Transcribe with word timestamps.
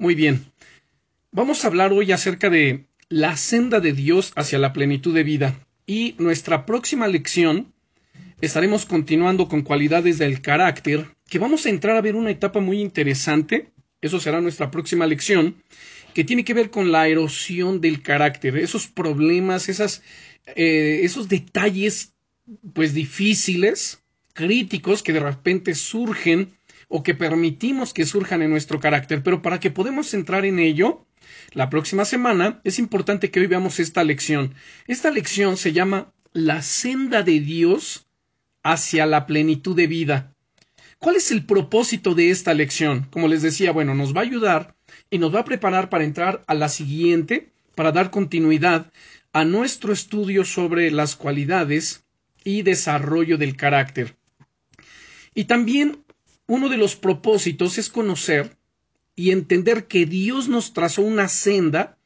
Muy 0.00 0.14
bien. 0.14 0.46
Vamos 1.30 1.62
a 1.62 1.66
hablar 1.66 1.92
hoy 1.92 2.10
acerca 2.10 2.48
de 2.48 2.86
la 3.10 3.36
senda 3.36 3.80
de 3.80 3.92
Dios 3.92 4.32
hacia 4.34 4.58
la 4.58 4.72
plenitud 4.72 5.14
de 5.14 5.24
vida. 5.24 5.66
Y 5.86 6.14
nuestra 6.16 6.64
próxima 6.64 7.06
lección 7.06 7.74
estaremos 8.40 8.86
continuando 8.86 9.46
con 9.46 9.60
cualidades 9.60 10.16
del 10.16 10.40
carácter, 10.40 11.08
que 11.28 11.38
vamos 11.38 11.66
a 11.66 11.68
entrar 11.68 11.98
a 11.98 12.00
ver 12.00 12.16
una 12.16 12.30
etapa 12.30 12.60
muy 12.60 12.80
interesante. 12.80 13.72
Eso 14.00 14.20
será 14.20 14.40
nuestra 14.40 14.70
próxima 14.70 15.06
lección, 15.06 15.62
que 16.14 16.24
tiene 16.24 16.46
que 16.46 16.54
ver 16.54 16.70
con 16.70 16.90
la 16.92 17.06
erosión 17.06 17.82
del 17.82 18.00
carácter, 18.02 18.56
esos 18.56 18.86
problemas, 18.86 19.68
esas, 19.68 20.02
eh, 20.56 21.00
esos 21.02 21.28
detalles, 21.28 22.14
pues 22.72 22.94
difíciles, 22.94 24.02
críticos, 24.32 25.02
que 25.02 25.12
de 25.12 25.20
repente 25.20 25.74
surgen 25.74 26.54
o 26.92 27.04
que 27.04 27.14
permitimos 27.14 27.94
que 27.94 28.04
surjan 28.04 28.42
en 28.42 28.50
nuestro 28.50 28.80
carácter, 28.80 29.22
pero 29.22 29.42
para 29.42 29.60
que 29.60 29.70
podamos 29.70 30.12
entrar 30.12 30.44
en 30.44 30.58
ello, 30.58 31.06
la 31.52 31.70
próxima 31.70 32.04
semana 32.04 32.60
es 32.64 32.80
importante 32.80 33.30
que 33.30 33.38
hoy 33.38 33.46
veamos 33.46 33.78
esta 33.78 34.02
lección. 34.02 34.54
Esta 34.88 35.12
lección 35.12 35.56
se 35.56 35.72
llama 35.72 36.12
La 36.32 36.62
senda 36.62 37.22
de 37.22 37.38
Dios 37.38 38.08
hacia 38.64 39.06
la 39.06 39.24
plenitud 39.26 39.76
de 39.76 39.86
vida. 39.86 40.34
¿Cuál 40.98 41.14
es 41.14 41.30
el 41.30 41.46
propósito 41.46 42.16
de 42.16 42.30
esta 42.30 42.54
lección? 42.54 43.06
Como 43.10 43.28
les 43.28 43.42
decía, 43.42 43.70
bueno, 43.70 43.94
nos 43.94 44.14
va 44.14 44.20
a 44.20 44.24
ayudar 44.24 44.74
y 45.10 45.18
nos 45.18 45.32
va 45.32 45.40
a 45.40 45.44
preparar 45.44 45.90
para 45.90 46.04
entrar 46.04 46.42
a 46.48 46.54
la 46.54 46.68
siguiente, 46.68 47.52
para 47.76 47.92
dar 47.92 48.10
continuidad 48.10 48.92
a 49.32 49.44
nuestro 49.44 49.92
estudio 49.92 50.44
sobre 50.44 50.90
las 50.90 51.14
cualidades 51.14 52.04
y 52.42 52.62
desarrollo 52.62 53.38
del 53.38 53.56
carácter. 53.56 54.16
Y 55.34 55.44
también 55.44 56.04
uno 56.50 56.68
de 56.68 56.76
los 56.76 56.96
propósitos 56.96 57.78
es 57.78 57.88
conocer 57.88 58.56
y 59.14 59.30
entender 59.30 59.86
que 59.86 60.04
Dios 60.04 60.48
nos 60.48 60.72
trazó 60.72 61.02
una 61.02 61.28
senda 61.28 61.96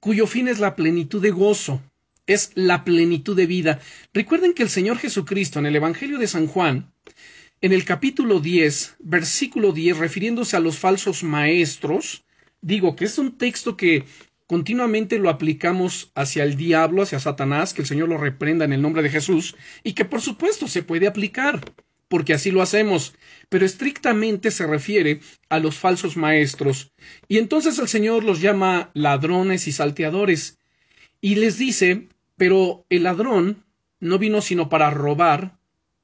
cuyo 0.00 0.26
fin 0.26 0.48
es 0.48 0.60
la 0.60 0.76
plenitud 0.76 1.20
de 1.20 1.30
gozo, 1.30 1.82
es 2.26 2.52
la 2.54 2.84
plenitud 2.84 3.36
de 3.36 3.44
vida. 3.44 3.80
Recuerden 4.14 4.54
que 4.54 4.62
el 4.62 4.70
Señor 4.70 4.96
Jesucristo 4.96 5.58
en 5.58 5.66
el 5.66 5.76
Evangelio 5.76 6.18
de 6.18 6.26
San 6.26 6.46
Juan, 6.46 6.90
en 7.60 7.72
el 7.74 7.84
capítulo 7.84 8.40
10, 8.40 8.96
versículo 9.00 9.72
10, 9.72 9.98
refiriéndose 9.98 10.56
a 10.56 10.60
los 10.60 10.78
falsos 10.78 11.22
maestros, 11.22 12.24
digo 12.62 12.96
que 12.96 13.04
es 13.04 13.18
un 13.18 13.36
texto 13.36 13.76
que 13.76 14.06
continuamente 14.46 15.18
lo 15.18 15.28
aplicamos 15.28 16.12
hacia 16.14 16.44
el 16.44 16.56
diablo, 16.56 17.02
hacia 17.02 17.20
Satanás, 17.20 17.74
que 17.74 17.82
el 17.82 17.88
Señor 17.88 18.08
lo 18.08 18.16
reprenda 18.16 18.64
en 18.64 18.72
el 18.72 18.80
nombre 18.80 19.02
de 19.02 19.10
Jesús, 19.10 19.54
y 19.84 19.92
que 19.92 20.06
por 20.06 20.22
supuesto 20.22 20.66
se 20.66 20.82
puede 20.82 21.06
aplicar 21.06 21.60
porque 22.12 22.34
así 22.34 22.50
lo 22.50 22.60
hacemos, 22.60 23.14
pero 23.48 23.64
estrictamente 23.64 24.50
se 24.50 24.66
refiere 24.66 25.20
a 25.48 25.58
los 25.58 25.78
falsos 25.78 26.18
maestros. 26.18 26.92
Y 27.26 27.38
entonces 27.38 27.78
el 27.78 27.88
Señor 27.88 28.22
los 28.22 28.42
llama 28.42 28.90
ladrones 28.92 29.66
y 29.66 29.72
salteadores, 29.72 30.58
y 31.22 31.36
les 31.36 31.56
dice, 31.56 32.10
pero 32.36 32.84
el 32.90 33.04
ladrón 33.04 33.64
no 33.98 34.18
vino 34.18 34.42
sino 34.42 34.68
para 34.68 34.90
robar 34.90 35.56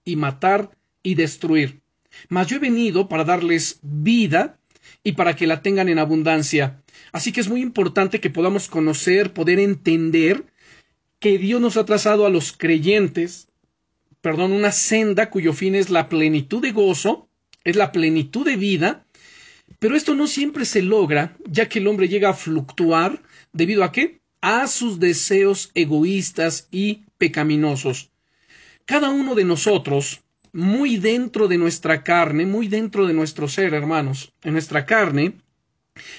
y 0.03 0.17
matar 0.17 0.71
y 1.03 1.15
destruir. 1.15 1.83
Mas 2.31 2.47
yo 2.47 2.57
he 2.57 2.61
venido 2.61 3.11
para 3.11 3.25
darles 3.25 3.79
vida 3.83 4.59
y 5.05 5.13
para 5.13 5.37
que 5.37 5.47
la 5.47 5.61
tengan 5.61 5.91
en 5.91 5.99
abundancia. 5.99 6.83
Así 7.13 7.33
que 7.33 7.43
es 7.43 7.51
muy 7.51 7.61
importante 7.61 8.19
que 8.19 8.31
podamos 8.31 8.69
conocer, 8.69 9.35
poder 9.35 9.61
entender 9.61 10.47
que 11.19 11.37
Dios 11.37 11.61
nos 11.61 11.77
ha 11.77 11.85
trazado 11.85 12.25
a 12.25 12.31
los 12.31 12.55
creyentes 12.55 13.49
perdón, 14.21 14.53
una 14.53 14.73
senda 14.73 15.31
cuyo 15.31 15.53
fin 15.53 15.75
es 15.75 15.91
la 15.91 16.09
plenitud 16.09 16.61
de 16.63 16.73
gozo, 16.73 17.29
es 17.65 17.77
la 17.77 17.93
plenitud 17.93 18.45
de 18.45 18.57
vida, 18.57 19.05
pero 19.79 19.95
esto 19.97 20.15
no 20.15 20.27
siempre 20.27 20.65
se 20.65 20.83
logra, 20.83 21.37
ya 21.45 21.69
que 21.69 21.79
el 21.79 21.87
hombre 21.87 22.09
llega 22.09 22.31
a 22.31 22.35
fluctuar 22.35 23.23
debido 23.53 23.85
a 23.85 23.93
qué? 23.93 24.21
A 24.41 24.67
sus 24.67 24.99
deseos 24.99 25.71
egoístas 25.75 26.69
y 26.71 27.05
pecaminosos. 27.19 28.11
Cada 28.85 29.11
uno 29.11 29.35
de 29.35 29.45
nosotros, 29.45 30.23
muy 30.53 30.97
dentro 30.97 31.47
de 31.47 31.59
nuestra 31.59 32.03
carne, 32.03 32.47
muy 32.47 32.69
dentro 32.69 33.07
de 33.07 33.13
nuestro 33.13 33.49
ser, 33.49 33.75
hermanos, 33.75 34.33
en 34.43 34.55
nuestra 34.55 34.87
carne, 34.87 35.35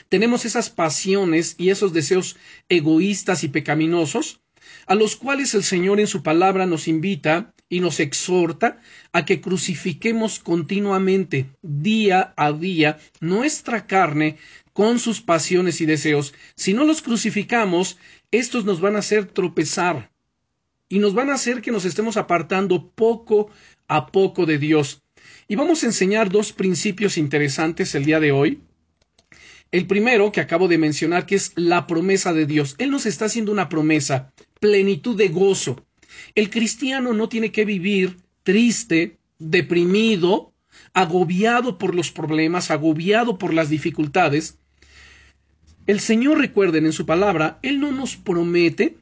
tenemos 0.09 0.45
esas 0.45 0.69
pasiones 0.69 1.55
y 1.57 1.69
esos 1.69 1.93
deseos 1.93 2.37
egoístas 2.67 3.43
y 3.43 3.47
pecaminosos, 3.47 4.41
a 4.85 4.95
los 4.95 5.15
cuales 5.15 5.53
el 5.55 5.63
Señor 5.63 5.99
en 5.99 6.07
su 6.07 6.21
palabra 6.21 6.65
nos 6.65 6.87
invita 6.87 7.53
y 7.69 7.79
nos 7.79 7.99
exhorta 7.99 8.81
a 9.13 9.25
que 9.25 9.41
crucifiquemos 9.41 10.39
continuamente, 10.39 11.45
día 11.61 12.33
a 12.35 12.51
día, 12.51 12.97
nuestra 13.21 13.85
carne 13.85 14.37
con 14.73 14.97
sus 14.99 15.21
pasiones 15.21 15.79
y 15.81 15.85
deseos. 15.85 16.33
Si 16.55 16.73
no 16.73 16.83
los 16.83 17.01
crucificamos, 17.01 17.97
estos 18.31 18.65
nos 18.65 18.81
van 18.81 18.95
a 18.95 18.99
hacer 18.99 19.25
tropezar 19.25 20.09
y 20.89 20.99
nos 20.99 21.13
van 21.13 21.29
a 21.29 21.35
hacer 21.35 21.61
que 21.61 21.71
nos 21.71 21.85
estemos 21.85 22.17
apartando 22.17 22.89
poco 22.89 23.49
a 23.87 24.07
poco 24.07 24.45
de 24.45 24.57
Dios. 24.57 25.03
Y 25.47 25.55
vamos 25.55 25.83
a 25.83 25.87
enseñar 25.87 26.29
dos 26.29 26.51
principios 26.51 27.17
interesantes 27.17 27.93
el 27.95 28.05
día 28.05 28.19
de 28.19 28.31
hoy. 28.31 28.61
El 29.71 29.85
primero 29.85 30.31
que 30.31 30.41
acabo 30.41 30.67
de 30.67 30.79
mencionar, 30.79 31.27
que 31.27 31.35
es 31.35 31.51
la 31.55 31.85
promesa 31.85 32.33
de 32.33 32.47
Dios. 32.47 32.75
Él 32.79 32.89
nos 32.89 33.05
está 33.05 33.25
haciendo 33.25 33.51
una 33.51 33.69
promesa, 33.69 34.33
plenitud 34.59 35.15
de 35.15 35.27
gozo. 35.27 35.85
El 36.35 36.49
cristiano 36.49 37.13
no 37.13 37.29
tiene 37.29 37.51
que 37.51 37.65
vivir 37.65 38.17
triste, 38.43 39.17
deprimido, 39.37 40.53
agobiado 40.93 41.77
por 41.77 41.95
los 41.95 42.11
problemas, 42.11 42.71
agobiado 42.71 43.37
por 43.37 43.53
las 43.53 43.69
dificultades. 43.69 44.59
El 45.87 45.99
Señor, 45.99 46.37
recuerden 46.37 46.85
en 46.85 46.93
su 46.93 47.05
palabra, 47.05 47.59
Él 47.61 47.79
no 47.79 47.91
nos 47.91 48.15
promete 48.15 48.97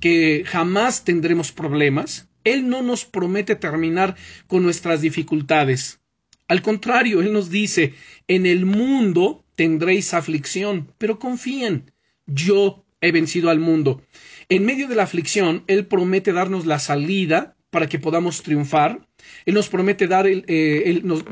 que 0.00 0.44
jamás 0.46 1.04
tendremos 1.04 1.52
problemas, 1.52 2.28
Él 2.44 2.68
no 2.68 2.82
nos 2.82 3.04
promete 3.04 3.56
terminar 3.56 4.16
con 4.46 4.62
nuestras 4.62 5.00
dificultades. 5.00 6.00
Al 6.48 6.62
contrario, 6.62 7.20
Él 7.20 7.32
nos 7.32 7.50
dice, 7.50 7.94
en 8.26 8.46
el 8.46 8.66
mundo 8.66 9.44
tendréis 9.54 10.14
aflicción, 10.14 10.92
pero 10.98 11.18
confíen, 11.18 11.92
yo 12.26 12.84
he 13.00 13.12
vencido 13.12 13.50
al 13.50 13.60
mundo. 13.60 14.02
En 14.52 14.64
medio 14.64 14.88
de 14.88 14.96
la 14.96 15.04
aflicción, 15.04 15.62
Él 15.68 15.86
promete 15.86 16.32
darnos 16.32 16.66
la 16.66 16.80
salida 16.80 17.54
para 17.70 17.88
que 17.88 18.00
podamos 18.00 18.42
triunfar. 18.42 19.06
Él 19.46 19.54
nos 19.54 19.68
promete 19.68 20.08
dar 20.08 20.26
el, 20.26 20.44
eh, 20.48 21.00
nos, 21.04 21.24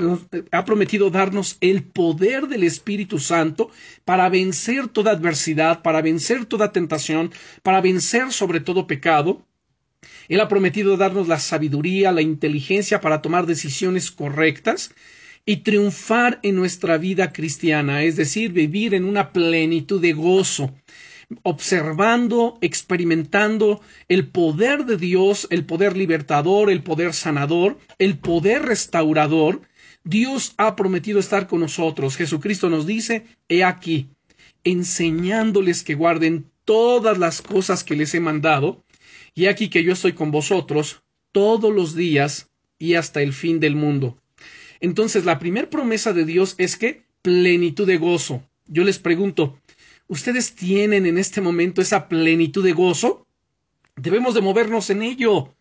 ha 0.53 0.65
prometido 0.65 1.11
darnos 1.11 1.57
el 1.61 1.83
poder 1.83 2.47
del 2.47 2.63
Espíritu 2.63 3.19
Santo 3.19 3.73
para 4.05 4.29
vencer 4.29 4.87
toda 4.87 5.11
adversidad, 5.11 5.83
para 5.83 6.01
vencer 6.01 6.47
toda 6.47 6.71
tentación, 6.71 7.33
para 7.65 7.81
vencer 7.81 8.31
sobre 8.31 8.61
todo 8.61 8.87
pecado. 8.87 9.45
Él 10.29 10.41
ha 10.41 10.47
prometido 10.47 10.97
darnos 10.97 11.27
la 11.27 11.41
sabiduría, 11.41 12.13
la 12.13 12.23
inteligencia 12.23 13.01
para 13.01 13.21
tomar 13.21 13.47
decisiones 13.47 14.13
correctas 14.13 14.95
y 15.45 15.57
triunfar 15.57 16.39
en 16.45 16.55
nuestra 16.55 16.99
vida 16.99 17.33
cristiana, 17.33 18.05
es 18.05 18.15
decir, 18.15 18.53
vivir 18.53 18.95
en 18.95 19.05
una 19.05 19.33
plenitud 19.33 20.01
de 20.01 20.13
gozo 20.13 20.73
observando, 21.43 22.59
experimentando 22.61 23.81
el 24.09 24.29
poder 24.29 24.87
de 24.87 24.97
Dios, 24.97 25.47
el 25.51 25.65
poder 25.65 25.97
libertador, 25.97 26.71
el 26.71 26.83
poder 26.83 27.13
sanador, 27.15 27.79
el 27.99 28.19
poder 28.19 28.63
restaurador, 28.63 29.63
Dios 30.05 30.55
ha 30.57 30.75
prometido 30.75 31.19
estar 31.21 31.47
con 31.47 31.61
nosotros. 31.61 32.17
Jesucristo 32.17 32.71
nos 32.71 32.87
dice, 32.87 33.27
he 33.49 33.63
aquí, 33.63 34.09
enseñándoles 34.65 35.83
que 35.83 35.95
guarden 35.95 36.47
todas 36.65 37.19
las 37.19 37.43
cosas 37.43 37.85
que 37.85 37.97
les 37.97 38.15
he 38.15 38.21
mandado, 38.21 38.85
y 39.35 39.47
aquí 39.47 39.69
que 39.69 39.85
yo 39.85 39.93
estoy 39.93 40.15
con 40.15 40.31
vosotros 40.31 41.03
todos 41.33 41.75
los 41.75 41.95
días 41.95 42.49
y 42.79 42.95
hasta 42.95 43.23
el 43.23 43.33
fin 43.33 43.61
del 43.61 43.77
mundo. 43.77 44.19
Entonces, 44.81 45.25
la 45.25 45.39
primera 45.39 45.69
promesa 45.69 46.13
de 46.13 46.25
Dios 46.25 46.55
es 46.59 46.77
que 46.77 47.03
plenitud 47.23 47.87
de 47.87 47.99
gozo. 47.99 48.43
Yo 48.67 48.85
les 48.85 48.99
pregunto, 48.99 49.59
¿Ustedes 50.09 50.55
tienen 50.55 51.05
en 51.05 51.19
este 51.19 51.43
momento 51.43 51.83
esa 51.83 52.09
plenitud 52.09 52.65
de 52.65 52.73
gozo? 52.73 53.27
Debemos 53.95 54.35
de 54.35 54.41
movernos 54.41 54.89
en 54.89 55.03
ello. 55.03 55.55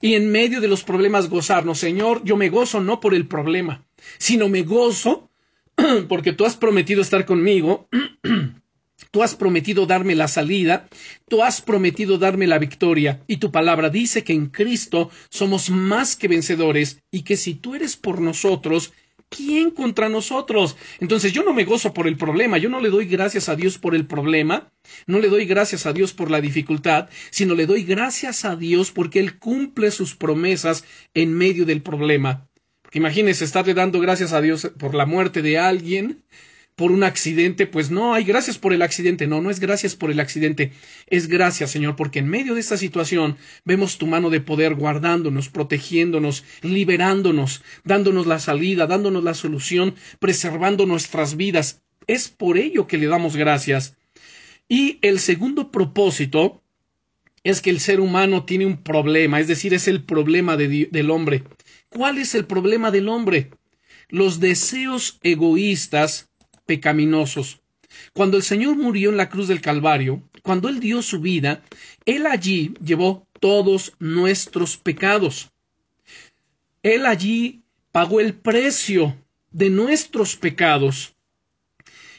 Y 0.00 0.14
en 0.14 0.32
medio 0.32 0.60
de 0.60 0.66
los 0.66 0.82
problemas 0.82 1.28
gozarnos, 1.28 1.78
Señor, 1.78 2.22
yo 2.24 2.36
me 2.36 2.48
gozo 2.48 2.80
no 2.80 2.98
por 2.98 3.14
el 3.14 3.28
problema, 3.28 3.86
sino 4.18 4.48
me 4.48 4.62
gozo 4.62 5.30
porque 6.08 6.32
tú 6.32 6.44
has 6.44 6.56
prometido 6.56 7.02
estar 7.02 7.24
conmigo, 7.24 7.88
tú 9.12 9.22
has 9.22 9.36
prometido 9.36 9.86
darme 9.86 10.16
la 10.16 10.26
salida, 10.26 10.88
tú 11.28 11.44
has 11.44 11.60
prometido 11.60 12.18
darme 12.18 12.48
la 12.48 12.58
victoria, 12.58 13.22
y 13.28 13.36
tu 13.36 13.52
palabra 13.52 13.90
dice 13.90 14.24
que 14.24 14.32
en 14.32 14.46
Cristo 14.46 15.10
somos 15.30 15.70
más 15.70 16.16
que 16.16 16.26
vencedores, 16.26 17.00
y 17.12 17.22
que 17.22 17.36
si 17.36 17.54
tú 17.54 17.76
eres 17.76 17.96
por 17.96 18.20
nosotros, 18.20 18.92
¿quién 19.28 19.70
contra 19.70 20.08
nosotros? 20.08 20.76
Entonces 21.00 21.32
yo 21.32 21.42
no 21.42 21.52
me 21.52 21.64
gozo 21.64 21.92
por 21.92 22.06
el 22.06 22.16
problema, 22.16 22.58
yo 22.58 22.68
no 22.68 22.80
le 22.80 22.90
doy 22.90 23.06
gracias 23.06 23.48
a 23.48 23.56
Dios 23.56 23.78
por 23.78 23.94
el 23.94 24.06
problema, 24.06 24.72
no 25.06 25.18
le 25.18 25.28
doy 25.28 25.44
gracias 25.46 25.86
a 25.86 25.92
Dios 25.92 26.12
por 26.12 26.30
la 26.30 26.40
dificultad, 26.40 27.08
sino 27.30 27.54
le 27.54 27.66
doy 27.66 27.84
gracias 27.84 28.44
a 28.44 28.56
Dios 28.56 28.90
porque 28.90 29.20
Él 29.20 29.38
cumple 29.38 29.90
sus 29.90 30.14
promesas 30.14 30.84
en 31.14 31.34
medio 31.34 31.64
del 31.64 31.82
problema. 31.82 32.48
Porque 32.82 32.98
imagínese 32.98 33.44
estarle 33.44 33.74
dando 33.74 34.00
gracias 34.00 34.32
a 34.32 34.40
Dios 34.40 34.70
por 34.78 34.94
la 34.94 35.04
muerte 35.04 35.42
de 35.42 35.58
alguien, 35.58 36.24
por 36.78 36.92
un 36.92 37.02
accidente, 37.02 37.66
pues 37.66 37.90
no, 37.90 38.14
hay 38.14 38.22
gracias 38.22 38.56
por 38.56 38.72
el 38.72 38.82
accidente, 38.82 39.26
no, 39.26 39.42
no 39.42 39.50
es 39.50 39.58
gracias 39.58 39.96
por 39.96 40.12
el 40.12 40.20
accidente, 40.20 40.70
es 41.08 41.26
gracias, 41.26 41.72
Señor, 41.72 41.96
porque 41.96 42.20
en 42.20 42.28
medio 42.28 42.54
de 42.54 42.60
esta 42.60 42.76
situación 42.76 43.36
vemos 43.64 43.98
tu 43.98 44.06
mano 44.06 44.30
de 44.30 44.40
poder 44.40 44.76
guardándonos, 44.76 45.48
protegiéndonos, 45.48 46.44
liberándonos, 46.62 47.64
dándonos 47.82 48.28
la 48.28 48.38
salida, 48.38 48.86
dándonos 48.86 49.24
la 49.24 49.34
solución, 49.34 49.96
preservando 50.20 50.86
nuestras 50.86 51.36
vidas. 51.36 51.82
Es 52.06 52.28
por 52.28 52.56
ello 52.56 52.86
que 52.86 52.96
le 52.96 53.08
damos 53.08 53.34
gracias. 53.34 53.96
Y 54.68 55.00
el 55.02 55.18
segundo 55.18 55.72
propósito 55.72 56.62
es 57.42 57.60
que 57.60 57.70
el 57.70 57.80
ser 57.80 57.98
humano 57.98 58.44
tiene 58.44 58.66
un 58.66 58.84
problema, 58.84 59.40
es 59.40 59.48
decir, 59.48 59.74
es 59.74 59.88
el 59.88 60.04
problema 60.04 60.56
del 60.56 61.10
hombre. 61.10 61.42
¿Cuál 61.88 62.18
es 62.18 62.36
el 62.36 62.44
problema 62.44 62.92
del 62.92 63.08
hombre? 63.08 63.50
Los 64.10 64.38
deseos 64.38 65.18
egoístas 65.24 66.27
pecaminosos. 66.68 67.62
Cuando 68.12 68.36
el 68.36 68.42
Señor 68.42 68.76
murió 68.76 69.08
en 69.08 69.16
la 69.16 69.30
cruz 69.30 69.48
del 69.48 69.62
Calvario, 69.62 70.22
cuando 70.42 70.68
Él 70.68 70.80
dio 70.80 71.00
su 71.00 71.18
vida, 71.20 71.62
Él 72.04 72.26
allí 72.26 72.74
llevó 72.84 73.26
todos 73.40 73.94
nuestros 73.98 74.76
pecados. 74.76 75.50
Él 76.82 77.06
allí 77.06 77.62
pagó 77.90 78.20
el 78.20 78.34
precio 78.34 79.16
de 79.50 79.70
nuestros 79.70 80.36
pecados. 80.36 81.14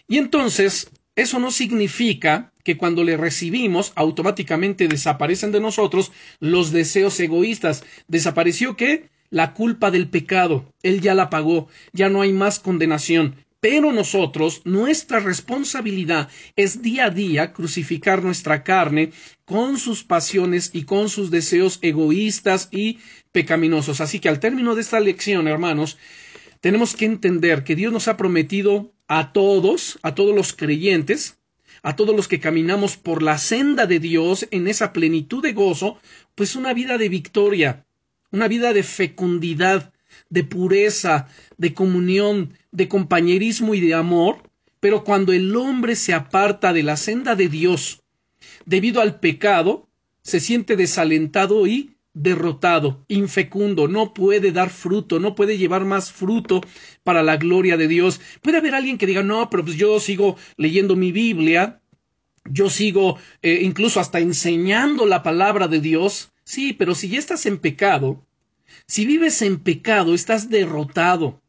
Y 0.07 0.17
entonces, 0.17 0.89
eso 1.15 1.37
no 1.37 1.51
significa 1.51 2.51
que 2.63 2.75
cuando 2.75 3.03
le 3.03 3.17
recibimos 3.17 3.93
automáticamente 3.95 4.87
desaparecen 4.87 5.51
de 5.51 5.59
nosotros 5.59 6.11
los 6.39 6.71
deseos 6.71 7.19
egoístas. 7.19 7.83
¿Desapareció 8.07 8.75
qué? 8.75 9.09
La 9.29 9.53
culpa 9.53 9.91
del 9.91 10.09
pecado. 10.09 10.73
Él 10.81 11.01
ya 11.01 11.13
la 11.13 11.29
pagó. 11.29 11.67
Ya 11.93 12.09
no 12.09 12.23
hay 12.23 12.33
más 12.33 12.59
condenación. 12.59 13.35
Pero 13.61 13.91
nosotros, 13.91 14.61
nuestra 14.63 15.19
responsabilidad 15.19 16.29
es 16.55 16.81
día 16.81 17.05
a 17.05 17.09
día 17.09 17.51
crucificar 17.51 18.23
nuestra 18.23 18.63
carne 18.63 19.11
con 19.43 19.77
sus 19.77 20.05
pasiones 20.05 20.71
y 20.73 20.83
con 20.83 21.09
sus 21.09 21.29
deseos 21.29 21.79
egoístas 21.81 22.69
y 22.71 22.99
pecaminosos. 23.33 23.99
Así 23.99 24.19
que 24.19 24.29
al 24.29 24.39
término 24.39 24.75
de 24.75 24.81
esta 24.81 25.01
lección, 25.01 25.47
hermanos, 25.49 25.97
tenemos 26.61 26.95
que 26.95 27.05
entender 27.05 27.65
que 27.65 27.75
Dios 27.75 27.91
nos 27.91 28.07
ha 28.07 28.15
prometido 28.15 28.93
a 29.07 29.33
todos, 29.33 29.99
a 30.03 30.15
todos 30.15 30.33
los 30.33 30.53
creyentes, 30.53 31.37
a 31.83 31.95
todos 31.95 32.15
los 32.15 32.27
que 32.27 32.39
caminamos 32.39 32.95
por 32.95 33.23
la 33.23 33.37
senda 33.37 33.87
de 33.87 33.99
Dios 33.99 34.47
en 34.51 34.67
esa 34.67 34.93
plenitud 34.93 35.41
de 35.41 35.53
gozo, 35.53 35.99
pues 36.35 36.55
una 36.55 36.73
vida 36.73 36.97
de 36.97 37.09
victoria, 37.09 37.85
una 38.31 38.47
vida 38.47 38.73
de 38.73 38.83
fecundidad, 38.83 39.91
de 40.29 40.43
pureza, 40.43 41.27
de 41.57 41.73
comunión, 41.73 42.53
de 42.71 42.87
compañerismo 42.87 43.73
y 43.73 43.81
de 43.81 43.93
amor, 43.93 44.43
pero 44.79 45.03
cuando 45.03 45.33
el 45.33 45.55
hombre 45.55 45.95
se 45.95 46.13
aparta 46.13 46.71
de 46.73 46.83
la 46.83 46.97
senda 46.97 47.35
de 47.35 47.49
Dios 47.49 48.03
debido 48.65 49.01
al 49.01 49.19
pecado, 49.19 49.89
se 50.21 50.39
siente 50.39 50.75
desalentado 50.75 51.67
y 51.67 51.95
derrotado, 52.13 53.05
infecundo, 53.07 53.87
no 53.87 54.13
puede 54.13 54.51
dar 54.51 54.69
fruto, 54.69 55.19
no 55.19 55.35
puede 55.35 55.57
llevar 55.57 55.85
más 55.85 56.11
fruto 56.11 56.61
para 57.03 57.23
la 57.23 57.37
gloria 57.37 57.77
de 57.77 57.87
Dios. 57.87 58.19
Puede 58.41 58.57
haber 58.57 58.75
alguien 58.75 58.97
que 58.97 59.05
diga, 59.05 59.23
no, 59.23 59.49
pero 59.49 59.63
pues 59.63 59.77
yo 59.77 59.99
sigo 59.99 60.35
leyendo 60.57 60.95
mi 60.95 61.11
Biblia, 61.11 61.81
yo 62.45 62.69
sigo 62.69 63.17
eh, 63.41 63.59
incluso 63.61 63.99
hasta 63.99 64.19
enseñando 64.19 65.05
la 65.05 65.23
palabra 65.23 65.67
de 65.67 65.79
Dios. 65.79 66.31
Sí, 66.43 66.73
pero 66.73 66.95
si 66.95 67.09
ya 67.09 67.19
estás 67.19 67.45
en 67.45 67.59
pecado, 67.59 68.25
si 68.87 69.05
vives 69.05 69.41
en 69.41 69.59
pecado, 69.59 70.13
estás 70.13 70.49
derrotado. 70.49 71.41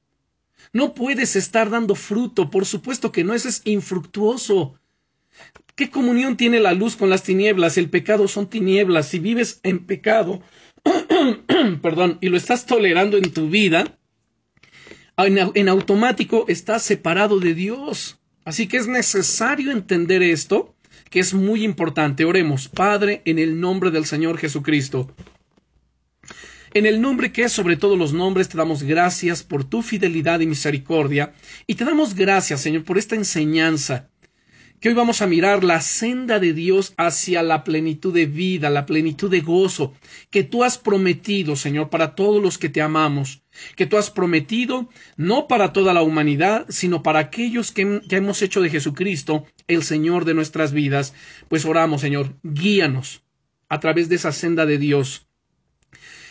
No 0.72 0.94
puedes 0.94 1.36
estar 1.36 1.70
dando 1.70 1.94
fruto, 1.94 2.50
por 2.50 2.66
supuesto 2.66 3.10
que 3.12 3.24
no, 3.24 3.34
eso 3.34 3.48
es 3.48 3.62
infructuoso. 3.64 4.78
¿Qué 5.74 5.90
comunión 5.90 6.36
tiene 6.36 6.60
la 6.60 6.74
luz 6.74 6.96
con 6.96 7.10
las 7.10 7.22
tinieblas? 7.22 7.78
El 7.78 7.88
pecado 7.88 8.28
son 8.28 8.48
tinieblas. 8.48 9.08
Si 9.08 9.18
vives 9.18 9.60
en 9.62 9.86
pecado, 9.86 10.42
perdón, 11.82 12.18
y 12.20 12.28
lo 12.28 12.36
estás 12.36 12.66
tolerando 12.66 13.16
en 13.16 13.32
tu 13.32 13.48
vida, 13.48 13.98
en, 15.16 15.38
en 15.54 15.68
automático 15.68 16.44
estás 16.48 16.82
separado 16.82 17.40
de 17.40 17.54
Dios. 17.54 18.18
Así 18.44 18.66
que 18.66 18.76
es 18.76 18.88
necesario 18.88 19.72
entender 19.72 20.22
esto, 20.22 20.74
que 21.08 21.20
es 21.20 21.34
muy 21.34 21.64
importante. 21.64 22.24
Oremos, 22.24 22.68
Padre, 22.68 23.22
en 23.24 23.38
el 23.38 23.60
nombre 23.60 23.90
del 23.90 24.06
Señor 24.06 24.38
Jesucristo. 24.38 25.14
En 26.72 26.86
el 26.86 27.00
nombre 27.00 27.32
que 27.32 27.42
es 27.42 27.52
sobre 27.52 27.76
todos 27.76 27.98
los 27.98 28.12
nombres, 28.12 28.48
te 28.48 28.56
damos 28.56 28.84
gracias 28.84 29.42
por 29.42 29.64
tu 29.64 29.82
fidelidad 29.82 30.38
y 30.38 30.46
misericordia, 30.46 31.32
y 31.66 31.74
te 31.74 31.84
damos 31.84 32.14
gracias, 32.14 32.60
Señor, 32.60 32.84
por 32.84 32.96
esta 32.96 33.16
enseñanza, 33.16 34.08
que 34.78 34.88
hoy 34.88 34.94
vamos 34.94 35.20
a 35.20 35.26
mirar 35.26 35.64
la 35.64 35.80
senda 35.80 36.38
de 36.38 36.52
Dios 36.52 36.94
hacia 36.96 37.42
la 37.42 37.64
plenitud 37.64 38.14
de 38.14 38.26
vida, 38.26 38.70
la 38.70 38.86
plenitud 38.86 39.28
de 39.28 39.40
gozo, 39.40 39.94
que 40.30 40.44
tú 40.44 40.62
has 40.62 40.78
prometido, 40.78 41.56
Señor, 41.56 41.90
para 41.90 42.14
todos 42.14 42.40
los 42.40 42.56
que 42.56 42.68
te 42.68 42.80
amamos, 42.80 43.42
que 43.74 43.86
tú 43.86 43.96
has 43.96 44.12
prometido 44.12 44.88
no 45.16 45.48
para 45.48 45.72
toda 45.72 45.92
la 45.92 46.02
humanidad, 46.02 46.66
sino 46.68 47.02
para 47.02 47.18
aquellos 47.18 47.72
que, 47.72 48.00
que 48.08 48.16
hemos 48.16 48.42
hecho 48.42 48.62
de 48.62 48.70
Jesucristo 48.70 49.44
el 49.66 49.82
Señor 49.82 50.24
de 50.24 50.34
nuestras 50.34 50.72
vidas. 50.72 51.14
Pues 51.48 51.64
oramos, 51.64 52.00
Señor, 52.00 52.36
guíanos 52.44 53.24
a 53.68 53.80
través 53.80 54.08
de 54.08 54.14
esa 54.14 54.30
senda 54.30 54.66
de 54.66 54.78
Dios 54.78 55.26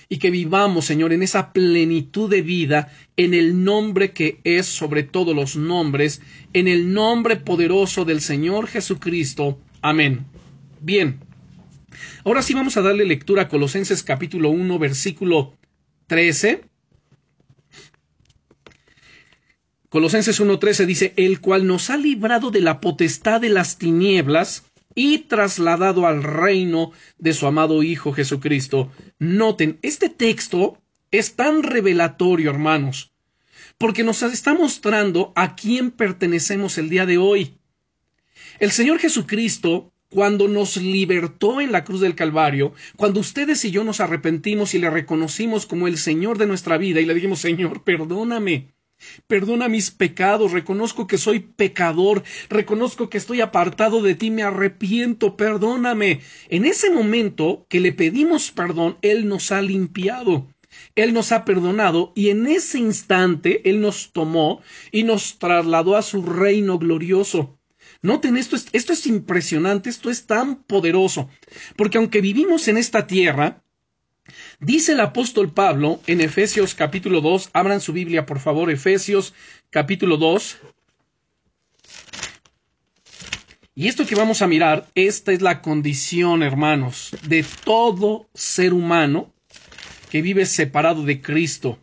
y 0.10 0.18
que 0.18 0.32
vivamos, 0.32 0.86
Señor, 0.86 1.14
en 1.14 1.22
esa 1.22 1.54
plenitud 1.54 2.30
de 2.30 2.42
vida, 2.42 2.92
en 3.16 3.36
el 3.36 3.64
nombre 3.64 4.12
que 4.12 4.40
es 4.44 4.66
sobre 4.66 5.04
todos 5.04 5.36
los 5.36 5.56
nombres, 5.56 6.22
en 6.54 6.68
el 6.68 6.92
nombre 6.92 7.36
poderoso 7.36 8.06
del 8.06 8.20
Señor 8.20 8.68
Jesucristo. 8.68 9.60
Amén. 9.82 10.26
Bien. 10.82 11.20
Ahora 12.26 12.42
sí 12.42 12.56
vamos 12.56 12.76
a 12.76 12.82
darle 12.82 13.06
lectura 13.06 13.44
a 13.44 13.48
Colosenses 13.48 14.02
capítulo 14.02 14.50
1, 14.50 14.80
versículo 14.80 15.54
13. 16.08 16.64
Colosenses 19.90 20.40
1.13 20.40 20.86
dice, 20.86 21.14
el 21.18 21.40
cual 21.42 21.66
nos 21.66 21.90
ha 21.90 21.98
librado 21.98 22.52
de 22.52 22.62
la 22.62 22.80
potestad 22.80 23.42
de 23.42 23.50
las 23.50 23.80
tinieblas 23.80 24.69
y 24.96 25.20
trasladado 25.20 26.08
al 26.08 26.24
reino 26.24 26.92
de 27.18 27.34
su 27.34 27.48
amado 27.48 27.84
Hijo 27.84 28.12
Jesucristo. 28.12 28.92
Noten, 29.20 29.80
este 29.82 30.10
texto 30.10 30.78
es 31.12 31.36
tan 31.36 31.64
revelatorio, 31.64 32.50
hermanos, 32.50 33.12
porque 33.78 34.04
nos 34.04 34.22
está 34.24 34.54
mostrando 34.54 35.32
a 35.36 35.56
quién 35.56 35.92
pertenecemos 35.92 36.78
el 36.78 36.90
día 36.90 37.06
de 37.06 37.18
hoy. 37.18 37.58
El 38.60 38.72
Señor 38.72 39.00
Jesucristo, 39.00 39.94
cuando 40.10 40.48
nos 40.48 40.78
libertó 40.78 41.62
en 41.62 41.72
la 41.72 41.84
cruz 41.84 42.02
del 42.02 42.16
Calvario, 42.16 42.74
cuando 42.98 43.20
ustedes 43.20 43.64
y 43.66 43.72
yo 43.72 43.84
nos 43.84 44.00
arrepentimos 44.00 44.74
y 44.74 44.80
le 44.80 44.90
reconocimos 44.90 45.66
como 45.66 45.88
el 45.88 45.98
Señor 45.98 46.38
de 46.38 46.48
nuestra 46.48 46.78
vida 46.78 47.00
y 47.00 47.06
le 47.06 47.14
dijimos, 47.14 47.40
Señor, 47.40 47.84
perdóname, 47.84 48.74
Perdona 49.28 49.68
mis 49.68 49.92
pecados, 49.92 50.52
reconozco 50.52 51.08
que 51.08 51.18
soy 51.18 51.40
pecador, 51.40 52.24
reconozco 52.50 53.10
que 53.10 53.18
estoy 53.18 53.42
apartado 53.42 54.02
de 54.02 54.16
ti, 54.16 54.32
me 54.32 54.44
arrepiento, 54.44 55.38
perdóname. 55.38 56.22
En 56.50 56.66
ese 56.66 56.90
momento 56.90 57.66
que 57.70 57.80
le 57.80 57.94
pedimos 57.94 58.52
perdón, 58.52 58.98
Él 59.02 59.28
nos 59.28 59.52
ha 59.52 59.62
limpiado. 59.62 60.48
Él 60.96 61.14
nos 61.14 61.32
ha 61.32 61.46
perdonado 61.46 62.12
y 62.16 62.30
en 62.30 62.46
ese 62.48 62.78
instante 62.78 63.68
Él 63.70 63.82
nos 63.82 64.12
tomó 64.12 64.62
y 64.92 65.04
nos 65.04 65.40
trasladó 65.40 65.96
a 65.98 66.02
su 66.02 66.22
reino 66.24 66.78
glorioso. 66.78 67.58
Noten 68.02 68.38
esto, 68.38 68.56
esto 68.72 68.94
es 68.94 69.08
impresionante, 69.08 69.90
esto 69.90 70.10
es 70.10 70.26
tan 70.26 70.64
poderoso, 70.64 71.30
porque 71.76 71.98
aunque 71.98 72.22
vivimos 72.22 72.68
en 72.68 72.78
esta 72.78 73.08
tierra, 73.08 73.64
Dice 74.62 74.92
el 74.92 75.00
apóstol 75.00 75.54
Pablo 75.54 76.02
en 76.06 76.20
Efesios 76.20 76.76
capítulo 76.76 77.22
2, 77.22 77.52
abran 77.54 77.80
su 77.80 77.94
Biblia 77.94 78.26
por 78.26 78.40
favor, 78.40 78.70
Efesios 78.70 79.34
capítulo 79.70 80.18
2. 80.18 80.58
Y 83.76 83.88
esto 83.88 84.06
que 84.06 84.16
vamos 84.16 84.42
a 84.42 84.48
mirar, 84.48 84.90
esta 84.96 85.32
es 85.32 85.42
la 85.42 85.62
condición, 85.62 86.44
hermanos, 86.44 87.16
de 87.26 87.46
todo 87.64 88.28
ser 88.34 88.74
humano 88.74 89.32
que 90.10 90.22
vive 90.22 90.46
separado 90.46 91.04
de 91.06 91.22
Cristo. 91.22 91.80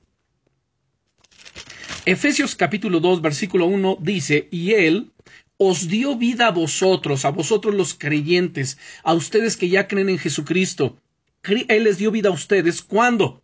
Efesios 2.04 2.56
capítulo 2.56 3.00
2, 3.00 3.22
versículo 3.22 3.64
1 3.64 3.96
dice, 4.02 4.48
y 4.50 4.72
Él 4.72 5.12
os 5.56 5.88
dio 5.88 6.16
vida 6.16 6.48
a 6.48 6.52
vosotros, 6.52 7.24
a 7.24 7.30
vosotros 7.30 7.74
los 7.74 7.94
creyentes, 7.94 8.76
a 9.02 9.14
ustedes 9.14 9.56
que 9.56 9.70
ya 9.70 9.88
creen 9.88 10.10
en 10.10 10.18
Jesucristo 10.18 10.98
él 11.46 11.84
les 11.84 11.98
dio 11.98 12.10
vida 12.10 12.28
a 12.28 12.32
ustedes. 12.32 12.82
¿Cuándo? 12.82 13.42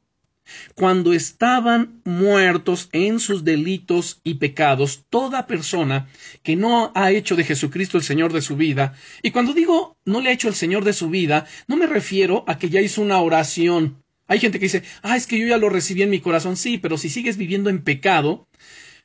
Cuando 0.74 1.12
estaban 1.12 2.00
muertos 2.04 2.88
en 2.92 3.20
sus 3.20 3.44
delitos 3.44 4.20
y 4.24 4.34
pecados, 4.34 5.04
toda 5.08 5.46
persona 5.46 6.08
que 6.42 6.56
no 6.56 6.90
ha 6.94 7.12
hecho 7.12 7.36
de 7.36 7.44
Jesucristo 7.44 7.96
el 7.96 8.02
Señor 8.02 8.32
de 8.32 8.42
su 8.42 8.56
vida, 8.56 8.94
y 9.22 9.30
cuando 9.30 9.52
digo 9.52 9.96
no 10.04 10.20
le 10.20 10.30
ha 10.30 10.32
hecho 10.32 10.48
el 10.48 10.54
Señor 10.54 10.84
de 10.84 10.92
su 10.92 11.10
vida, 11.10 11.46
no 11.68 11.76
me 11.76 11.86
refiero 11.86 12.44
a 12.48 12.58
que 12.58 12.70
ya 12.70 12.80
hizo 12.80 13.02
una 13.02 13.20
oración. 13.20 14.02
Hay 14.26 14.40
gente 14.40 14.58
que 14.58 14.66
dice, 14.66 14.82
ah, 15.02 15.16
es 15.16 15.26
que 15.26 15.38
yo 15.38 15.46
ya 15.46 15.58
lo 15.58 15.68
recibí 15.68 16.02
en 16.02 16.10
mi 16.10 16.20
corazón. 16.20 16.56
Sí, 16.56 16.78
pero 16.78 16.98
si 16.98 17.08
sigues 17.08 17.36
viviendo 17.36 17.70
en 17.70 17.82
pecado, 17.82 18.48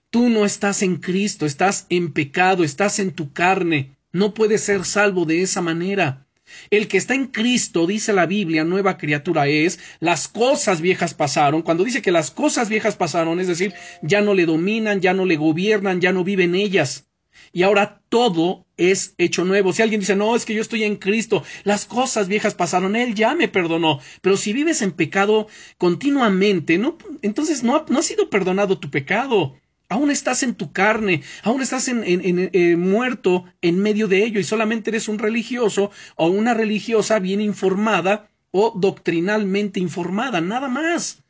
Tú 0.10 0.30
no 0.30 0.46
estás 0.46 0.84
en 0.84 0.98
Cristo, 0.98 1.46
estás 1.46 1.86
en 1.89 2.13
pecado, 2.13 2.63
estás 2.63 3.00
en 3.00 3.12
tu 3.12 3.34
carne. 3.34 3.98
No 4.13 4.34
puedes 4.34 4.62
ser 4.62 4.86
salvo 4.86 5.25
de 5.25 5.42
esa 5.42 5.62
manera. 5.62 6.26
El 6.70 6.88
que 6.88 6.98
está 6.98 7.13
en 7.16 7.27
Cristo, 7.27 7.88
dice 7.88 8.13
la 8.13 8.25
Biblia, 8.25 8.63
nueva 8.63 8.98
criatura 8.98 9.48
es, 9.48 9.80
las 10.00 10.27
cosas 10.27 10.82
viejas 10.82 11.13
pasaron. 11.13 11.62
Cuando 11.62 11.84
dice 11.84 12.01
que 12.01 12.12
las 12.12 12.32
cosas 12.32 12.70
viejas 12.70 12.96
pasaron, 12.96 13.39
es 13.39 13.48
decir, 13.48 13.74
ya 14.01 14.22
no 14.22 14.34
le 14.34 14.46
dominan, 14.46 15.01
ya 15.01 15.13
no 15.13 15.25
le 15.25 15.38
gobiernan, 15.38 16.01
ya 16.01 16.12
no 16.12 16.24
viven 16.24 16.56
ellas. 16.56 17.08
Y 17.54 17.63
ahora 17.63 18.01
todo 18.10 18.66
es 18.77 19.13
hecho 19.18 19.46
nuevo. 19.46 19.74
Si 19.74 19.82
alguien 19.82 20.01
dice, 20.01 20.16
no, 20.16 20.36
es 20.36 20.46
que 20.46 20.54
yo 20.54 20.62
estoy 20.62 20.84
en 20.84 20.98
Cristo, 20.98 21.44
las 21.63 21.86
cosas 21.86 22.27
viejas 22.27 22.56
pasaron, 22.56 22.96
Él 22.96 23.16
ya 23.16 23.36
me 23.36 23.48
perdonó. 23.48 24.00
Pero 24.22 24.38
si 24.38 24.54
vives 24.54 24.82
en 24.82 24.92
pecado 24.92 25.48
continuamente, 25.77 26.80
entonces 27.22 27.63
no, 27.63 27.86
no 27.89 28.00
ha 28.00 28.04
sido 28.04 28.30
perdonado 28.30 28.80
tu 28.80 28.89
pecado. 28.89 29.56
Aún 29.89 30.12
estás 30.12 30.44
en 30.44 30.56
tu 30.56 30.74
carne, 30.74 31.24
aún 31.44 31.62
estás 31.62 31.88
en, 31.88 32.03
eh, 32.06 32.75
muerto 32.75 33.46
en 33.62 33.79
medio 33.79 34.08
de 34.08 34.24
ello 34.25 34.39
y 34.39 34.44
solamente 34.44 34.89
eres 34.89 35.08
un 35.08 35.17
religioso 35.17 35.91
o 36.15 36.27
una 36.27 36.53
religiosa 36.53 37.20
bien 37.20 37.39
informada 37.39 38.29
o 38.51 38.74
doctrinalmente 38.75 39.79
informada, 39.79 40.41
nada 40.41 40.67
más. 40.67 41.24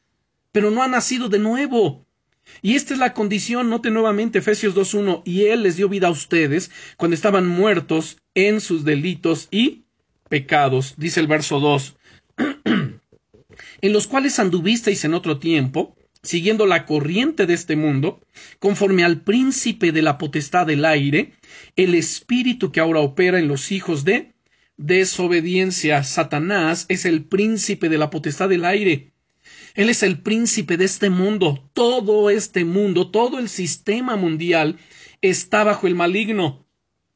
Pero 0.52 0.72
no 0.72 0.82
ha 0.82 0.88
nacido 0.88 1.30
de 1.30 1.40
nuevo. 1.40 2.08
Y 2.62 2.76
esta 2.76 2.94
es 2.94 3.00
la 3.00 3.14
condición, 3.14 3.70
note 3.70 3.92
nuevamente 3.92 4.40
Efesios 4.40 4.74
2.1, 4.74 5.22
y 5.26 5.46
Él 5.46 5.64
les 5.64 5.76
dio 5.76 5.90
vida 5.90 6.08
a 6.08 6.12
ustedes 6.12 6.72
cuando 6.96 7.14
estaban 7.14 7.46
muertos 7.46 8.18
en 8.34 8.62
sus 8.62 8.86
delitos 8.86 9.50
y 9.52 9.84
pecados, 10.30 10.96
dice 10.98 11.20
el 11.20 11.28
verso 11.28 11.60
2, 11.60 11.98
en 13.82 13.94
los 13.94 14.08
cuales 14.08 14.40
anduvisteis 14.40 15.04
en 15.06 15.14
otro 15.14 15.40
tiempo, 15.40 15.96
siguiendo 16.28 16.66
la 16.66 16.86
corriente 16.86 17.46
de 17.46 17.54
este 17.54 17.78
mundo, 17.78 18.20
conforme 18.60 19.06
al 19.06 19.22
príncipe 19.22 19.94
de 19.94 20.02
la 20.02 20.18
potestad 20.18 20.68
del 20.68 20.84
aire, 20.84 21.34
el 21.78 21.96
espíritu 21.96 22.72
que 22.72 22.82
ahora 22.82 23.00
opera 23.00 23.40
en 23.40 23.48
los 23.48 23.72
hijos 23.72 24.04
de 24.04 24.34
desobediencia. 24.76 26.04
Satanás 26.04 26.86
es 26.90 27.06
el 27.06 27.24
príncipe 27.24 27.88
de 27.88 27.98
la 27.98 28.10
potestad 28.10 28.50
del 28.50 28.66
aire. 28.66 29.14
Él 29.74 29.90
es 29.90 30.04
el 30.04 30.20
príncipe 30.20 30.76
de 30.76 30.84
este 30.84 31.10
mundo. 31.10 31.70
Todo 31.74 32.30
este 32.30 32.66
mundo, 32.66 33.10
todo 33.10 33.40
el 33.40 33.48
sistema 33.48 34.18
mundial 34.18 34.78
está 35.22 35.64
bajo 35.64 35.88
el 35.88 35.96
maligno. 35.96 36.66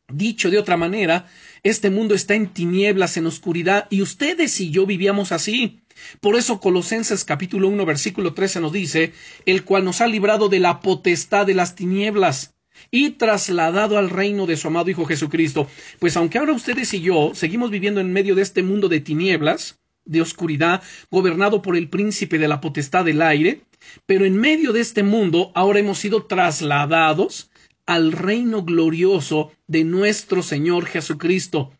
Dicho 0.07 0.49
de 0.49 0.57
otra 0.57 0.77
manera, 0.77 1.27
este 1.63 1.89
mundo 1.91 2.15
está 2.15 2.33
en 2.33 2.47
tinieblas, 2.47 3.17
en 3.17 3.27
oscuridad, 3.27 3.87
y 3.89 4.01
ustedes 4.01 4.59
y 4.59 4.71
yo 4.71 4.85
vivíamos 4.85 5.31
así. 5.31 5.81
Por 6.19 6.35
eso 6.35 6.59
Colosenses 6.59 7.23
capítulo 7.23 7.67
1 7.67 7.85
versículo 7.85 8.33
13 8.33 8.61
nos 8.61 8.71
dice, 8.71 9.13
el 9.45 9.63
cual 9.63 9.85
nos 9.85 10.01
ha 10.01 10.07
librado 10.07 10.49
de 10.49 10.59
la 10.59 10.79
potestad 10.79 11.45
de 11.45 11.53
las 11.53 11.75
tinieblas 11.75 12.55
y 12.89 13.11
trasladado 13.11 13.99
al 13.99 14.09
reino 14.09 14.47
de 14.47 14.57
su 14.57 14.67
amado 14.67 14.89
Hijo 14.89 15.05
Jesucristo. 15.05 15.67
Pues 15.99 16.17
aunque 16.17 16.39
ahora 16.39 16.53
ustedes 16.53 16.93
y 16.95 17.01
yo 17.01 17.33
seguimos 17.35 17.69
viviendo 17.69 18.01
en 18.01 18.11
medio 18.11 18.33
de 18.33 18.41
este 18.41 18.63
mundo 18.63 18.89
de 18.89 18.99
tinieblas, 18.99 19.79
de 20.05 20.21
oscuridad, 20.21 20.81
gobernado 21.11 21.61
por 21.61 21.77
el 21.77 21.89
príncipe 21.89 22.39
de 22.39 22.47
la 22.47 22.59
potestad 22.59 23.05
del 23.05 23.21
aire, 23.21 23.61
pero 24.07 24.25
en 24.25 24.35
medio 24.35 24.73
de 24.73 24.81
este 24.81 25.03
mundo 25.03 25.51
ahora 25.53 25.79
hemos 25.79 25.99
sido 25.99 26.25
trasladados 26.25 27.50
al 27.91 28.13
reino 28.13 28.63
glorioso 28.63 29.51
de 29.67 29.83
nuestro 29.83 30.43
Señor 30.43 30.85
Jesucristo. 30.85 31.73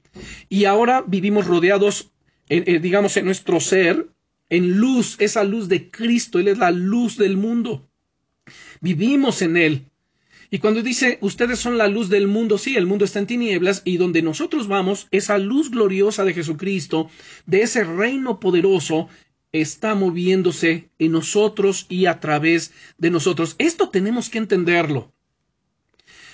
Y 0.49 0.65
ahora 0.65 1.05
vivimos 1.07 1.47
rodeados, 1.47 2.11
eh, 2.49 2.79
digamos, 2.79 3.15
en 3.15 3.23
nuestro 3.23 3.61
ser, 3.61 4.09
en 4.49 4.77
luz, 4.77 5.15
esa 5.19 5.45
luz 5.45 5.69
de 5.69 5.89
Cristo, 5.89 6.37
Él 6.37 6.49
es 6.49 6.57
la 6.57 6.71
luz 6.71 7.15
del 7.15 7.37
mundo. 7.37 7.87
Vivimos 8.81 9.41
en 9.41 9.55
Él. 9.55 9.85
Y 10.49 10.59
cuando 10.59 10.81
dice, 10.81 11.17
ustedes 11.21 11.59
son 11.59 11.77
la 11.77 11.87
luz 11.87 12.09
del 12.09 12.27
mundo, 12.27 12.57
sí, 12.57 12.75
el 12.75 12.87
mundo 12.87 13.05
está 13.05 13.19
en 13.19 13.27
tinieblas 13.27 13.81
y 13.85 13.95
donde 13.95 14.21
nosotros 14.21 14.67
vamos, 14.67 15.07
esa 15.11 15.37
luz 15.37 15.71
gloriosa 15.71 16.25
de 16.25 16.33
Jesucristo, 16.33 17.09
de 17.45 17.61
ese 17.61 17.85
reino 17.85 18.41
poderoso, 18.41 19.07
está 19.53 19.95
moviéndose 19.95 20.89
en 20.99 21.13
nosotros 21.13 21.85
y 21.87 22.07
a 22.07 22.19
través 22.19 22.73
de 22.97 23.11
nosotros. 23.11 23.55
Esto 23.59 23.87
tenemos 23.87 24.29
que 24.29 24.39
entenderlo. 24.39 25.13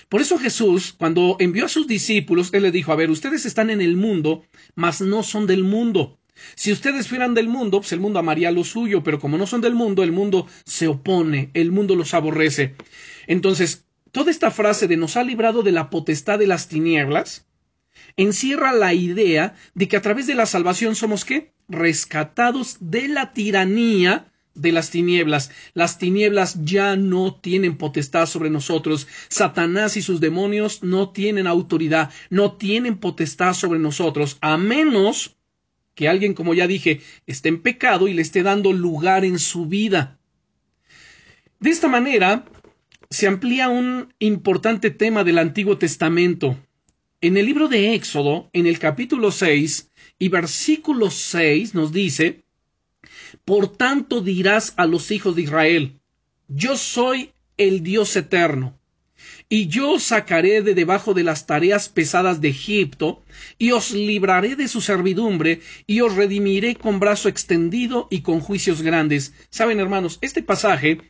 Por 0.10 0.22
eso 0.22 0.38
Jesús, 0.38 0.94
cuando 0.98 1.36
envió 1.40 1.66
a 1.66 1.70
sus 1.70 1.88
discípulos, 1.88 2.50
Él 2.54 2.64
les 2.64 2.74
dijo, 2.74 2.92
a 2.92 2.96
ver, 2.96 3.10
ustedes 3.10 3.46
están 3.46 3.70
en 3.70 3.82
el 3.82 3.98
mundo, 3.98 4.46
mas 4.76 5.02
no 5.02 5.24
son 5.24 5.48
del 5.48 5.64
mundo. 5.64 6.18
Si 6.56 6.72
ustedes 6.72 7.08
fueran 7.08 7.34
del 7.34 7.50
mundo, 7.50 7.80
pues 7.82 7.92
el 7.92 8.00
mundo 8.00 8.20
amaría 8.20 8.52
lo 8.52 8.64
suyo, 8.64 9.04
pero 9.04 9.20
como 9.20 9.38
no 9.38 9.48
son 9.48 9.62
del 9.62 9.74
mundo, 9.74 10.04
el 10.04 10.12
mundo 10.12 10.48
se 10.66 10.88
opone, 10.88 11.50
el 11.54 11.72
mundo 11.72 11.96
los 11.96 12.14
aborrece. 12.14 12.76
Entonces, 13.26 13.88
Toda 14.12 14.32
esta 14.32 14.52
frase 14.52 14.88
de 14.88 14.98
nos 14.98 15.18
ha 15.18 15.24
librado 15.24 15.62
de 15.64 15.72
la 15.72 15.92
potestad 15.92 16.40
de 16.40 16.48
las 16.48 16.68
tinieblas 16.68 17.46
encierra 18.16 18.74
la 18.74 18.94
idea 18.94 19.56
de 19.76 19.88
que 19.88 19.98
a 19.98 20.02
través 20.02 20.26
de 20.26 20.34
la 20.36 20.46
salvación 20.46 20.96
somos 20.96 21.26
qué? 21.26 21.54
Rescatados 21.68 22.78
de 22.80 23.10
la 23.10 23.34
tiranía 23.34 24.32
de 24.62 24.72
las 24.72 24.90
tinieblas. 24.90 25.52
Las 25.74 25.98
tinieblas 25.98 26.64
ya 26.64 26.96
no 26.96 27.36
tienen 27.36 27.78
potestad 27.78 28.26
sobre 28.26 28.50
nosotros. 28.50 29.08
Satanás 29.30 29.98
y 29.98 30.02
sus 30.02 30.20
demonios 30.20 30.84
no 30.84 31.10
tienen 31.10 31.48
autoridad, 31.48 32.12
no 32.30 32.54
tienen 32.54 32.98
potestad 32.98 33.54
sobre 33.54 33.80
nosotros, 33.80 34.38
a 34.42 34.58
menos 34.58 35.36
que 35.96 36.08
alguien, 36.08 36.34
como 36.34 36.54
ya 36.54 36.68
dije, 36.68 37.02
esté 37.26 37.50
en 37.50 37.62
pecado 37.62 38.08
y 38.08 38.14
le 38.14 38.22
esté 38.22 38.44
dando 38.44 38.72
lugar 38.72 39.26
en 39.26 39.40
su 39.40 39.66
vida. 39.66 40.20
De 41.60 41.72
esta 41.72 41.88
manera, 41.88 42.46
se 43.10 43.26
amplía 43.26 43.70
un 43.70 44.14
importante 44.20 44.92
tema 44.92 45.24
del 45.24 45.40
Antiguo 45.40 45.78
Testamento. 45.78 46.56
En 47.20 47.36
el 47.36 47.48
libro 47.48 47.68
de 47.68 47.96
Éxodo, 47.96 48.50
en 48.54 48.68
el 48.68 48.78
capítulo 48.78 49.32
6 49.32 49.90
y 50.20 50.30
versículo 50.30 51.10
6 51.10 51.74
nos 51.74 51.92
dice, 51.92 52.44
Por 53.46 53.76
tanto 53.76 54.22
dirás 54.22 54.74
a 54.78 54.86
los 54.86 55.12
hijos 55.12 55.36
de 55.36 55.44
Israel, 55.44 56.00
Yo 56.48 56.78
soy 56.78 57.32
el 57.58 57.84
Dios 57.84 58.16
eterno, 58.16 58.78
y 59.50 59.68
yo 59.68 59.92
os 59.92 60.04
sacaré 60.04 60.62
de 60.62 60.74
debajo 60.74 61.14
de 61.14 61.24
las 61.24 61.46
tareas 61.46 61.90
pesadas 61.90 62.42
de 62.42 62.50
Egipto, 62.50 63.24
y 63.58 63.72
os 63.72 63.92
libraré 63.92 64.56
de 64.56 64.68
su 64.68 64.82
servidumbre, 64.82 65.62
y 65.86 66.02
os 66.02 66.16
redimiré 66.16 66.76
con 66.76 67.00
brazo 67.00 67.30
extendido 67.30 68.08
y 68.10 68.22
con 68.22 68.40
juicios 68.40 68.82
grandes. 68.82 69.34
Saben, 69.50 69.80
hermanos, 69.80 70.20
este 70.22 70.44
pasaje 70.44 71.02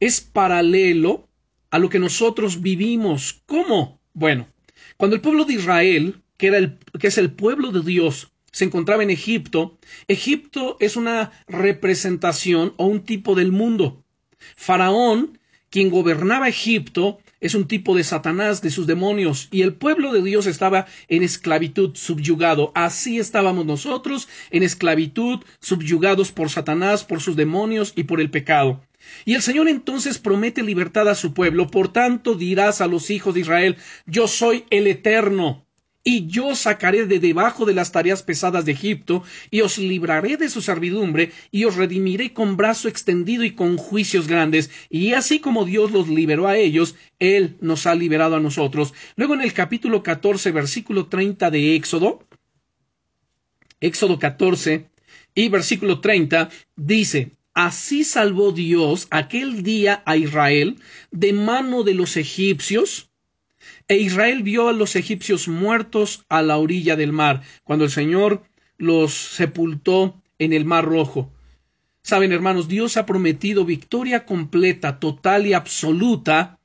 es 0.00 0.20
paralelo 0.20 1.28
a 1.70 1.78
lo 1.78 1.88
que 1.88 1.98
nosotros 1.98 2.60
vivimos. 2.60 3.42
¿Cómo? 3.46 4.00
Bueno, 4.12 4.48
cuando 4.96 5.16
el 5.16 5.22
pueblo 5.22 5.44
de 5.44 5.54
Israel, 5.54 6.22
que, 6.36 6.48
era 6.48 6.58
el, 6.58 6.78
que 6.98 7.08
es 7.08 7.18
el 7.18 7.32
pueblo 7.32 7.72
de 7.72 7.82
Dios, 7.82 8.31
se 8.52 8.64
encontraba 8.64 9.02
en 9.02 9.10
Egipto, 9.10 9.78
Egipto 10.08 10.76
es 10.78 10.96
una 10.96 11.32
representación 11.48 12.74
o 12.76 12.86
un 12.86 13.04
tipo 13.04 13.34
del 13.34 13.50
mundo. 13.50 14.04
Faraón, 14.56 15.38
quien 15.70 15.90
gobernaba 15.90 16.48
Egipto, 16.48 17.18
es 17.40 17.54
un 17.56 17.66
tipo 17.66 17.96
de 17.96 18.04
Satanás, 18.04 18.62
de 18.62 18.70
sus 18.70 18.86
demonios, 18.86 19.48
y 19.50 19.62
el 19.62 19.74
pueblo 19.74 20.12
de 20.12 20.22
Dios 20.22 20.46
estaba 20.46 20.86
en 21.08 21.22
esclavitud, 21.22 21.96
subyugado. 21.96 22.70
Así 22.74 23.18
estábamos 23.18 23.66
nosotros, 23.66 24.28
en 24.50 24.62
esclavitud, 24.62 25.40
subyugados 25.60 26.30
por 26.30 26.50
Satanás, 26.50 27.04
por 27.04 27.20
sus 27.20 27.34
demonios 27.34 27.94
y 27.96 28.04
por 28.04 28.20
el 28.20 28.30
pecado. 28.30 28.82
Y 29.24 29.34
el 29.34 29.42
Señor 29.42 29.68
entonces 29.68 30.18
promete 30.18 30.62
libertad 30.62 31.08
a 31.08 31.14
su 31.14 31.34
pueblo. 31.34 31.66
Por 31.68 31.92
tanto 31.92 32.34
dirás 32.34 32.80
a 32.80 32.86
los 32.86 33.10
hijos 33.10 33.34
de 33.34 33.40
Israel, 33.40 33.76
yo 34.06 34.28
soy 34.28 34.64
el 34.70 34.86
eterno, 34.86 35.66
y 36.04 36.26
yo 36.26 36.54
sacaré 36.54 37.06
de 37.06 37.18
debajo 37.20 37.64
de 37.64 37.74
las 37.74 37.92
tareas 37.92 38.22
pesadas 38.22 38.64
de 38.64 38.72
Egipto, 38.72 39.22
y 39.50 39.60
os 39.60 39.78
libraré 39.78 40.36
de 40.36 40.48
su 40.48 40.60
servidumbre, 40.60 41.32
y 41.50 41.64
os 41.64 41.76
redimiré 41.76 42.32
con 42.32 42.56
brazo 42.56 42.88
extendido 42.88 43.44
y 43.44 43.52
con 43.52 43.76
juicios 43.76 44.26
grandes. 44.26 44.70
Y 44.88 45.12
así 45.12 45.38
como 45.38 45.64
Dios 45.64 45.92
los 45.92 46.08
liberó 46.08 46.48
a 46.48 46.56
ellos, 46.56 46.96
Él 47.18 47.56
nos 47.60 47.86
ha 47.86 47.94
liberado 47.94 48.36
a 48.36 48.40
nosotros. 48.40 48.94
Luego 49.16 49.34
en 49.34 49.42
el 49.42 49.52
capítulo 49.52 50.02
14, 50.02 50.50
versículo 50.50 51.06
30 51.06 51.50
de 51.50 51.76
Éxodo, 51.76 52.26
Éxodo 53.80 54.18
14 54.18 54.90
y 55.34 55.48
versículo 55.48 56.00
30, 56.00 56.50
dice, 56.76 57.36
Así 57.54 58.02
salvó 58.04 58.52
Dios 58.52 59.08
aquel 59.10 59.62
día 59.62 60.02
a 60.06 60.16
Israel 60.16 60.78
de 61.10 61.34
mano 61.34 61.82
de 61.82 61.94
los 61.94 62.16
egipcios, 62.16 63.11
e 63.88 63.96
Israel 63.96 64.42
vio 64.42 64.68
a 64.68 64.72
los 64.72 64.96
egipcios 64.96 65.48
muertos 65.48 66.24
a 66.28 66.42
la 66.42 66.56
orilla 66.56 66.96
del 66.96 67.12
mar, 67.12 67.42
cuando 67.64 67.84
el 67.84 67.90
Señor 67.90 68.42
los 68.78 69.12
sepultó 69.12 70.22
en 70.38 70.52
el 70.52 70.64
mar 70.64 70.84
rojo. 70.84 71.32
Saben, 72.02 72.32
hermanos, 72.32 72.66
Dios 72.66 72.96
ha 72.96 73.06
prometido 73.06 73.64
victoria 73.64 74.26
completa, 74.26 74.98
total 74.98 75.46
y 75.46 75.52
absoluta 75.52 76.58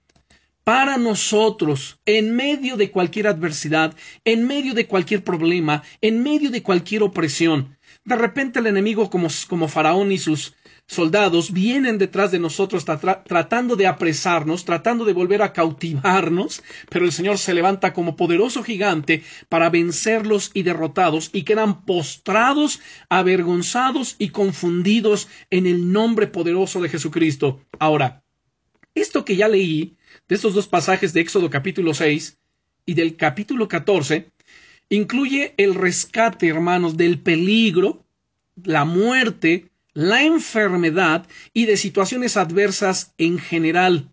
para 0.63 0.97
nosotros, 0.97 2.01
en 2.05 2.35
medio 2.35 2.75
de 2.75 2.91
cualquier 2.91 3.27
adversidad, 3.27 3.95
en 4.25 4.45
medio 4.47 4.73
de 4.73 4.85
cualquier 4.85 5.23
problema, 5.23 5.81
en 6.01 6.23
medio 6.23 6.49
de 6.51 6.61
cualquier 6.61 7.03
opresión. 7.03 7.77
De 8.03 8.17
repente 8.17 8.59
el 8.59 8.67
enemigo 8.67 9.09
como, 9.09 9.29
como 9.47 9.69
Faraón 9.69 10.11
y 10.11 10.17
sus 10.17 10.55
soldados 10.87 11.51
vienen 11.51 11.97
detrás 11.97 12.31
de 12.31 12.39
nosotros 12.39 12.85
tratando 12.85 13.75
de 13.75 13.87
apresarnos, 13.87 14.63
tratando 14.63 15.03
de 15.03 15.13
volver 15.13 15.41
a 15.41 15.51
cautivarnos, 15.51 16.63
pero 16.89 17.05
el 17.05 17.11
Señor 17.11 17.37
se 17.37 17.53
levanta 17.53 17.93
como 17.93 18.15
poderoso 18.15 18.63
gigante 18.63 19.23
para 19.49 19.69
vencerlos 19.69 20.49
y 20.53 20.63
derrotados 20.63 21.29
y 21.33 21.43
quedan 21.43 21.83
postrados, 21.83 22.79
avergonzados 23.09 24.15
y 24.17 24.29
confundidos 24.29 25.27
en 25.49 25.67
el 25.67 25.91
nombre 25.91 26.27
poderoso 26.27 26.81
de 26.81 26.89
Jesucristo. 26.89 27.61
Ahora, 27.79 28.23
esto 28.95 29.25
que 29.25 29.35
ya 29.35 29.49
leí 29.49 29.97
de 30.27 30.35
estos 30.35 30.53
dos 30.53 30.67
pasajes 30.67 31.13
de 31.13 31.21
Éxodo 31.21 31.49
capítulo 31.49 31.93
6 31.93 32.37
y 32.85 32.93
del 32.93 33.17
capítulo 33.17 33.67
14 33.67 34.31
incluye 34.89 35.53
el 35.57 35.75
rescate, 35.75 36.47
hermanos, 36.47 36.95
del 36.95 37.19
peligro, 37.19 38.05
la 38.63 38.85
muerte, 38.85 39.69
la 39.97 40.21
enfermedad 40.21 41.25
y 41.53 41.65
de 41.65 41.75
situaciones 41.75 42.37
adversas 42.37 43.15
en 43.17 43.39
general. 43.39 44.11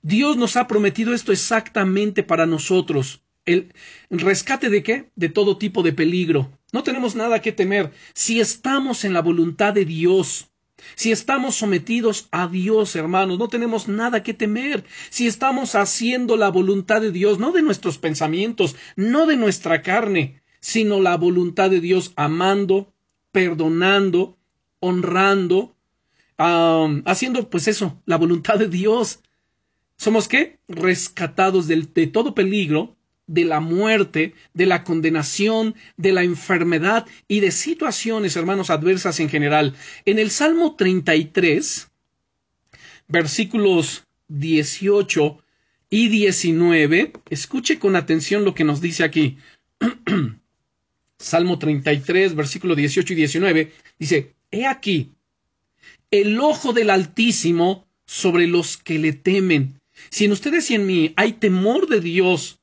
Dios 0.00 0.38
nos 0.38 0.56
ha 0.56 0.66
prometido 0.66 1.12
esto 1.12 1.30
exactamente 1.30 2.22
para 2.22 2.46
nosotros. 2.46 3.20
El 3.44 3.70
rescate 4.08 4.70
de 4.70 4.82
qué? 4.82 5.10
De 5.14 5.28
todo 5.28 5.58
tipo 5.58 5.82
de 5.82 5.92
peligro. 5.92 6.58
No 6.72 6.84
tenemos 6.84 7.14
nada 7.16 7.42
que 7.42 7.52
temer 7.52 7.92
si 8.14 8.40
estamos 8.40 9.04
en 9.04 9.12
la 9.12 9.20
voluntad 9.20 9.74
de 9.74 9.84
Dios. 9.84 10.48
Si 10.94 11.12
estamos 11.12 11.56
sometidos 11.56 12.28
a 12.30 12.48
Dios, 12.48 12.96
hermanos, 12.96 13.38
no 13.38 13.48
tenemos 13.48 13.88
nada 13.88 14.22
que 14.22 14.32
temer. 14.32 14.84
Si 15.10 15.26
estamos 15.26 15.74
haciendo 15.74 16.38
la 16.38 16.48
voluntad 16.48 17.02
de 17.02 17.12
Dios, 17.12 17.38
no 17.38 17.52
de 17.52 17.60
nuestros 17.60 17.98
pensamientos, 17.98 18.74
no 18.96 19.26
de 19.26 19.36
nuestra 19.36 19.82
carne, 19.82 20.40
sino 20.60 20.98
la 20.98 21.18
voluntad 21.18 21.68
de 21.68 21.82
Dios, 21.82 22.14
amando, 22.16 22.94
perdonando, 23.32 24.37
honrando, 24.80 25.74
haciendo 26.36 27.50
pues 27.50 27.68
eso, 27.68 28.00
la 28.06 28.16
voluntad 28.16 28.58
de 28.58 28.68
Dios. 28.68 29.20
¿Somos 29.96 30.28
qué? 30.28 30.58
Rescatados 30.68 31.66
del, 31.66 31.92
de 31.92 32.06
todo 32.06 32.34
peligro, 32.34 32.96
de 33.26 33.44
la 33.44 33.60
muerte, 33.60 34.34
de 34.54 34.66
la 34.66 34.84
condenación, 34.84 35.74
de 35.96 36.12
la 36.12 36.22
enfermedad 36.22 37.06
y 37.28 37.40
de 37.40 37.50
situaciones, 37.50 38.36
hermanos, 38.36 38.70
adversas 38.70 39.20
en 39.20 39.28
general. 39.28 39.74
En 40.04 40.18
el 40.18 40.30
Salmo 40.30 40.76
33, 40.76 41.90
versículos 43.08 44.06
18 44.28 45.42
y 45.90 46.08
19, 46.08 47.12
escuche 47.30 47.78
con 47.78 47.96
atención 47.96 48.44
lo 48.44 48.54
que 48.54 48.64
nos 48.64 48.80
dice 48.80 49.04
aquí. 49.04 49.38
Salmo 51.18 51.58
33, 51.58 52.34
versículo 52.34 52.74
18 52.74 53.12
y 53.12 53.16
19, 53.16 53.72
dice, 53.98 54.34
He 54.50 54.66
aquí, 54.66 55.12
el 56.10 56.40
ojo 56.40 56.72
del 56.72 56.90
Altísimo 56.90 57.86
sobre 58.06 58.46
los 58.46 58.76
que 58.76 58.98
le 58.98 59.12
temen. 59.12 59.80
Si 60.10 60.24
en 60.24 60.32
ustedes 60.32 60.70
y 60.70 60.74
en 60.74 60.86
mí 60.86 61.12
hay 61.16 61.34
temor 61.34 61.88
de 61.88 62.00
Dios, 62.00 62.60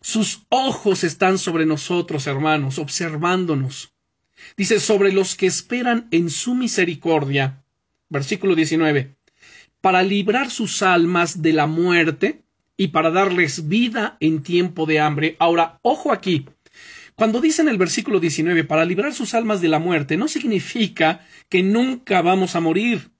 sus 0.00 0.46
ojos 0.48 1.04
están 1.04 1.36
sobre 1.36 1.66
nosotros, 1.66 2.26
hermanos, 2.26 2.78
observándonos. 2.78 3.92
Dice, 4.56 4.80
sobre 4.80 5.12
los 5.12 5.36
que 5.36 5.46
esperan 5.46 6.08
en 6.10 6.30
su 6.30 6.54
misericordia. 6.54 7.62
Versículo 8.08 8.54
19. 8.54 9.14
Para 9.82 10.02
librar 10.02 10.50
sus 10.50 10.82
almas 10.82 11.42
de 11.42 11.52
la 11.52 11.66
muerte 11.66 12.42
y 12.78 12.88
para 12.88 13.10
darles 13.10 13.68
vida 13.68 14.16
en 14.20 14.42
tiempo 14.42 14.86
de 14.86 15.00
hambre. 15.00 15.36
Ahora, 15.38 15.78
ojo 15.82 16.12
aquí. 16.12 16.46
Cuando 17.20 17.42
dice 17.42 17.60
en 17.60 17.68
el 17.68 17.76
versículo 17.76 18.18
19, 18.18 18.64
para 18.64 18.86
librar 18.86 19.12
sus 19.12 19.34
almas 19.34 19.60
de 19.60 19.68
la 19.68 19.78
muerte, 19.78 20.16
no 20.16 20.26
significa 20.26 21.26
que 21.50 21.62
nunca 21.62 22.22
vamos 22.22 22.56
a 22.56 22.60
morir. 22.60 23.10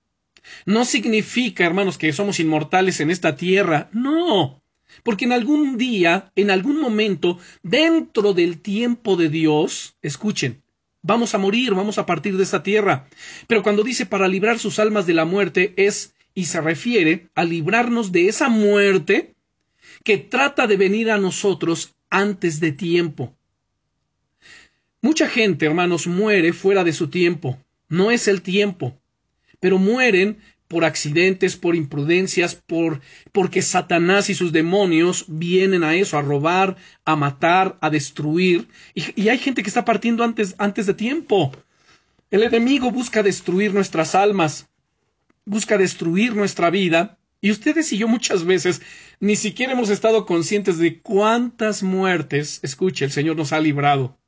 No 0.65 0.87
significa, 0.87 1.67
hermanos, 1.67 1.99
que 1.99 2.11
somos 2.15 2.41
inmortales 2.41 3.01
en 3.01 3.11
esta 3.11 3.37
tierra. 3.37 3.91
No. 3.93 4.63
Porque 5.03 5.27
en 5.27 5.35
algún 5.35 5.77
día, 5.77 6.33
en 6.35 6.51
algún 6.51 6.81
momento, 6.81 7.39
dentro 7.63 8.33
del 8.33 8.63
tiempo 8.63 9.17
de 9.17 9.29
Dios, 9.29 9.97
escuchen, 10.01 10.63
vamos 11.03 11.35
a 11.35 11.39
morir, 11.39 11.75
vamos 11.75 11.99
a 11.99 12.07
partir 12.07 12.39
de 12.39 12.45
esta 12.45 12.63
tierra. 12.63 13.07
Pero 13.49 13.63
cuando 13.63 13.83
dice 13.83 14.07
para 14.07 14.29
librar 14.29 14.59
sus 14.59 14.79
almas 14.79 15.07
de 15.07 15.13
la 15.13 15.27
muerte 15.27 15.75
es 15.77 16.15
y 16.35 16.47
se 16.47 16.63
refiere 16.63 17.29
a 17.35 17.45
librarnos 17.45 18.13
de 18.13 18.29
esa 18.29 18.49
muerte 18.49 19.35
que 20.05 20.17
trata 20.17 20.67
de 20.67 20.79
venir 20.79 21.11
a 21.11 21.19
nosotros 21.19 21.97
antes 22.09 22.61
de 22.61 22.73
tiempo. 22.73 23.37
Mucha 25.03 25.29
gente, 25.29 25.65
hermanos, 25.65 26.07
muere 26.07 26.53
fuera 26.53 26.85
de 26.85 26.93
su 26.93 27.09
tiempo. 27.09 27.59
No 27.89 28.11
es 28.11 28.29
el 28.29 28.43
tiempo. 28.43 29.01
Pero 29.59 29.79
mueren 29.79 30.39
por 30.69 30.85
accidentes, 30.85 31.57
por 31.57 31.75
imprudencias, 31.75 32.55
por 32.55 33.01
porque 33.33 33.63
Satanás 33.63 34.29
y 34.29 34.35
sus 34.35 34.53
demonios 34.53 35.25
vienen 35.27 35.85
a 35.85 35.95
eso, 35.95 36.19
a 36.19 36.23
robar, 36.23 36.77
a 37.07 37.17
matar, 37.17 37.79
a 37.81 37.89
destruir. 37.89 38.69
Y, 38.95 39.29
hay 39.29 39.39
gente 39.39 39.63
que 39.63 39.71
está 39.71 39.87
partiendo 39.87 40.23
antes, 40.23 40.55
antes 40.59 40.87
de 40.87 40.95
tiempo. 40.95 41.51
El 42.31 42.43
enemigo 42.43 42.91
busca 42.91 43.23
destruir 43.23 43.73
nuestras 43.73 44.15
almas, 44.15 44.69
busca 45.47 45.79
destruir 45.79 46.37
nuestra 46.37 46.69
vida. 46.69 47.19
Y 47.41 47.51
ustedes 47.51 47.91
y 47.93 47.99
yo 47.99 48.07
muchas 48.07 48.45
veces 48.45 48.83
ni 49.19 49.35
siquiera 49.35 49.73
hemos 49.73 49.89
estado 49.89 50.27
conscientes 50.27 50.77
de 50.77 51.01
cuántas 51.01 51.83
muertes, 51.83 52.61
escuche, 52.63 53.07
el 53.07 53.13
Señor 53.13 53.37
nos 53.37 53.55
ha 53.55 53.61
librado 53.61 54.20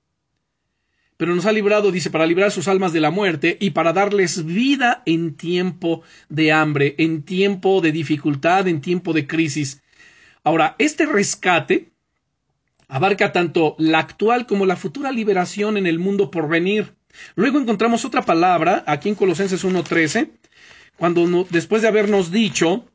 pero 1.22 1.36
nos 1.36 1.46
ha 1.46 1.52
librado, 1.52 1.92
dice, 1.92 2.10
para 2.10 2.26
librar 2.26 2.50
sus 2.50 2.66
almas 2.66 2.92
de 2.92 2.98
la 2.98 3.12
muerte 3.12 3.56
y 3.60 3.70
para 3.70 3.92
darles 3.92 4.44
vida 4.44 5.04
en 5.06 5.36
tiempo 5.36 6.02
de 6.28 6.50
hambre, 6.50 6.96
en 6.98 7.22
tiempo 7.22 7.80
de 7.80 7.92
dificultad, 7.92 8.66
en 8.66 8.80
tiempo 8.80 9.12
de 9.12 9.28
crisis. 9.28 9.84
Ahora, 10.42 10.74
este 10.80 11.06
rescate 11.06 11.92
abarca 12.88 13.30
tanto 13.30 13.76
la 13.78 14.00
actual 14.00 14.46
como 14.46 14.66
la 14.66 14.74
futura 14.74 15.12
liberación 15.12 15.76
en 15.76 15.86
el 15.86 16.00
mundo 16.00 16.28
por 16.28 16.48
venir. 16.48 16.96
Luego 17.36 17.60
encontramos 17.60 18.04
otra 18.04 18.22
palabra 18.22 18.82
aquí 18.88 19.08
en 19.08 19.14
Colosenses 19.14 19.64
1.13, 19.64 20.28
cuando 20.96 21.46
después 21.50 21.82
de 21.82 21.88
habernos 21.88 22.32
dicho 22.32 22.88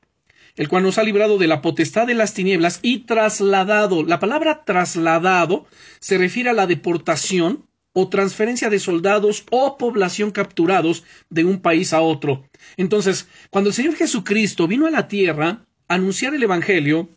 el 0.58 0.68
cual 0.68 0.84
nos 0.84 0.98
ha 0.98 1.04
librado 1.04 1.38
de 1.38 1.48
la 1.48 1.62
potestad 1.62 2.08
de 2.08 2.16
las 2.16 2.34
tinieblas 2.34 2.80
y 2.82 3.06
trasladado. 3.06 4.04
La 4.04 4.20
palabra 4.20 4.66
trasladado 4.66 5.66
se 6.00 6.18
refiere 6.18 6.50
a 6.50 6.54
la 6.54 6.68
deportación 6.68 7.67
o 8.00 8.10
transferencia 8.10 8.70
de 8.70 8.78
soldados 8.78 9.44
o 9.50 9.76
población 9.76 10.30
capturados 10.30 11.04
de 11.32 11.44
un 11.46 11.62
país 11.62 11.94
a 11.94 12.02
otro. 12.02 12.48
Entonces, 12.78 13.28
cuando 13.50 13.72
el 13.72 13.74
Señor 13.74 13.96
Jesucristo 13.96 14.68
vino 14.68 14.86
a 14.86 14.92
la 14.92 15.08
tierra 15.08 15.66
a 15.88 15.96
anunciar 15.96 16.36
el 16.36 16.44
Evangelio, 16.44 17.10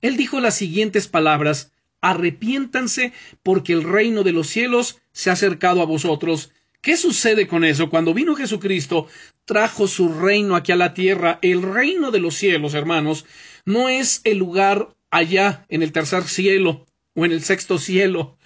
Él 0.00 0.16
dijo 0.16 0.38
las 0.38 0.54
siguientes 0.54 1.08
palabras 1.08 1.72
Arrepiéntanse 2.00 3.12
porque 3.42 3.72
el 3.72 3.82
reino 3.82 4.22
de 4.22 4.30
los 4.30 4.46
cielos 4.46 5.00
se 5.10 5.30
ha 5.30 5.32
acercado 5.32 5.82
a 5.82 5.86
vosotros. 5.86 6.52
¿Qué 6.80 6.96
sucede 6.96 7.48
con 7.48 7.64
eso? 7.64 7.90
Cuando 7.90 8.14
vino 8.14 8.36
Jesucristo, 8.36 9.08
trajo 9.46 9.88
su 9.88 10.14
reino 10.14 10.54
aquí 10.54 10.70
a 10.70 10.76
la 10.76 10.94
tierra. 10.94 11.40
El 11.42 11.60
reino 11.62 12.12
de 12.12 12.20
los 12.20 12.36
cielos, 12.36 12.74
hermanos, 12.74 13.26
no 13.64 13.88
es 13.88 14.20
el 14.22 14.38
lugar 14.38 14.94
allá 15.10 15.66
en 15.68 15.82
el 15.82 15.90
tercer 15.90 16.22
cielo 16.22 16.86
o 17.16 17.24
en 17.24 17.32
el 17.32 17.42
sexto 17.42 17.78
cielo 17.78 18.37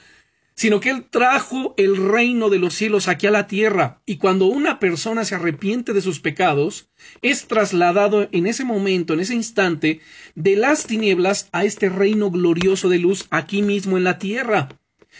sino 0.54 0.80
que 0.80 0.90
Él 0.90 1.04
trajo 1.08 1.74
el 1.76 1.96
reino 1.96 2.50
de 2.50 2.58
los 2.58 2.74
cielos 2.74 3.08
aquí 3.08 3.26
a 3.26 3.30
la 3.30 3.46
tierra, 3.46 4.00
y 4.04 4.16
cuando 4.16 4.46
una 4.46 4.78
persona 4.78 5.24
se 5.24 5.34
arrepiente 5.34 5.92
de 5.92 6.02
sus 6.02 6.20
pecados, 6.20 6.90
es 7.22 7.46
trasladado 7.46 8.28
en 8.32 8.46
ese 8.46 8.64
momento, 8.64 9.14
en 9.14 9.20
ese 9.20 9.34
instante, 9.34 10.00
de 10.34 10.56
las 10.56 10.86
tinieblas 10.86 11.48
a 11.52 11.64
este 11.64 11.88
reino 11.88 12.30
glorioso 12.30 12.88
de 12.88 12.98
luz 12.98 13.26
aquí 13.30 13.62
mismo 13.62 13.96
en 13.96 14.04
la 14.04 14.18
tierra. 14.18 14.68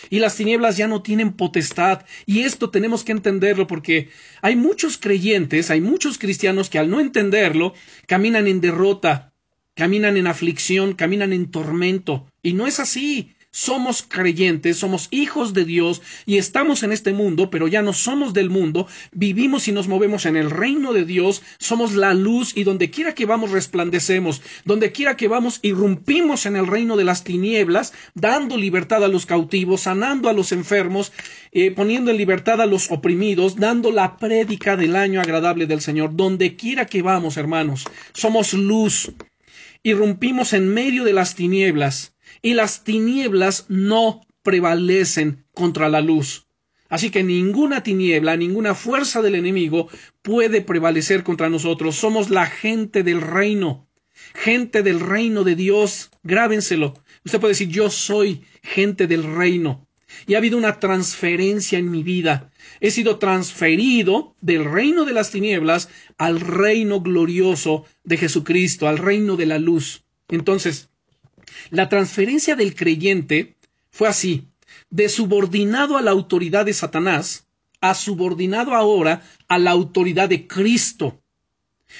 Y 0.09 0.21
las 0.21 0.37
tinieblas 0.37 0.77
ya 0.77 0.89
no 0.89 1.03
tienen 1.03 1.33
potestad, 1.33 2.05
y 2.27 2.41
esto 2.41 2.71
tenemos 2.71 3.05
que 3.05 3.13
entenderlo 3.13 3.67
porque 3.67 4.09
hay 4.41 4.57
muchos 4.57 4.97
creyentes, 4.99 5.71
hay 5.71 5.81
muchos 5.81 6.19
cristianos 6.19 6.71
que 6.71 6.79
al 6.79 6.91
no 6.91 7.01
entenderlo, 7.01 7.75
caminan 8.07 8.47
en 8.47 8.61
derrota, 8.61 9.33
caminan 9.75 10.17
en 10.17 10.27
aflicción, 10.27 10.95
caminan 10.95 11.33
en 11.33 11.51
tormento, 11.51 12.27
y 12.43 12.55
no 12.55 12.67
es 12.67 12.81
así 12.81 13.35
somos 13.53 14.03
creyentes, 14.03 14.79
somos 14.79 15.09
hijos 15.11 15.53
de 15.53 15.67
Dios 15.67 16.01
y 16.25 16.39
estamos 16.39 16.83
en 16.83 16.91
este 16.91 17.13
mundo, 17.13 17.51
pero 17.51 17.69
ya 17.69 17.83
no 17.83 17.93
somos 17.93 18.33
del 18.33 18.49
mundo, 18.49 18.87
vivimos 19.13 19.69
y 19.69 19.73
nos 19.73 19.89
movemos 19.89 20.25
en 20.25 20.37
el 20.37 20.51
reino 20.51 20.95
de 20.95 21.05
Dios, 21.05 21.43
somos 21.59 21.93
la 21.93 22.15
luz 22.15 22.57
y 22.57 22.65
donde 22.65 22.91
quiera 22.91 23.15
que 23.15 23.27
vamos 23.27 23.51
resplandecemos, 23.51 24.41
donde 24.65 24.91
quiera 24.91 25.17
que 25.17 25.29
vamos 25.29 25.59
irrumpimos 25.61 26.47
en 26.47 26.57
el 26.57 26.67
reino 26.67 26.97
de 26.97 27.05
las 27.05 27.25
tinieblas, 27.25 27.93
dando 28.15 28.57
libertad 28.57 29.05
a 29.05 29.09
los 29.09 29.27
cautivos, 29.27 29.83
sanando 29.83 30.31
a 30.31 30.33
los 30.33 30.51
enfermos, 30.53 31.13
eh, 31.53 31.71
poniendo 31.71 32.11
en 32.11 32.17
libertad 32.17 32.61
a 32.63 32.67
los 32.67 32.91
oprimidos, 32.91 33.57
dando 33.57 33.93
la 33.93 34.17
prédica 34.17 34.77
del 34.77 34.97
año 34.97 35.21
agradable 35.21 35.67
del 35.67 35.83
Señor, 35.83 36.17
donde 36.17 36.57
quiera 36.57 36.87
que 36.87 37.03
vamos, 37.03 37.37
hermanos, 37.37 37.85
somos 38.15 38.55
luz, 38.55 39.13
irrumpimos 39.83 40.55
en 40.55 40.73
medio 40.73 41.05
de 41.05 41.13
las 41.13 41.35
tinieblas, 41.35 42.12
y 42.43 42.55
las 42.55 42.85
tinieblas 42.85 43.67
no 43.69 44.21
prevalecen 44.43 45.47
contra 45.55 45.89
la 45.89 46.01
luz. 46.01 46.49
Así 46.89 47.11
que 47.11 47.23
ninguna 47.23 47.83
tiniebla, 47.83 48.37
ninguna 48.37 48.75
fuerza 48.75 49.23
del 49.23 49.37
enemigo 49.37 49.89
puede 50.21 50.61
prevalecer 50.61 51.23
contra 51.23 51.49
nosotros. 51.49 51.97
Somos 51.97 52.29
la 52.29 52.47
gente 52.47 53.03
del 53.03 53.23
reino, 53.23 53.89
gente 54.35 54.83
del 54.83 55.01
reino 55.01 55.43
de 55.43 55.57
Dios. 55.57 56.11
Grábenselo. 56.23 56.93
Usted 57.25 57.41
puede 57.41 57.53
decir, 57.53 57.69
yo 57.69 57.89
soy 57.89 58.43
gente 58.63 59.07
del 59.07 59.23
reino. 59.23 59.89
Y 60.27 60.35
ha 60.35 60.39
habido 60.39 60.59
una 60.59 60.79
transferencia 60.79 61.79
en 61.79 61.91
mi 61.91 62.03
vida. 62.03 62.51
He 62.81 62.91
sido 62.91 63.19
transferido 63.19 64.37
del 64.43 64.67
reino 64.67 65.07
de 65.07 65.15
las 65.15 65.31
tinieblas 65.31 65.89
al 66.19 66.41
reino 66.41 67.01
glorioso 67.01 67.87
de 68.05 68.19
Jesucristo, 68.19 68.87
al 68.87 68.99
reino 68.99 69.37
de 69.37 69.47
la 69.47 69.59
luz. 69.59 70.05
Entonces, 70.29 70.91
la 71.71 71.89
transferencia 71.89 72.57
del 72.57 72.75
creyente 72.75 73.57
fue 73.91 74.09
así, 74.09 74.49
de 74.91 75.09
subordinado 75.09 75.97
a 75.97 76.03
la 76.03 76.11
autoridad 76.11 76.67
de 76.67 76.73
Satanás, 76.73 77.47
a 77.81 77.95
subordinado 77.95 78.75
ahora 78.75 79.23
a 79.49 79.59
la 79.59 79.71
autoridad 79.71 80.29
de 80.29 80.47
Cristo. 80.47 81.21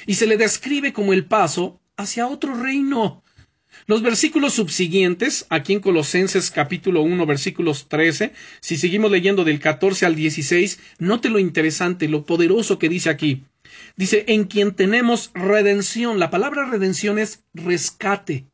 Y 0.07 0.15
se 0.15 0.27
le 0.27 0.37
describe 0.37 0.93
como 0.93 1.13
el 1.13 1.27
paso 1.27 1.81
hacia 1.97 2.29
otro 2.29 2.55
reino. 2.55 3.23
Los 3.87 4.03
versículos 4.03 4.55
subsiguientes, 4.55 5.47
aquí 5.49 5.73
en 5.73 5.81
Colosenses 5.81 6.51
capítulo 6.51 7.03
1, 7.03 7.27
versículos 7.27 7.89
13, 7.89 8.33
si 8.61 8.77
seguimos 8.77 9.11
leyendo 9.11 9.45
del 9.45 9.59
14 9.59 10.07
al 10.07 10.15
16, 10.15 10.79
note 10.99 11.29
lo 11.31 11.39
interesante, 11.39 12.09
lo 12.09 12.25
poderoso 12.25 12.79
que 12.79 12.89
dice 12.89 13.11
aquí. 13.11 13.45
Dice, 13.97 14.25
en 14.29 14.45
quien 14.45 14.75
tenemos 14.75 15.31
redención. 15.35 16.19
La 16.19 16.31
palabra 16.31 16.67
redención 16.67 17.19
es 17.19 17.43
rescate 17.55 18.47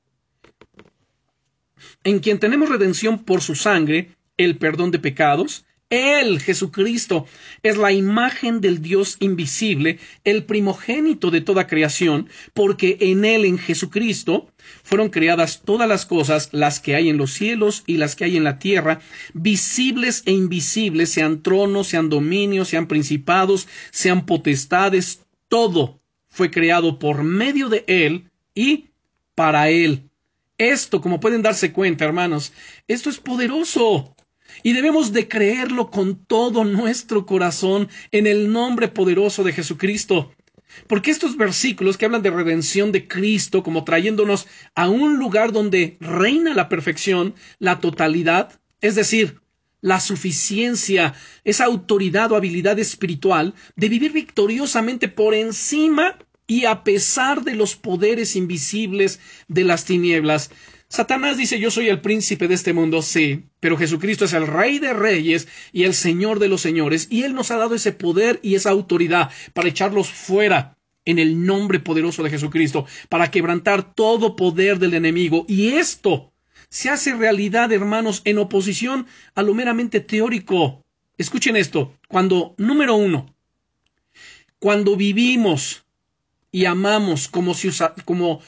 en 2.05 2.21
quien 2.21 2.39
tenemos 2.39 2.69
redención 2.69 3.25
por 3.25 3.41
su 3.41 3.55
sangre, 3.55 4.11
el 4.37 4.57
perdón 4.59 4.91
de 4.91 4.99
pecados. 4.99 5.65
Él, 5.91 6.39
Jesucristo, 6.41 7.27
es 7.63 7.79
la 7.79 7.93
imagen 7.93 8.61
del 8.61 8.83
Dios 8.83 9.17
invisible, 9.21 9.99
el 10.25 10.45
primogénito 10.45 11.31
de 11.31 11.41
toda 11.41 11.67
creación, 11.67 12.29
porque 12.53 12.99
en 13.01 13.25
Él, 13.25 13.47
en 13.47 13.57
Jesucristo, 13.57 14.53
fueron 14.83 15.09
creadas 15.09 15.63
todas 15.65 15.89
las 15.89 16.05
cosas, 16.05 16.51
las 16.53 16.79
que 16.79 16.95
hay 16.95 17.09
en 17.09 17.17
los 17.17 17.33
cielos 17.33 17.85
y 17.87 17.97
las 17.97 18.17
que 18.17 18.25
hay 18.25 18.37
en 18.37 18.45
la 18.45 18.59
tierra, 18.59 19.01
visibles 19.33 20.23
e 20.27 20.33
invisibles, 20.33 21.11
sean 21.11 21.43
tronos, 21.43 21.87
sean 21.87 22.11
dominios, 22.11 22.69
sean 22.69 22.87
principados, 22.87 23.67
sean 23.91 24.27
potestades, 24.27 25.23
todo 25.49 26.03
fue 26.29 26.51
creado 26.51 26.99
por 26.99 27.25
medio 27.25 27.69
de 27.69 27.85
Él 27.87 28.31
y 28.55 28.91
para 29.35 29.71
Él. 29.71 30.08
Esto, 30.59 31.01
como 31.01 31.21
pueden 31.21 31.43
darse 31.43 31.73
cuenta, 31.73 32.05
hermanos, 32.05 32.53
esto 32.89 33.11
es 33.11 33.19
poderoso. 33.19 34.17
Y 34.65 34.73
debemos 34.73 35.13
de 35.13 35.29
creerlo 35.29 35.91
con 35.91 36.25
todo 36.25 36.65
nuestro 36.65 37.27
corazón 37.27 37.89
en 38.11 38.27
el 38.27 38.51
nombre 38.53 38.89
poderoso 38.89 39.45
de 39.45 39.53
Jesucristo. 39.53 40.33
Porque 40.89 41.13
estos 41.13 41.37
versículos 41.37 41.97
que 41.97 42.07
hablan 42.07 42.23
de 42.23 42.31
redención 42.31 42.91
de 42.91 43.07
Cristo 43.07 43.63
como 43.63 43.85
trayéndonos 43.85 44.49
a 44.75 44.89
un 44.89 45.19
lugar 45.19 45.53
donde 45.53 45.97
reina 46.01 46.55
la 46.55 46.69
perfección, 46.69 47.35
la 47.59 47.79
totalidad, 47.81 48.61
es 48.81 48.97
decir, 48.97 49.41
la 49.81 50.01
suficiencia, 50.01 51.15
esa 51.45 51.67
autoridad 51.67 52.33
o 52.33 52.37
habilidad 52.37 52.79
espiritual 52.81 53.55
de 53.77 53.89
vivir 53.89 54.13
victoriosamente 54.13 55.07
por 55.07 55.35
encima 55.35 56.19
y 56.49 56.65
a 56.65 56.83
pesar 56.83 57.45
de 57.45 57.55
los 57.55 57.77
poderes 57.77 58.35
invisibles 58.35 59.21
de 59.47 59.63
las 59.63 59.85
tinieblas. 59.85 60.51
Satanás 60.89 61.37
dice 61.37 61.61
yo 61.61 61.71
soy 61.71 61.89
el 61.89 62.01
príncipe 62.01 62.49
de 62.49 62.55
este 62.55 62.73
mundo, 62.73 63.03
sí, 63.03 63.45
pero 63.61 63.77
Jesucristo 63.77 64.25
es 64.25 64.33
el 64.33 64.47
rey 64.47 64.79
de 64.79 64.95
reyes 64.95 65.47
y 65.71 65.85
el 65.85 65.93
señor 65.93 66.39
de 66.39 66.49
los 66.49 66.63
señores, 66.63 67.07
y 67.11 67.23
Él 67.23 67.35
nos 67.35 67.51
ha 67.51 67.59
dado 67.59 67.75
ese 67.75 67.93
poder 67.93 68.41
y 68.43 68.55
esa 68.55 68.71
autoridad 68.71 69.31
para 69.53 69.69
echarlos 69.69 70.09
fuera 70.09 70.79
en 71.05 71.19
el 71.19 71.45
nombre 71.45 71.79
poderoso 71.79 72.23
de 72.23 72.31
Jesucristo, 72.31 72.87
para 73.11 73.31
quebrantar 73.31 73.95
todo 73.95 74.35
poder 74.35 74.79
del 74.79 74.95
enemigo, 74.95 75.45
y 75.47 75.75
esto 75.75 76.33
se 76.71 76.89
hace 76.89 77.15
realidad, 77.15 77.71
hermanos, 77.73 78.23
en 78.25 78.39
oposición 78.39 79.07
a 79.35 79.43
lo 79.43 79.55
meramente 79.55 80.01
teórico. 80.01 80.85
Escuchen 81.19 81.57
esto, 81.57 81.95
cuando, 82.09 82.55
número 82.57 82.95
uno, 82.95 83.35
cuando 84.59 84.97
vivimos 84.97 85.85
y 86.51 86.65
amamos 86.65 87.29
como, 87.29 87.55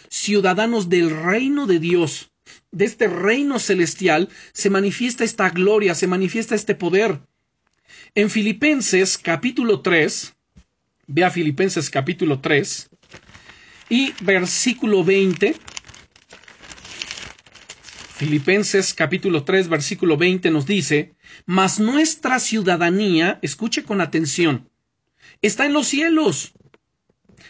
ciudadanos 0.08 0.88
del 0.88 1.10
reino 1.10 1.66
de 1.66 1.78
Dios, 1.78 2.30
de 2.70 2.84
este 2.84 3.08
reino 3.08 3.58
celestial, 3.58 4.28
se 4.52 4.70
manifiesta 4.70 5.24
esta 5.24 5.50
gloria, 5.50 5.94
se 5.94 6.06
manifiesta 6.06 6.54
este 6.54 6.74
poder. 6.74 7.20
En 8.14 8.30
Filipenses 8.30 9.18
capítulo 9.18 9.80
3, 9.80 10.34
vea 11.06 11.30
Filipenses 11.30 11.90
capítulo 11.90 12.40
3 12.40 12.90
y 13.90 14.12
versículo 14.22 15.04
20. 15.04 15.56
Filipenses 18.16 18.94
capítulo 18.94 19.44
3 19.44 19.68
versículo 19.68 20.16
20 20.16 20.50
nos 20.50 20.66
dice, 20.66 21.14
mas 21.46 21.80
nuestra 21.80 22.38
ciudadanía, 22.38 23.38
escuche 23.42 23.82
con 23.82 24.00
atención, 24.00 24.68
está 25.42 25.66
en 25.66 25.72
los 25.72 25.88
cielos 25.88 26.52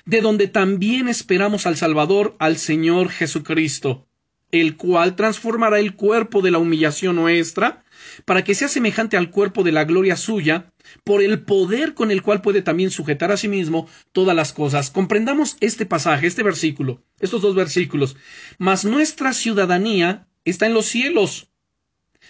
de 0.07 0.21
donde 0.21 0.49
también 0.49 1.09
esperamos 1.09 1.67
al 1.67 1.77
Salvador, 1.77 2.37
al 2.39 2.57
Señor 2.57 3.11
Jesucristo, 3.11 4.07
el 4.51 4.77
cual 4.77 5.17
transformará 5.17 5.79
el 5.79 5.95
cuerpo 5.95 6.43
de 6.43 6.51
la 6.51 6.59
humillación 6.59 7.17
nuestra, 7.17 7.85
para 8.25 8.43
que 8.45 8.55
sea 8.55 8.69
semejante 8.69 9.17
al 9.17 9.31
cuerpo 9.31 9.63
de 9.63 9.73
la 9.73 9.85
gloria 9.85 10.17
suya, 10.17 10.73
por 11.05 11.23
el 11.23 11.43
poder 11.43 11.95
con 11.95 12.11
el 12.11 12.23
cual 12.23 12.43
puede 12.43 12.63
también 12.63 12.91
sujetar 12.91 13.31
a 13.31 13.37
sí 13.37 13.49
mismo 13.49 13.89
todas 14.13 14.35
las 14.35 14.53
cosas. 14.53 14.91
Comprendamos 14.91 15.57
este 15.61 15.87
pasaje, 15.87 16.27
este 16.27 16.43
versículo, 16.43 17.03
estos 17.21 17.43
dos 17.43 17.55
versículos. 17.55 18.17
Mas 18.59 18.85
nuestra 18.85 19.33
ciudadanía 19.33 20.27
está 20.45 20.67
en 20.67 20.75
los 20.75 20.87
cielos. 20.87 21.51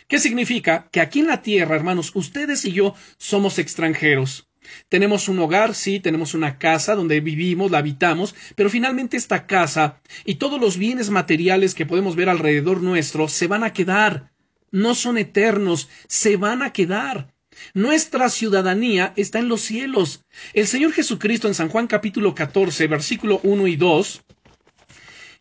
¿Qué 0.08 0.18
significa? 0.18 0.88
Que 0.90 1.00
aquí 1.00 1.20
en 1.20 1.28
la 1.28 1.42
tierra, 1.42 1.76
hermanos, 1.76 2.10
ustedes 2.14 2.64
y 2.64 2.72
yo 2.72 2.94
somos 3.16 3.58
extranjeros. 3.58 4.49
Tenemos 4.88 5.28
un 5.28 5.38
hogar, 5.38 5.74
sí, 5.74 6.00
tenemos 6.00 6.34
una 6.34 6.58
casa 6.58 6.94
donde 6.94 7.20
vivimos, 7.20 7.70
la 7.70 7.78
habitamos, 7.78 8.34
pero 8.54 8.70
finalmente 8.70 9.16
esta 9.16 9.46
casa 9.46 10.00
y 10.24 10.36
todos 10.36 10.60
los 10.60 10.76
bienes 10.76 11.10
materiales 11.10 11.74
que 11.74 11.86
podemos 11.86 12.16
ver 12.16 12.28
alrededor 12.28 12.82
nuestro 12.82 13.28
se 13.28 13.46
van 13.46 13.64
a 13.64 13.72
quedar. 13.72 14.30
No 14.70 14.94
son 14.94 15.18
eternos, 15.18 15.88
se 16.06 16.36
van 16.36 16.62
a 16.62 16.72
quedar. 16.72 17.32
Nuestra 17.74 18.28
ciudadanía 18.28 19.12
está 19.16 19.38
en 19.38 19.48
los 19.48 19.60
cielos. 19.60 20.24
El 20.54 20.66
Señor 20.66 20.92
Jesucristo 20.92 21.48
en 21.48 21.54
San 21.54 21.68
Juan 21.68 21.86
capítulo 21.86 22.34
14, 22.34 22.86
versículo 22.86 23.40
1 23.42 23.66
y 23.66 23.76
2, 23.76 24.22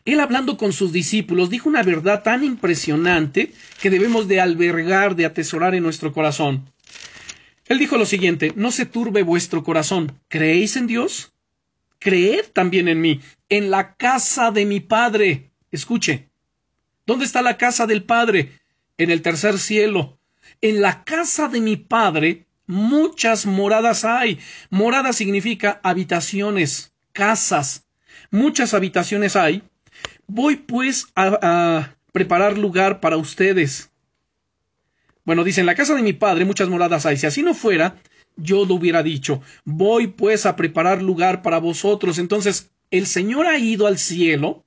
él 0.06 0.18
hablando 0.20 0.56
con 0.56 0.72
sus 0.72 0.92
discípulos 0.92 1.50
dijo 1.50 1.68
una 1.68 1.82
verdad 1.82 2.22
tan 2.22 2.42
impresionante 2.42 3.52
que 3.80 3.90
debemos 3.90 4.28
de 4.28 4.40
albergar, 4.40 5.14
de 5.14 5.26
atesorar 5.26 5.74
en 5.74 5.82
nuestro 5.82 6.12
corazón. 6.12 6.70
Él 7.70 7.78
dijo 7.78 7.96
lo 7.96 8.04
siguiente, 8.04 8.52
no 8.56 8.72
se 8.72 8.84
turbe 8.84 9.22
vuestro 9.22 9.62
corazón. 9.62 10.18
¿Creéis 10.26 10.74
en 10.74 10.88
Dios? 10.88 11.32
Creed 12.00 12.46
también 12.52 12.88
en 12.88 13.00
mí, 13.00 13.20
en 13.48 13.70
la 13.70 13.94
casa 13.94 14.50
de 14.50 14.66
mi 14.66 14.80
Padre. 14.80 15.52
Escuche, 15.70 16.30
¿dónde 17.06 17.24
está 17.24 17.42
la 17.42 17.58
casa 17.58 17.86
del 17.86 18.02
Padre? 18.02 18.58
En 18.98 19.12
el 19.12 19.22
tercer 19.22 19.56
cielo. 19.56 20.18
En 20.60 20.82
la 20.82 21.04
casa 21.04 21.46
de 21.46 21.60
mi 21.60 21.76
Padre 21.76 22.48
muchas 22.66 23.46
moradas 23.46 24.04
hay. 24.04 24.40
Morada 24.70 25.12
significa 25.12 25.78
habitaciones, 25.84 26.92
casas. 27.12 27.86
Muchas 28.32 28.74
habitaciones 28.74 29.36
hay. 29.36 29.62
Voy 30.26 30.56
pues 30.56 31.06
a, 31.14 31.38
a 31.40 31.96
preparar 32.10 32.58
lugar 32.58 32.98
para 32.98 33.16
ustedes. 33.16 33.89
Bueno, 35.30 35.44
dice, 35.44 35.60
en 35.60 35.66
la 35.66 35.76
casa 35.76 35.94
de 35.94 36.02
mi 36.02 36.12
padre 36.12 36.44
muchas 36.44 36.68
moradas 36.68 37.06
hay. 37.06 37.16
Si 37.16 37.24
así 37.24 37.44
no 37.44 37.54
fuera, 37.54 37.94
yo 38.34 38.64
lo 38.64 38.74
hubiera 38.74 39.04
dicho. 39.04 39.40
Voy 39.64 40.08
pues 40.08 40.44
a 40.44 40.56
preparar 40.56 41.02
lugar 41.02 41.40
para 41.40 41.58
vosotros. 41.58 42.18
Entonces, 42.18 42.72
el 42.90 43.06
Señor 43.06 43.46
ha 43.46 43.56
ido 43.56 43.86
al 43.86 43.96
cielo, 43.96 44.64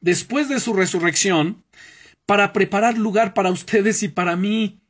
después 0.00 0.48
de 0.48 0.58
su 0.58 0.72
resurrección, 0.72 1.64
para 2.24 2.54
preparar 2.54 2.96
lugar 2.96 3.34
para 3.34 3.50
ustedes 3.50 4.02
y 4.02 4.08
para 4.08 4.36
mí. 4.36 4.80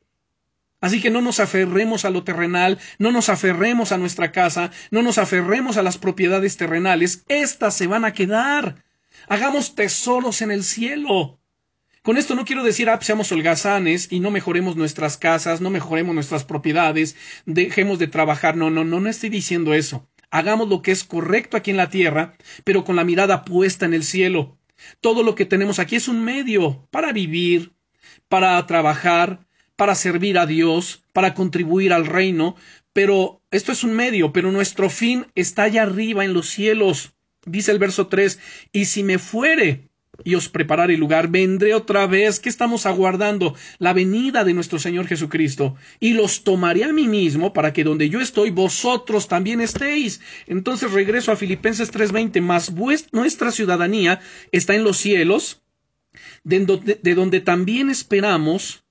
Así 0.79 1.01
que 1.01 1.09
no 1.09 1.19
nos 1.19 1.41
aferremos 1.41 2.05
a 2.05 2.09
lo 2.09 2.23
terrenal, 2.23 2.79
no 2.99 3.11
nos 3.11 3.27
aferremos 3.27 3.91
a 3.91 3.97
nuestra 3.97 4.31
casa, 4.31 4.71
no 4.91 5.01
nos 5.01 5.17
aferremos 5.17 5.75
a 5.75 5.83
las 5.83 5.97
propiedades 5.97 6.55
terrenales, 6.55 7.25
éstas 7.27 7.75
se 7.75 7.87
van 7.87 8.05
a 8.05 8.13
quedar. 8.13 8.81
Hagamos 9.27 9.75
tesoros 9.75 10.41
en 10.41 10.51
el 10.51 10.63
cielo. 10.63 11.38
Con 12.01 12.17
esto 12.17 12.33
no 12.33 12.45
quiero 12.45 12.63
decir, 12.63 12.89
ah, 12.89 12.99
seamos 13.01 13.31
holgazanes 13.31 14.11
y 14.11 14.19
no 14.21 14.31
mejoremos 14.31 14.77
nuestras 14.77 15.17
casas, 15.17 15.59
no 15.59 15.69
mejoremos 15.69 16.15
nuestras 16.15 16.45
propiedades, 16.45 17.15
dejemos 17.45 17.99
de 17.99 18.07
trabajar. 18.07 18.55
No, 18.55 18.69
no, 18.69 18.85
no, 18.85 18.99
no 18.99 19.09
estoy 19.09 19.29
diciendo 19.29 19.73
eso. 19.73 20.07
Hagamos 20.31 20.69
lo 20.69 20.81
que 20.81 20.91
es 20.91 21.03
correcto 21.03 21.57
aquí 21.57 21.71
en 21.71 21.77
la 21.77 21.89
tierra, 21.89 22.35
pero 22.63 22.83
con 22.85 22.95
la 22.95 23.03
mirada 23.03 23.43
puesta 23.43 23.85
en 23.85 23.93
el 23.93 24.03
cielo. 24.03 24.57
Todo 25.01 25.23
lo 25.23 25.35
que 25.35 25.45
tenemos 25.45 25.79
aquí 25.79 25.97
es 25.97 26.07
un 26.07 26.23
medio 26.23 26.87
para 26.89 27.11
vivir, 27.11 27.73
para 28.29 28.65
trabajar, 28.65 29.45
para 29.75 29.95
servir 29.95 30.37
a 30.37 30.45
Dios, 30.45 31.03
para 31.13 31.33
contribuir 31.33 31.91
al 31.91 32.05
reino, 32.05 32.55
pero 32.93 33.41
esto 33.51 33.71
es 33.71 33.83
un 33.83 33.93
medio, 33.93 34.31
pero 34.31 34.51
nuestro 34.51 34.89
fin 34.89 35.27
está 35.35 35.63
allá 35.63 35.83
arriba 35.83 36.23
en 36.23 36.33
los 36.33 36.49
cielos. 36.49 37.13
Dice 37.45 37.71
el 37.71 37.79
verso 37.79 38.07
3, 38.07 38.39
y 38.71 38.85
si 38.85 39.03
me 39.03 39.17
fuere 39.17 39.89
y 40.23 40.35
os 40.35 40.49
prepararé 40.49 40.97
lugar, 40.97 41.29
vendré 41.29 41.73
otra 41.73 42.07
vez. 42.07 42.39
¿Qué 42.39 42.49
estamos 42.49 42.85
aguardando? 42.85 43.55
La 43.77 43.93
venida 43.93 44.43
de 44.43 44.53
nuestro 44.53 44.79
Señor 44.79 45.07
Jesucristo. 45.07 45.75
Y 45.99 46.13
los 46.13 46.43
tomaré 46.43 46.83
a 46.83 46.93
mí 46.93 47.07
mismo 47.07 47.53
para 47.53 47.73
que 47.73 47.83
donde 47.83 48.09
yo 48.09 48.21
estoy, 48.21 48.49
vosotros 48.49 49.27
también 49.27 49.61
estéis. 49.61 50.21
Entonces 50.47 50.91
regreso 50.91 51.31
a 51.31 51.35
Filipenses 51.35 51.91
3:20, 51.91 52.41
más 52.41 52.73
nuestra 53.11 53.51
ciudadanía 53.51 54.19
está 54.51 54.75
en 54.75 54.83
los 54.83 54.97
cielos, 54.97 55.61
de 56.43 56.65
donde, 56.65 56.99
de 57.01 57.15
donde 57.15 57.39
también 57.39 57.89
esperamos 57.89 58.83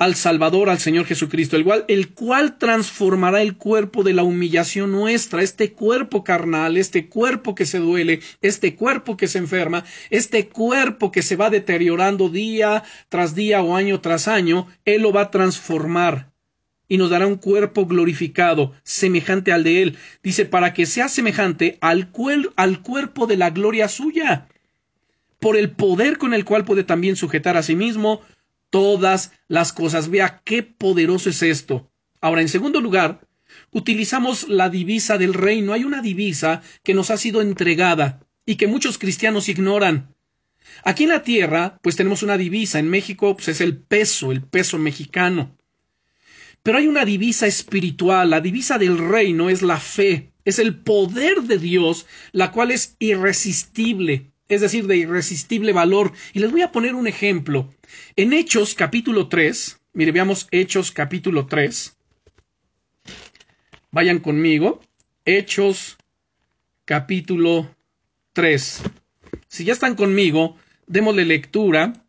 al 0.00 0.14
Salvador, 0.14 0.70
al 0.70 0.78
Señor 0.78 1.04
Jesucristo, 1.04 1.56
el 1.56 1.64
cual, 1.64 1.84
el 1.86 2.08
cual 2.14 2.56
transformará 2.56 3.42
el 3.42 3.58
cuerpo 3.58 4.02
de 4.02 4.14
la 4.14 4.22
humillación 4.22 4.90
nuestra, 4.90 5.42
este 5.42 5.72
cuerpo 5.72 6.24
carnal, 6.24 6.78
este 6.78 7.10
cuerpo 7.10 7.54
que 7.54 7.66
se 7.66 7.78
duele, 7.78 8.20
este 8.40 8.74
cuerpo 8.76 9.18
que 9.18 9.28
se 9.28 9.36
enferma, 9.36 9.84
este 10.08 10.48
cuerpo 10.48 11.12
que 11.12 11.20
se 11.20 11.36
va 11.36 11.50
deteriorando 11.50 12.30
día 12.30 12.82
tras 13.10 13.34
día 13.34 13.60
o 13.60 13.76
año 13.76 14.00
tras 14.00 14.26
año, 14.26 14.68
Él 14.86 15.02
lo 15.02 15.12
va 15.12 15.20
a 15.20 15.30
transformar 15.30 16.32
y 16.88 16.96
nos 16.96 17.10
dará 17.10 17.26
un 17.26 17.36
cuerpo 17.36 17.84
glorificado, 17.84 18.72
semejante 18.82 19.52
al 19.52 19.64
de 19.64 19.82
Él. 19.82 19.98
Dice, 20.22 20.46
para 20.46 20.72
que 20.72 20.86
sea 20.86 21.10
semejante 21.10 21.76
al, 21.82 22.10
al 22.56 22.80
cuerpo 22.80 23.26
de 23.26 23.36
la 23.36 23.50
gloria 23.50 23.86
suya, 23.86 24.48
por 25.40 25.58
el 25.58 25.72
poder 25.72 26.16
con 26.16 26.32
el 26.32 26.46
cual 26.46 26.64
puede 26.64 26.84
también 26.84 27.16
sujetar 27.16 27.58
a 27.58 27.62
sí 27.62 27.76
mismo 27.76 28.22
todas 28.70 29.32
las 29.48 29.72
cosas. 29.72 30.08
Vea 30.08 30.42
qué 30.44 30.62
poderoso 30.62 31.30
es 31.30 31.42
esto. 31.42 31.90
Ahora, 32.20 32.40
en 32.40 32.48
segundo 32.48 32.80
lugar, 32.80 33.26
utilizamos 33.70 34.48
la 34.48 34.70
divisa 34.70 35.18
del 35.18 35.34
reino. 35.34 35.72
Hay 35.72 35.84
una 35.84 36.02
divisa 36.02 36.62
que 36.82 36.94
nos 36.94 37.10
ha 37.10 37.16
sido 37.16 37.40
entregada 37.40 38.26
y 38.46 38.56
que 38.56 38.66
muchos 38.66 38.98
cristianos 38.98 39.48
ignoran. 39.48 40.14
Aquí 40.84 41.04
en 41.04 41.10
la 41.10 41.22
tierra, 41.22 41.78
pues 41.82 41.96
tenemos 41.96 42.22
una 42.22 42.38
divisa. 42.38 42.78
En 42.78 42.88
México, 42.88 43.34
pues 43.34 43.48
es 43.48 43.60
el 43.60 43.76
peso, 43.76 44.32
el 44.32 44.42
peso 44.42 44.78
mexicano. 44.78 45.56
Pero 46.62 46.78
hay 46.78 46.86
una 46.86 47.04
divisa 47.04 47.46
espiritual. 47.46 48.30
La 48.30 48.40
divisa 48.40 48.78
del 48.78 48.98
reino 48.98 49.50
es 49.50 49.62
la 49.62 49.78
fe, 49.78 50.32
es 50.44 50.58
el 50.58 50.76
poder 50.76 51.42
de 51.42 51.58
Dios, 51.58 52.06
la 52.32 52.52
cual 52.52 52.70
es 52.70 52.96
irresistible 52.98 54.29
es 54.50 54.60
decir, 54.60 54.86
de 54.86 54.98
irresistible 54.98 55.72
valor. 55.72 56.12
Y 56.34 56.40
les 56.40 56.50
voy 56.50 56.62
a 56.62 56.72
poner 56.72 56.94
un 56.94 57.06
ejemplo. 57.06 57.72
En 58.16 58.34
Hechos 58.34 58.74
capítulo 58.74 59.28
3, 59.28 59.80
mire, 59.94 60.12
veamos 60.12 60.48
Hechos 60.50 60.90
capítulo 60.90 61.46
3. 61.46 61.96
Vayan 63.92 64.18
conmigo. 64.18 64.82
Hechos 65.24 65.96
capítulo 66.84 67.74
3. 68.32 68.82
Si 69.46 69.64
ya 69.64 69.72
están 69.72 69.94
conmigo, 69.94 70.56
démosle 70.86 71.24
lectura. 71.24 72.04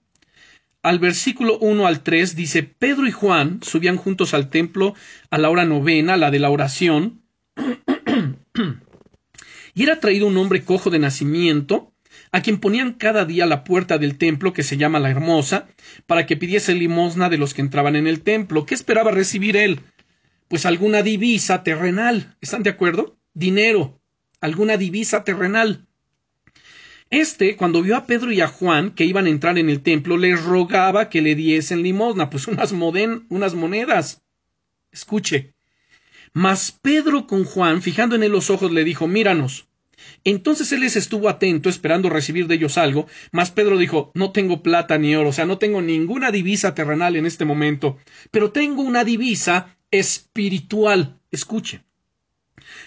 Al 0.81 0.97
versículo 0.97 1.59
1 1.59 1.85
al 1.85 2.01
3 2.01 2.35
dice, 2.35 2.63
Pedro 2.63 3.07
y 3.07 3.11
Juan 3.11 3.59
subían 3.61 3.97
juntos 3.97 4.33
al 4.33 4.49
templo 4.49 4.95
a 5.29 5.37
la 5.37 5.51
hora 5.51 5.63
novena, 5.63 6.17
la 6.17 6.31
de 6.31 6.39
la 6.39 6.49
oración, 6.49 7.21
y 9.75 9.83
era 9.83 9.99
traído 9.99 10.25
un 10.25 10.37
hombre 10.37 10.63
cojo 10.63 10.89
de 10.89 10.97
nacimiento, 10.97 11.90
a 12.31 12.41
quien 12.41 12.59
ponían 12.59 12.93
cada 12.93 13.25
día 13.25 13.45
la 13.45 13.63
puerta 13.63 13.97
del 13.97 14.17
templo 14.17 14.53
que 14.53 14.63
se 14.63 14.77
llama 14.77 14.99
la 14.99 15.09
Hermosa, 15.09 15.67
para 16.07 16.25
que 16.25 16.37
pidiese 16.37 16.73
limosna 16.73 17.29
de 17.29 17.37
los 17.37 17.53
que 17.53 17.61
entraban 17.61 17.95
en 17.95 18.07
el 18.07 18.21
templo. 18.21 18.65
¿Qué 18.65 18.73
esperaba 18.73 19.11
recibir 19.11 19.57
él? 19.57 19.81
Pues 20.47 20.65
alguna 20.65 21.01
divisa 21.01 21.63
terrenal. 21.63 22.35
¿Están 22.41 22.63
de 22.63 22.69
acuerdo? 22.69 23.17
Dinero. 23.33 24.01
Alguna 24.39 24.77
divisa 24.77 25.23
terrenal. 25.23 25.87
Este, 27.09 27.57
cuando 27.57 27.81
vio 27.81 27.97
a 27.97 28.05
Pedro 28.05 28.31
y 28.31 28.39
a 28.39 28.47
Juan 28.47 28.91
que 28.91 29.03
iban 29.03 29.25
a 29.25 29.29
entrar 29.29 29.57
en 29.57 29.69
el 29.69 29.81
templo, 29.81 30.17
les 30.17 30.41
rogaba 30.41 31.09
que 31.09 31.21
le 31.21 31.35
diesen 31.35 31.83
limosna, 31.83 32.29
pues 32.29 32.47
unas, 32.47 32.71
unas 32.71 33.53
monedas. 33.53 34.21
Escuche. 34.91 35.53
Mas 36.31 36.71
Pedro 36.71 37.27
con 37.27 37.43
Juan, 37.43 37.81
fijando 37.81 38.15
en 38.15 38.23
él 38.23 38.31
los 38.31 38.49
ojos, 38.49 38.71
le 38.71 38.85
dijo, 38.85 39.07
míranos. 39.07 39.67
Entonces 40.23 40.71
él 40.71 40.81
les 40.81 40.95
estuvo 40.95 41.29
atento, 41.29 41.69
esperando 41.69 42.09
recibir 42.09 42.47
de 42.47 42.55
ellos 42.55 42.77
algo, 42.77 43.07
mas 43.31 43.51
Pedro 43.51 43.77
dijo, 43.77 44.11
no 44.13 44.31
tengo 44.31 44.63
plata 44.63 44.97
ni 44.97 45.15
oro, 45.15 45.29
o 45.29 45.33
sea, 45.33 45.45
no 45.45 45.57
tengo 45.57 45.81
ninguna 45.81 46.31
divisa 46.31 46.75
terrenal 46.75 47.15
en 47.15 47.25
este 47.25 47.45
momento, 47.45 47.97
pero 48.31 48.51
tengo 48.51 48.81
una 48.81 49.03
divisa 49.03 49.77
espiritual. 49.91 51.19
Escuche. 51.31 51.83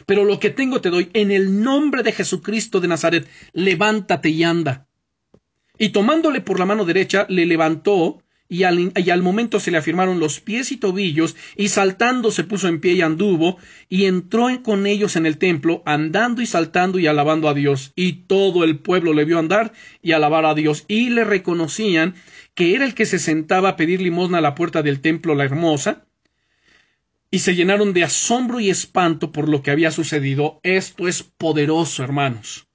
Pero 0.06 0.24
lo 0.24 0.38
que 0.38 0.50
tengo 0.50 0.80
te 0.80 0.90
doy, 0.90 1.10
en 1.12 1.30
el 1.30 1.62
nombre 1.62 2.02
de 2.02 2.12
Jesucristo 2.12 2.80
de 2.80 2.88
Nazaret, 2.88 3.28
levántate 3.52 4.30
y 4.30 4.44
anda. 4.44 4.86
Y 5.78 5.90
tomándole 5.90 6.40
por 6.40 6.58
la 6.58 6.66
mano 6.66 6.84
derecha, 6.84 7.26
le 7.28 7.46
levantó, 7.46 8.22
y 8.54 9.10
al, 9.10 9.22
momento 9.22 9.58
se 9.58 9.72
le 9.72 9.78
afirmaron 9.78 10.20
los 10.20 10.38
pies 10.38 10.70
y 10.70 10.76
tobillos, 10.76 11.34
y 11.56 11.68
saltando 11.68 12.30
se 12.30 12.44
puso 12.44 12.68
en 12.68 12.80
pie 12.80 12.92
y 12.92 13.02
anduvo, 13.02 13.58
y 13.88 14.04
entró 14.04 14.46
con 14.62 14.86
ellos 14.86 15.16
en 15.16 15.26
el 15.26 15.38
templo, 15.38 15.82
andando 15.86 16.40
y 16.40 16.46
saltando 16.46 17.00
y 17.00 17.08
alabando 17.08 17.48
a 17.48 17.54
Dios. 17.54 17.92
Y 17.96 18.12
todo 18.28 18.62
el 18.62 18.78
pueblo 18.78 19.12
le 19.12 19.24
vio 19.24 19.40
andar 19.40 19.72
y 20.02 20.12
alabar 20.12 20.46
a 20.46 20.54
Dios, 20.54 20.84
y 20.86 21.10
le 21.10 21.24
reconocían 21.24 22.14
que 22.54 22.76
era 22.76 22.84
el 22.84 22.94
que 22.94 23.06
se 23.06 23.18
sentaba 23.18 23.70
a 23.70 23.76
pedir 23.76 24.00
limosna 24.00 24.38
a 24.38 24.42
la 24.42 24.54
puerta 24.54 24.82
del 24.82 25.00
templo 25.00 25.34
la 25.34 25.44
hermosa, 25.44 26.06
y 27.32 27.40
se 27.40 27.56
llenaron 27.56 27.92
de 27.92 28.04
asombro 28.04 28.60
y 28.60 28.70
espanto 28.70 29.32
por 29.32 29.48
lo 29.48 29.62
que 29.62 29.72
había 29.72 29.90
sucedido. 29.90 30.60
Esto 30.62 31.08
es 31.08 31.24
poderoso, 31.24 32.04
hermanos. 32.04 32.68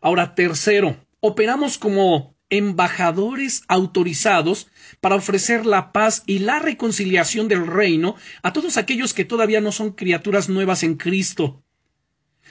Ahora, 0.00 0.34
tercero, 0.34 0.96
operamos 1.20 1.76
como 1.76 2.34
embajadores 2.52 3.62
autorizados 3.66 4.68
para 5.00 5.16
ofrecer 5.16 5.64
la 5.64 5.90
paz 5.90 6.22
y 6.26 6.40
la 6.40 6.58
reconciliación 6.58 7.48
del 7.48 7.66
reino 7.66 8.14
a 8.42 8.52
todos 8.52 8.76
aquellos 8.76 9.14
que 9.14 9.24
todavía 9.24 9.62
no 9.62 9.72
son 9.72 9.92
criaturas 9.92 10.50
nuevas 10.50 10.82
en 10.82 10.96
Cristo. 10.96 11.64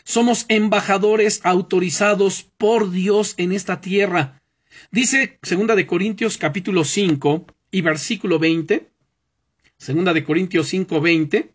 Somos 0.04 0.46
embajadores 0.48 1.40
autorizados 1.44 2.50
por 2.58 2.90
Dios 2.90 3.36
en 3.38 3.52
esta 3.52 3.80
tierra. 3.80 4.42
Dice 4.90 5.38
segunda 5.44 5.76
de 5.76 5.86
Corintios 5.86 6.40
capítulo 6.40 6.84
5 6.84 7.46
y 7.70 7.82
versículo 7.82 8.40
20. 8.40 8.90
Segunda 9.78 10.14
de 10.14 10.24
Corintios 10.24 10.68
5 10.70 11.00
20. 11.00 11.54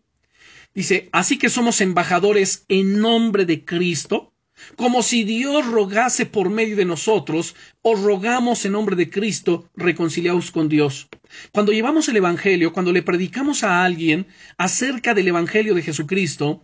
Dice, 0.73 1.09
así 1.11 1.37
que 1.37 1.49
somos 1.49 1.81
embajadores 1.81 2.63
en 2.69 3.01
nombre 3.01 3.45
de 3.45 3.65
Cristo 3.65 4.31
como 4.75 5.03
si 5.03 5.23
Dios 5.23 5.65
rogase 5.65 6.25
por 6.25 6.49
medio 6.49 6.75
de 6.75 6.85
nosotros, 6.85 7.55
os 7.81 8.01
rogamos 8.01 8.65
en 8.65 8.71
nombre 8.73 8.95
de 8.95 9.09
Cristo, 9.09 9.69
reconciliaos 9.75 10.51
con 10.51 10.69
Dios. 10.69 11.07
Cuando 11.51 11.71
llevamos 11.71 12.07
el 12.09 12.17
Evangelio, 12.17 12.73
cuando 12.73 12.91
le 12.91 13.03
predicamos 13.03 13.63
a 13.63 13.83
alguien 13.83 14.27
acerca 14.57 15.13
del 15.13 15.27
Evangelio 15.27 15.73
de 15.73 15.83
Jesucristo, 15.83 16.63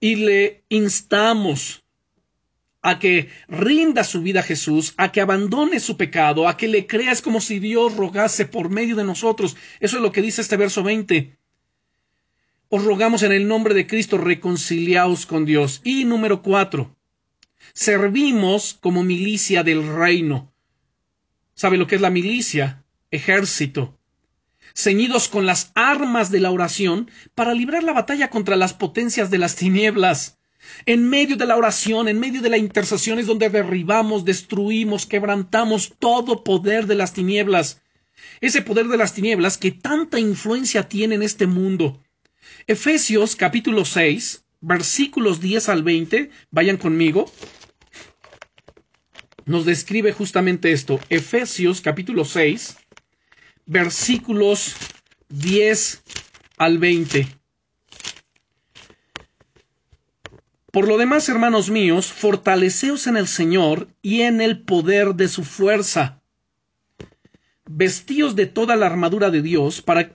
y 0.00 0.16
le 0.16 0.64
instamos 0.70 1.84
a 2.82 2.98
que 2.98 3.28
rinda 3.48 4.04
su 4.04 4.22
vida 4.22 4.40
a 4.40 4.44
Jesús, 4.44 4.94
a 4.96 5.12
que 5.12 5.20
abandone 5.20 5.80
su 5.80 5.96
pecado, 5.96 6.48
a 6.48 6.56
que 6.56 6.68
le 6.68 6.86
crea, 6.86 7.12
es 7.12 7.20
como 7.20 7.40
si 7.40 7.58
Dios 7.58 7.96
rogase 7.96 8.46
por 8.46 8.70
medio 8.70 8.96
de 8.96 9.04
nosotros. 9.04 9.56
Eso 9.80 9.96
es 9.96 10.02
lo 10.02 10.12
que 10.12 10.22
dice 10.22 10.40
este 10.40 10.56
verso 10.56 10.82
20. 10.82 11.36
Os 12.70 12.84
rogamos 12.84 13.22
en 13.22 13.32
el 13.32 13.46
nombre 13.46 13.74
de 13.74 13.86
Cristo, 13.86 14.16
reconciliaos 14.16 15.26
con 15.26 15.44
Dios. 15.44 15.82
Y 15.84 16.04
número 16.04 16.40
cuatro, 16.40 16.96
Servimos 17.72 18.76
como 18.80 19.02
milicia 19.02 19.62
del 19.62 19.86
reino. 19.86 20.52
¿Sabe 21.54 21.76
lo 21.76 21.86
que 21.86 21.96
es 21.96 22.00
la 22.00 22.10
milicia? 22.10 22.84
Ejército. 23.10 23.98
Ceñidos 24.74 25.28
con 25.28 25.46
las 25.46 25.72
armas 25.74 26.30
de 26.30 26.40
la 26.40 26.50
oración 26.50 27.10
para 27.34 27.54
librar 27.54 27.82
la 27.82 27.92
batalla 27.92 28.30
contra 28.30 28.56
las 28.56 28.72
potencias 28.72 29.30
de 29.30 29.38
las 29.38 29.56
tinieblas. 29.56 30.38
En 30.86 31.08
medio 31.08 31.36
de 31.36 31.46
la 31.46 31.56
oración, 31.56 32.08
en 32.08 32.20
medio 32.20 32.42
de 32.42 32.50
la 32.50 32.58
intercesión 32.58 33.18
es 33.18 33.26
donde 33.26 33.50
derribamos, 33.50 34.24
destruimos, 34.24 35.06
quebrantamos 35.06 35.94
todo 35.98 36.44
poder 36.44 36.86
de 36.86 36.94
las 36.94 37.12
tinieblas. 37.12 37.80
Ese 38.40 38.62
poder 38.62 38.88
de 38.88 38.96
las 38.96 39.14
tinieblas 39.14 39.58
que 39.58 39.70
tanta 39.70 40.18
influencia 40.18 40.88
tiene 40.88 41.14
en 41.14 41.22
este 41.22 41.46
mundo. 41.46 42.02
Efesios 42.66 43.36
capítulo 43.36 43.84
6, 43.84 44.44
versículos 44.60 45.40
10 45.40 45.68
al 45.68 45.82
20, 45.82 46.30
vayan 46.50 46.76
conmigo 46.76 47.30
nos 49.50 49.64
describe 49.64 50.12
justamente 50.12 50.70
esto. 50.70 51.00
Efesios 51.08 51.80
capítulo 51.80 52.24
6, 52.24 52.76
versículos 53.66 54.76
10 55.28 56.02
al 56.56 56.78
20. 56.78 57.26
Por 60.70 60.86
lo 60.86 60.98
demás, 60.98 61.28
hermanos 61.28 61.68
míos, 61.68 62.12
fortaleceos 62.12 63.08
en 63.08 63.16
el 63.16 63.26
Señor 63.26 63.88
y 64.02 64.20
en 64.20 64.40
el 64.40 64.62
poder 64.62 65.16
de 65.16 65.26
su 65.26 65.42
fuerza. 65.42 66.22
Vestíos 67.68 68.36
de 68.36 68.46
toda 68.46 68.76
la 68.76 68.86
armadura 68.86 69.30
de 69.30 69.42
Dios 69.42 69.82
para, 69.82 70.14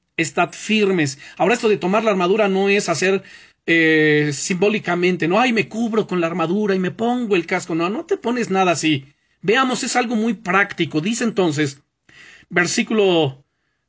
estad 0.17 0.51
firmes. 0.53 1.19
Ahora 1.37 1.53
esto 1.53 1.69
de 1.69 1.77
tomar 1.77 2.03
la 2.03 2.11
armadura 2.11 2.47
no 2.47 2.69
es 2.69 2.89
hacer 2.89 3.23
eh, 3.65 4.31
simbólicamente, 4.33 5.27
no, 5.27 5.39
ay, 5.39 5.53
me 5.53 5.67
cubro 5.67 6.07
con 6.07 6.19
la 6.19 6.27
armadura 6.27 6.75
y 6.75 6.79
me 6.79 6.91
pongo 6.91 7.35
el 7.35 7.45
casco, 7.45 7.75
no, 7.75 7.89
no 7.89 8.05
te 8.05 8.17
pones 8.17 8.49
nada 8.49 8.71
así. 8.71 9.05
Veamos, 9.41 9.83
es 9.83 9.95
algo 9.95 10.15
muy 10.15 10.33
práctico. 10.33 11.01
Dice 11.01 11.23
entonces, 11.23 11.81
versículo 12.49 13.43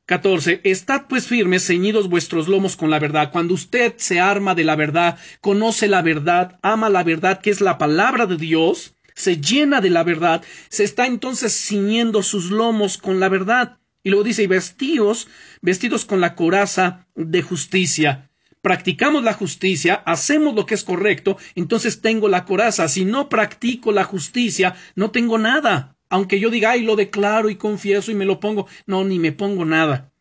14. 0.07 0.61
Estad 0.65 1.07
pues 1.09 1.27
firmes, 1.27 1.67
ceñidos 1.67 2.09
vuestros 2.09 2.49
lomos 2.49 2.77
con 2.77 2.91
la 2.91 2.99
verdad. 2.99 3.31
Cuando 3.31 3.55
usted 3.55 3.95
se 3.97 4.21
arma 4.21 4.55
de 4.55 4.65
la 4.65 4.77
verdad, 4.77 5.19
conoce 5.41 5.89
la 5.89 6.03
verdad, 6.03 6.59
ama 6.63 6.89
la 6.89 7.03
verdad, 7.05 7.41
que 7.41 7.51
es 7.51 7.61
la 7.61 7.79
palabra 7.79 8.27
de 8.27 8.37
Dios, 8.37 8.95
se 9.15 9.41
llena 9.41 9.81
de 9.81 9.91
la 9.91 10.05
verdad, 10.05 10.43
se 10.69 10.85
está 10.85 11.07
entonces 11.07 11.53
ciñendo 11.53 12.23
sus 12.23 12.51
lomos 12.51 12.99
con 12.99 13.21
la 13.21 13.29
verdad. 13.29 13.79
Y 14.03 14.11
luego 14.11 14.25
dice, 14.25 14.43
y 14.43 14.47
vestidos, 14.47 15.29
vestidos 15.61 16.05
con 16.05 16.21
la 16.21 16.35
coraza 16.35 17.07
de 17.15 17.43
justicia. 17.43 18.31
Practicamos 18.61 19.25
la 19.25 19.33
justicia, 19.33 20.03
hacemos 20.07 20.55
lo 20.55 20.67
que 20.67 20.75
es 20.75 20.85
correcto, 20.85 21.37
entonces 21.55 22.01
tengo 22.01 22.29
la 22.29 22.45
coraza. 22.45 22.89
Si 22.89 23.05
no 23.05 23.29
practico 23.29 23.91
la 23.91 24.05
justicia, 24.05 24.75
no 24.95 25.11
tengo 25.11 25.39
nada. 25.39 25.97
Aunque 26.09 26.39
yo 26.39 26.51
diga, 26.51 26.71
ay, 26.73 26.83
lo 26.83 26.95
declaro 26.95 27.51
y 27.51 27.57
confieso 27.57 28.11
y 28.11 28.15
me 28.15 28.25
lo 28.25 28.39
pongo, 28.39 28.67
no, 28.87 29.03
ni 29.03 29.19
me 29.19 29.33
pongo 29.33 29.65
nada. 29.65 30.13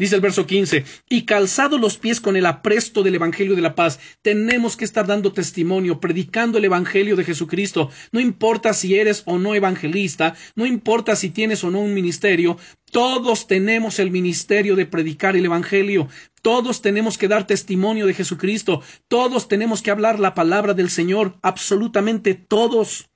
Dice 0.00 0.14
el 0.14 0.22
verso 0.22 0.46
15, 0.46 0.84
y 1.10 1.26
calzado 1.26 1.76
los 1.76 1.98
pies 1.98 2.22
con 2.22 2.34
el 2.34 2.46
apresto 2.46 3.02
del 3.02 3.16
Evangelio 3.16 3.54
de 3.54 3.60
la 3.60 3.74
paz, 3.74 4.00
tenemos 4.22 4.76
que 4.78 4.86
estar 4.86 5.06
dando 5.06 5.34
testimonio, 5.34 6.00
predicando 6.00 6.56
el 6.56 6.64
Evangelio 6.64 7.16
de 7.16 7.24
Jesucristo. 7.24 7.90
No 8.10 8.18
importa 8.18 8.72
si 8.72 8.94
eres 8.94 9.22
o 9.26 9.38
no 9.38 9.54
evangelista, 9.54 10.34
no 10.54 10.64
importa 10.64 11.16
si 11.16 11.28
tienes 11.28 11.64
o 11.64 11.70
no 11.70 11.80
un 11.80 11.92
ministerio, 11.92 12.56
todos 12.90 13.46
tenemos 13.46 13.98
el 13.98 14.10
ministerio 14.10 14.76
de 14.76 14.86
predicar 14.86 15.36
el 15.36 15.44
Evangelio. 15.44 16.08
Todos 16.42 16.82
tenemos 16.82 17.18
que 17.18 17.28
dar 17.28 17.46
testimonio 17.46 18.06
de 18.06 18.14
Jesucristo. 18.14 18.82
Todos 19.08 19.48
tenemos 19.48 19.82
que 19.82 19.90
hablar 19.90 20.18
la 20.18 20.34
palabra 20.34 20.74
del 20.74 20.90
Señor. 20.90 21.38
Absolutamente 21.42 22.34
todos 22.34 23.10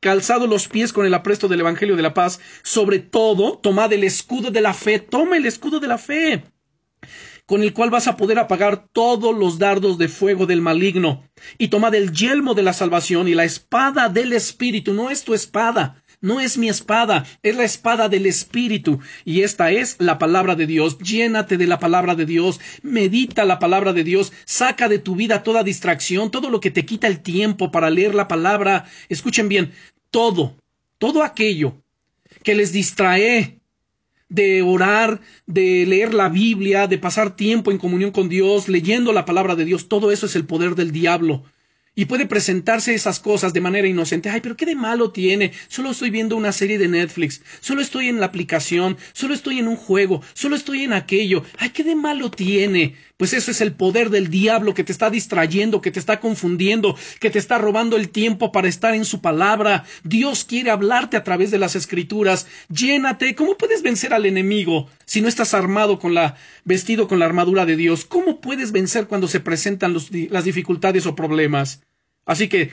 calzado 0.00 0.46
los 0.46 0.68
pies 0.68 0.92
con 0.92 1.06
el 1.06 1.14
apresto 1.14 1.48
del 1.48 1.60
Evangelio 1.60 1.96
de 1.96 2.02
la 2.02 2.14
paz, 2.14 2.40
sobre 2.62 2.98
todo, 2.98 3.58
tomad 3.58 3.92
el 3.92 4.04
escudo 4.04 4.50
de 4.50 4.60
la 4.60 4.74
fe, 4.74 4.98
toma 4.98 5.36
el 5.36 5.46
escudo 5.46 5.80
de 5.80 5.88
la 5.88 5.98
fe, 5.98 6.44
con 7.46 7.62
el 7.62 7.72
cual 7.72 7.90
vas 7.90 8.06
a 8.06 8.16
poder 8.16 8.38
apagar 8.38 8.88
todos 8.92 9.36
los 9.36 9.58
dardos 9.58 9.98
de 9.98 10.08
fuego 10.08 10.46
del 10.46 10.60
maligno, 10.60 11.24
y 11.58 11.68
tomad 11.68 11.94
el 11.94 12.12
yelmo 12.12 12.54
de 12.54 12.62
la 12.62 12.72
salvación 12.72 13.26
y 13.26 13.34
la 13.34 13.44
espada 13.44 14.08
del 14.08 14.32
Espíritu, 14.32 14.92
no 14.92 15.10
es 15.10 15.24
tu 15.24 15.34
espada, 15.34 16.04
no 16.26 16.40
es 16.40 16.58
mi 16.58 16.68
espada, 16.68 17.24
es 17.44 17.56
la 17.56 17.62
espada 17.62 18.08
del 18.08 18.26
Espíritu, 18.26 18.98
y 19.24 19.42
esta 19.42 19.70
es 19.70 19.96
la 20.00 20.18
palabra 20.18 20.56
de 20.56 20.66
Dios. 20.66 20.98
Llénate 20.98 21.56
de 21.56 21.68
la 21.68 21.78
palabra 21.78 22.16
de 22.16 22.26
Dios, 22.26 22.60
medita 22.82 23.44
la 23.44 23.60
palabra 23.60 23.92
de 23.92 24.02
Dios, 24.02 24.32
saca 24.44 24.88
de 24.88 24.98
tu 24.98 25.14
vida 25.14 25.44
toda 25.44 25.62
distracción, 25.62 26.32
todo 26.32 26.50
lo 26.50 26.60
que 26.60 26.72
te 26.72 26.84
quita 26.84 27.06
el 27.06 27.20
tiempo 27.20 27.70
para 27.70 27.90
leer 27.90 28.14
la 28.14 28.26
palabra. 28.26 28.86
Escuchen 29.08 29.48
bien, 29.48 29.72
todo, 30.10 30.56
todo 30.98 31.22
aquello 31.22 31.80
que 32.42 32.56
les 32.56 32.72
distrae 32.72 33.60
de 34.28 34.62
orar, 34.62 35.20
de 35.46 35.86
leer 35.86 36.12
la 36.12 36.28
Biblia, 36.28 36.88
de 36.88 36.98
pasar 36.98 37.36
tiempo 37.36 37.70
en 37.70 37.78
comunión 37.78 38.10
con 38.10 38.28
Dios, 38.28 38.68
leyendo 38.68 39.12
la 39.12 39.24
palabra 39.24 39.54
de 39.54 39.64
Dios, 39.64 39.88
todo 39.88 40.10
eso 40.10 40.26
es 40.26 40.34
el 40.34 40.44
poder 40.44 40.74
del 40.74 40.90
diablo. 40.90 41.44
Y 41.98 42.04
puede 42.04 42.26
presentarse 42.26 42.94
esas 42.94 43.20
cosas 43.20 43.54
de 43.54 43.62
manera 43.62 43.88
inocente. 43.88 44.28
Ay, 44.28 44.42
pero 44.42 44.54
qué 44.54 44.66
de 44.66 44.74
malo 44.74 45.12
tiene. 45.12 45.52
Solo 45.66 45.92
estoy 45.92 46.10
viendo 46.10 46.36
una 46.36 46.52
serie 46.52 46.76
de 46.76 46.88
Netflix. 46.88 47.40
Solo 47.60 47.80
estoy 47.80 48.08
en 48.08 48.20
la 48.20 48.26
aplicación. 48.26 48.98
Solo 49.14 49.32
estoy 49.32 49.60
en 49.60 49.66
un 49.66 49.76
juego. 49.76 50.20
Solo 50.34 50.56
estoy 50.56 50.84
en 50.84 50.92
aquello. 50.92 51.42
Ay, 51.56 51.70
qué 51.70 51.84
de 51.84 51.96
malo 51.96 52.30
tiene. 52.30 52.96
Pues 53.16 53.32
eso 53.32 53.50
es 53.50 53.62
el 53.62 53.72
poder 53.72 54.10
del 54.10 54.28
diablo 54.28 54.74
que 54.74 54.84
te 54.84 54.92
está 54.92 55.08
distrayendo, 55.08 55.80
que 55.80 55.90
te 55.90 55.98
está 55.98 56.20
confundiendo, 56.20 56.96
que 57.18 57.30
te 57.30 57.38
está 57.38 57.56
robando 57.56 57.96
el 57.96 58.10
tiempo 58.10 58.52
para 58.52 58.68
estar 58.68 58.94
en 58.94 59.06
su 59.06 59.22
palabra. 59.22 59.84
Dios 60.04 60.44
quiere 60.44 60.70
hablarte 60.70 61.16
a 61.16 61.24
través 61.24 61.50
de 61.50 61.58
las 61.58 61.76
escrituras. 61.76 62.46
Llénate. 62.68 63.34
¿Cómo 63.34 63.56
puedes 63.56 63.82
vencer 63.82 64.12
al 64.12 64.26
enemigo 64.26 64.90
si 65.06 65.22
no 65.22 65.28
estás 65.28 65.54
armado 65.54 65.98
con 65.98 66.12
la, 66.12 66.36
vestido 66.64 67.08
con 67.08 67.18
la 67.18 67.24
armadura 67.24 67.64
de 67.64 67.76
Dios? 67.76 68.04
¿Cómo 68.04 68.42
puedes 68.42 68.70
vencer 68.70 69.06
cuando 69.06 69.28
se 69.28 69.40
presentan 69.40 69.96
las 70.30 70.44
dificultades 70.44 71.06
o 71.06 71.16
problemas? 71.16 71.80
Así 72.26 72.48
que 72.48 72.70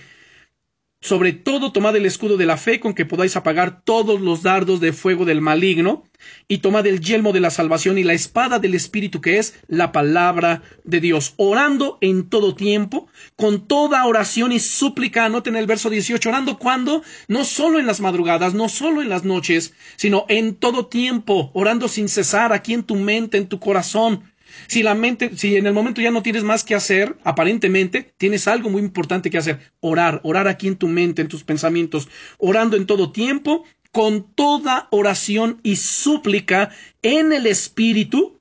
sobre 1.03 1.33
todo 1.33 1.73
tomad 1.73 1.97
el 1.97 2.05
escudo 2.05 2.37
de 2.37 2.45
la 2.45 2.55
fe 2.55 2.79
con 2.79 2.93
que 2.93 3.05
podáis 3.05 3.35
apagar 3.35 3.81
todos 3.83 4.21
los 4.21 4.41
dardos 4.41 4.79
de 4.79 4.93
fuego 4.93 5.25
del 5.25 5.41
maligno, 5.41 6.05
y 6.47 6.59
tomad 6.59 6.87
el 6.87 7.01
yelmo 7.01 7.33
de 7.33 7.39
la 7.39 7.49
salvación 7.49 7.97
y 7.97 8.03
la 8.03 8.13
espada 8.13 8.59
del 8.59 8.75
Espíritu 8.75 9.19
que 9.19 9.37
es 9.37 9.55
la 9.67 9.91
palabra 9.91 10.61
de 10.85 11.01
Dios, 11.01 11.33
orando 11.37 11.97
en 11.99 12.29
todo 12.29 12.55
tiempo, 12.55 13.07
con 13.35 13.67
toda 13.67 14.05
oración 14.05 14.51
y 14.51 14.59
súplica, 14.59 15.25
anoten 15.25 15.55
el 15.55 15.67
verso 15.67 15.89
18, 15.89 16.29
orando 16.29 16.57
cuando, 16.57 17.03
no 17.27 17.43
solo 17.43 17.79
en 17.79 17.85
las 17.85 17.99
madrugadas, 17.99 18.53
no 18.53 18.69
solo 18.69 19.01
en 19.01 19.09
las 19.09 19.23
noches, 19.23 19.73
sino 19.95 20.25
en 20.29 20.55
todo 20.55 20.87
tiempo, 20.87 21.51
orando 21.53 21.87
sin 21.87 22.07
cesar 22.07 22.53
aquí 22.53 22.73
en 22.73 22.83
tu 22.83 22.95
mente, 22.95 23.37
en 23.37 23.47
tu 23.47 23.59
corazón, 23.59 24.23
si 24.67 24.83
la 24.83 24.95
mente, 24.95 25.31
si 25.35 25.55
en 25.55 25.67
el 25.67 25.73
momento 25.73 26.01
ya 26.01 26.11
no 26.11 26.23
tienes 26.23 26.43
más 26.43 26.63
que 26.63 26.75
hacer, 26.75 27.17
aparentemente, 27.23 28.13
tienes 28.17 28.47
algo 28.47 28.69
muy 28.69 28.81
importante 28.81 29.29
que 29.29 29.37
hacer. 29.37 29.59
Orar, 29.79 30.21
orar 30.23 30.47
aquí 30.47 30.67
en 30.67 30.77
tu 30.77 30.87
mente, 30.87 31.21
en 31.21 31.27
tus 31.27 31.43
pensamientos, 31.43 32.09
orando 32.37 32.77
en 32.77 32.85
todo 32.85 33.11
tiempo, 33.11 33.63
con 33.91 34.33
toda 34.33 34.87
oración 34.91 35.59
y 35.63 35.75
súplica 35.75 36.71
en 37.01 37.33
el 37.33 37.45
Espíritu, 37.45 38.39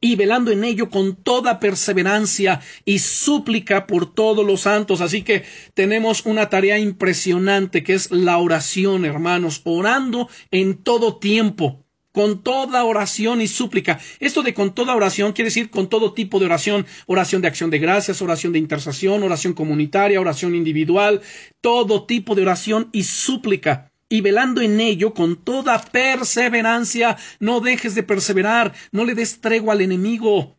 y 0.00 0.16
velando 0.16 0.50
en 0.50 0.64
ello 0.64 0.88
con 0.88 1.14
toda 1.14 1.60
perseverancia 1.60 2.60
y 2.84 3.00
súplica 3.00 3.86
por 3.86 4.14
todos 4.14 4.46
los 4.46 4.62
santos. 4.62 5.00
Así 5.00 5.22
que 5.22 5.44
tenemos 5.74 6.24
una 6.24 6.48
tarea 6.48 6.78
impresionante 6.78 7.82
que 7.82 7.94
es 7.94 8.10
la 8.10 8.38
oración, 8.38 9.04
hermanos, 9.04 9.60
orando 9.64 10.28
en 10.50 10.82
todo 10.82 11.18
tiempo 11.18 11.84
con 12.12 12.42
toda 12.42 12.84
oración 12.84 13.40
y 13.40 13.48
súplica. 13.48 14.00
Esto 14.18 14.42
de 14.42 14.54
con 14.54 14.74
toda 14.74 14.94
oración 14.94 15.32
quiere 15.32 15.48
decir 15.48 15.70
con 15.70 15.88
todo 15.88 16.12
tipo 16.12 16.38
de 16.38 16.46
oración, 16.46 16.86
oración 17.06 17.42
de 17.42 17.48
acción 17.48 17.70
de 17.70 17.78
gracias, 17.78 18.22
oración 18.22 18.52
de 18.52 18.58
intercesión, 18.58 19.22
oración 19.22 19.52
comunitaria, 19.52 20.20
oración 20.20 20.54
individual, 20.54 21.20
todo 21.60 22.04
tipo 22.06 22.34
de 22.34 22.42
oración 22.42 22.88
y 22.92 23.04
súplica. 23.04 23.92
Y 24.08 24.22
velando 24.22 24.60
en 24.60 24.80
ello 24.80 25.14
con 25.14 25.36
toda 25.36 25.80
perseverancia, 25.80 27.16
no 27.38 27.60
dejes 27.60 27.94
de 27.94 28.02
perseverar, 28.02 28.74
no 28.90 29.04
le 29.04 29.14
des 29.14 29.40
tregua 29.40 29.74
al 29.74 29.82
enemigo, 29.82 30.56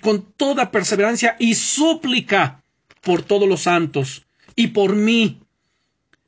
con 0.00 0.22
toda 0.36 0.70
perseverancia 0.70 1.36
y 1.38 1.54
súplica 1.54 2.62
por 3.02 3.22
todos 3.22 3.48
los 3.48 3.62
santos 3.62 4.26
y 4.54 4.68
por 4.68 4.96
mí, 4.96 5.40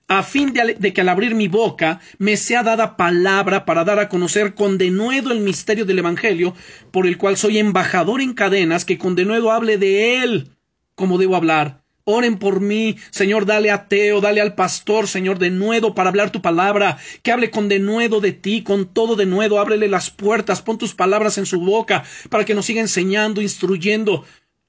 a 0.08 0.22
fin 0.22 0.54
de, 0.54 0.92
que 0.92 1.00
al 1.02 1.08
abrir 1.10 1.34
mi 1.34 1.48
boca 1.48 2.00
me 2.18 2.38
sea 2.38 2.62
dada 2.62 2.96
palabra 2.96 3.66
para 3.66 3.84
dar 3.84 3.98
a 3.98 4.08
conocer 4.08 4.54
con 4.54 4.78
denuedo 4.78 5.32
el 5.32 5.40
misterio 5.40 5.84
del 5.84 5.98
Evangelio, 5.98 6.54
por 6.90 7.06
el 7.06 7.18
cual 7.18 7.36
soy 7.36 7.58
embajador 7.58 8.22
en 8.22 8.32
cadenas, 8.32 8.86
que 8.86 8.98
con 8.98 9.14
denuedo 9.14 9.52
hable 9.52 9.76
de 9.76 10.22
él 10.22 10.56
como 10.94 11.18
debo 11.18 11.36
hablar. 11.36 11.82
Oren 12.04 12.38
por 12.38 12.60
mí, 12.60 12.96
Señor, 13.10 13.44
dale 13.44 13.70
a 13.70 13.86
Teo, 13.86 14.22
dale 14.22 14.40
al 14.40 14.54
pastor, 14.54 15.08
Señor, 15.08 15.38
denuedo 15.38 15.94
para 15.94 16.08
hablar 16.08 16.30
tu 16.30 16.40
palabra, 16.40 16.96
que 17.22 17.30
hable 17.30 17.50
con 17.50 17.68
denuedo 17.68 18.22
de 18.22 18.32
ti, 18.32 18.62
con 18.62 18.86
todo 18.86 19.14
denuedo, 19.14 19.60
ábrele 19.60 19.88
las 19.88 20.08
puertas, 20.08 20.62
pon 20.62 20.78
tus 20.78 20.94
palabras 20.94 21.36
en 21.36 21.44
su 21.44 21.60
boca, 21.60 22.02
para 22.30 22.46
que 22.46 22.54
nos 22.54 22.64
siga 22.64 22.80
enseñando, 22.80 23.42
instruyendo. 23.42 24.24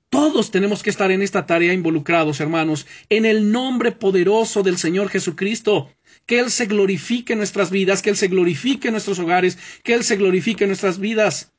Todos 0.10 0.50
tenemos 0.50 0.82
que 0.82 0.90
estar 0.90 1.12
en 1.12 1.22
esta 1.22 1.46
tarea 1.46 1.74
involucrados, 1.74 2.40
hermanos, 2.40 2.88
en 3.10 3.26
el 3.26 3.52
nombre 3.52 3.92
poderoso 3.92 4.64
del 4.64 4.78
Señor 4.78 5.10
Jesucristo. 5.10 5.92
Que 6.26 6.40
Él 6.40 6.50
se 6.50 6.66
glorifique 6.66 7.34
en 7.34 7.40
nuestras 7.40 7.70
vidas, 7.70 8.02
que 8.02 8.10
Él 8.10 8.18
se 8.18 8.28
glorifique 8.28 8.88
en 8.88 8.94
nuestros 8.94 9.20
hogares, 9.20 9.58
que 9.84 9.94
Él 9.94 10.04
se 10.04 10.16
glorifique 10.16 10.64
en 10.64 10.70
nuestras 10.70 11.00
vidas. 11.00 11.54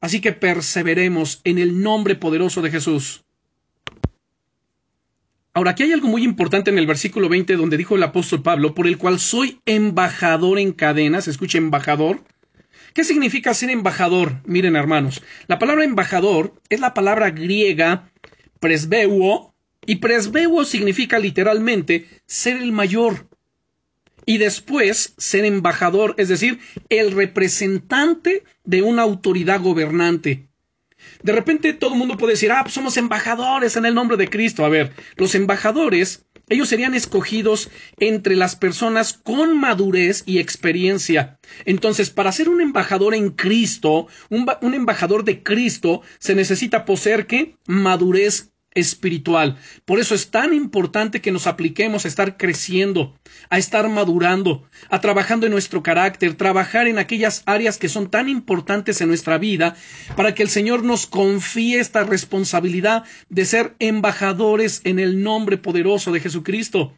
Así 0.00 0.20
que 0.20 0.32
perseveremos 0.32 1.40
en 1.42 1.58
el 1.58 1.82
nombre 1.82 2.14
poderoso 2.14 2.62
de 2.62 2.70
Jesús. 2.70 3.24
Ahora, 5.54 5.72
aquí 5.72 5.82
hay 5.82 5.92
algo 5.92 6.06
muy 6.06 6.22
importante 6.22 6.70
en 6.70 6.78
el 6.78 6.86
versículo 6.86 7.28
20 7.28 7.56
donde 7.56 7.76
dijo 7.76 7.96
el 7.96 8.02
apóstol 8.04 8.42
Pablo, 8.42 8.76
por 8.76 8.86
el 8.86 8.96
cual 8.96 9.18
soy 9.18 9.60
embajador 9.66 10.60
en 10.60 10.70
cadenas, 10.70 11.26
escuche 11.26 11.58
embajador, 11.58 12.22
¿Qué 12.94 13.04
significa 13.04 13.54
ser 13.54 13.70
embajador? 13.70 14.40
Miren, 14.44 14.76
hermanos, 14.76 15.22
la 15.46 15.58
palabra 15.58 15.84
embajador 15.84 16.54
es 16.68 16.80
la 16.80 16.94
palabra 16.94 17.30
griega 17.30 18.10
presbeuo, 18.60 19.54
y 19.86 19.96
presbeuo 19.96 20.64
significa 20.64 21.18
literalmente 21.18 22.06
ser 22.26 22.58
el 22.58 22.72
mayor. 22.72 23.28
Y 24.26 24.36
después 24.36 25.14
ser 25.16 25.46
embajador, 25.46 26.14
es 26.18 26.28
decir, 26.28 26.58
el 26.90 27.12
representante 27.12 28.44
de 28.64 28.82
una 28.82 29.02
autoridad 29.02 29.62
gobernante. 29.62 30.48
De 31.22 31.32
repente 31.32 31.72
todo 31.72 31.94
el 31.94 31.98
mundo 31.98 32.18
puede 32.18 32.34
decir, 32.34 32.52
ah, 32.52 32.60
pues 32.62 32.74
somos 32.74 32.98
embajadores 32.98 33.76
en 33.76 33.86
el 33.86 33.94
nombre 33.94 34.18
de 34.18 34.28
Cristo. 34.28 34.66
A 34.66 34.68
ver, 34.68 34.92
los 35.16 35.34
embajadores, 35.34 36.26
ellos 36.50 36.68
serían 36.68 36.94
escogidos 36.94 37.70
entre 37.98 38.36
las 38.36 38.56
personas 38.56 39.12
con 39.12 39.58
madurez 39.58 40.22
y 40.26 40.38
experiencia. 40.38 41.38
Entonces, 41.64 42.10
para 42.10 42.32
ser 42.32 42.48
un 42.48 42.60
embajador 42.60 43.14
en 43.14 43.30
Cristo, 43.30 44.06
un, 44.30 44.74
embajador 44.74 45.24
de 45.24 45.42
Cristo, 45.42 46.02
se 46.18 46.34
necesita 46.34 46.84
poseer 46.84 47.26
qué? 47.26 47.56
Madurez 47.66 48.52
espiritual. 48.74 49.56
Por 49.84 49.98
eso 49.98 50.14
es 50.14 50.30
tan 50.30 50.54
importante 50.54 51.20
que 51.20 51.32
nos 51.32 51.46
apliquemos 51.46 52.04
a 52.04 52.08
estar 52.08 52.36
creciendo, 52.36 53.18
a 53.50 53.58
estar 53.58 53.88
madurando, 53.88 54.68
a 54.90 55.00
trabajando 55.00 55.46
en 55.46 55.52
nuestro 55.52 55.82
carácter, 55.82 56.34
trabajar 56.34 56.86
en 56.86 56.98
aquellas 56.98 57.42
áreas 57.46 57.78
que 57.78 57.88
son 57.88 58.10
tan 58.10 58.28
importantes 58.28 59.00
en 59.00 59.08
nuestra 59.08 59.38
vida, 59.38 59.76
para 60.16 60.34
que 60.34 60.42
el 60.42 60.48
Señor 60.48 60.84
nos 60.84 61.06
confíe 61.06 61.80
esta 61.80 62.04
responsabilidad 62.04 63.04
de 63.28 63.44
ser 63.44 63.74
embajadores 63.78 64.80
en 64.84 64.98
el 64.98 65.22
nombre 65.22 65.56
poderoso 65.56 66.12
de 66.12 66.20
Jesucristo. 66.20 66.94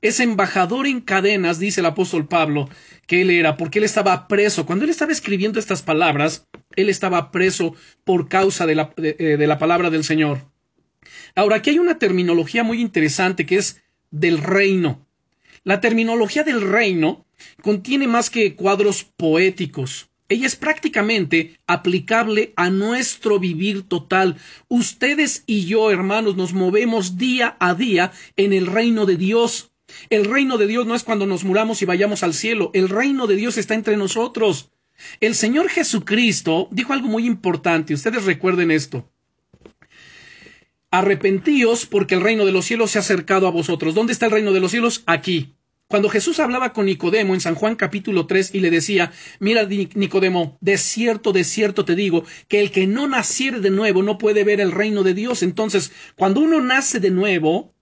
Es 0.00 0.20
embajador 0.20 0.86
en 0.86 1.00
cadenas, 1.00 1.58
dice 1.58 1.80
el 1.80 1.86
apóstol 1.86 2.26
Pablo, 2.26 2.68
que 3.06 3.22
él 3.22 3.30
era, 3.30 3.56
porque 3.56 3.78
él 3.78 3.84
estaba 3.84 4.28
preso. 4.28 4.66
Cuando 4.66 4.84
él 4.84 4.90
estaba 4.90 5.12
escribiendo 5.12 5.58
estas 5.58 5.82
palabras, 5.82 6.46
él 6.76 6.88
estaba 6.88 7.30
preso 7.30 7.74
por 8.04 8.28
causa 8.28 8.66
de 8.66 8.74
la, 8.74 8.92
de 8.96 9.16
eh, 9.18 9.46
la 9.46 9.58
palabra 9.58 9.90
del 9.90 10.04
Señor. 10.04 10.53
Ahora, 11.34 11.56
aquí 11.56 11.70
hay 11.70 11.78
una 11.78 11.98
terminología 11.98 12.62
muy 12.62 12.80
interesante 12.80 13.46
que 13.46 13.56
es 13.56 13.82
del 14.10 14.38
reino. 14.38 15.06
La 15.64 15.80
terminología 15.80 16.44
del 16.44 16.60
reino 16.60 17.24
contiene 17.62 18.06
más 18.06 18.30
que 18.30 18.54
cuadros 18.54 19.04
poéticos. 19.04 20.08
Ella 20.28 20.46
es 20.46 20.56
prácticamente 20.56 21.58
aplicable 21.66 22.52
a 22.56 22.70
nuestro 22.70 23.38
vivir 23.38 23.82
total. 23.82 24.36
Ustedes 24.68 25.44
y 25.46 25.66
yo, 25.66 25.90
hermanos, 25.90 26.36
nos 26.36 26.54
movemos 26.54 27.18
día 27.18 27.56
a 27.60 27.74
día 27.74 28.12
en 28.36 28.52
el 28.52 28.66
reino 28.66 29.04
de 29.04 29.16
Dios. 29.16 29.70
El 30.10 30.24
reino 30.24 30.56
de 30.56 30.66
Dios 30.66 30.86
no 30.86 30.94
es 30.94 31.04
cuando 31.04 31.26
nos 31.26 31.44
muramos 31.44 31.82
y 31.82 31.84
vayamos 31.84 32.22
al 32.22 32.34
cielo. 32.34 32.70
El 32.72 32.88
reino 32.88 33.26
de 33.26 33.36
Dios 33.36 33.58
está 33.58 33.74
entre 33.74 33.96
nosotros. 33.96 34.70
El 35.20 35.34
Señor 35.34 35.68
Jesucristo 35.68 36.68
dijo 36.70 36.92
algo 36.92 37.08
muy 37.08 37.26
importante. 37.26 37.94
Ustedes 37.94 38.24
recuerden 38.24 38.70
esto. 38.70 39.10
Arrepentíos 40.94 41.86
porque 41.86 42.14
el 42.14 42.20
reino 42.20 42.46
de 42.46 42.52
los 42.52 42.66
cielos 42.66 42.92
se 42.92 42.98
ha 42.98 43.00
acercado 43.00 43.48
a 43.48 43.50
vosotros. 43.50 43.96
¿Dónde 43.96 44.12
está 44.12 44.26
el 44.26 44.32
reino 44.32 44.52
de 44.52 44.60
los 44.60 44.70
cielos? 44.70 45.02
Aquí. 45.06 45.52
Cuando 45.88 46.08
Jesús 46.08 46.38
hablaba 46.38 46.72
con 46.72 46.86
Nicodemo 46.86 47.34
en 47.34 47.40
San 47.40 47.56
Juan 47.56 47.74
capítulo 47.74 48.26
3 48.26 48.54
y 48.54 48.60
le 48.60 48.70
decía, 48.70 49.10
mira 49.40 49.64
Nicodemo, 49.64 50.56
de 50.60 50.78
cierto, 50.78 51.32
de 51.32 51.42
cierto 51.42 51.84
te 51.84 51.96
digo, 51.96 52.24
que 52.46 52.60
el 52.60 52.70
que 52.70 52.86
no 52.86 53.08
naciere 53.08 53.58
de 53.58 53.70
nuevo 53.70 54.04
no 54.04 54.18
puede 54.18 54.44
ver 54.44 54.60
el 54.60 54.70
reino 54.70 55.02
de 55.02 55.14
Dios. 55.14 55.42
Entonces, 55.42 55.90
cuando 56.14 56.40
uno 56.40 56.60
nace 56.60 57.00
de 57.00 57.10
nuevo, 57.10 57.74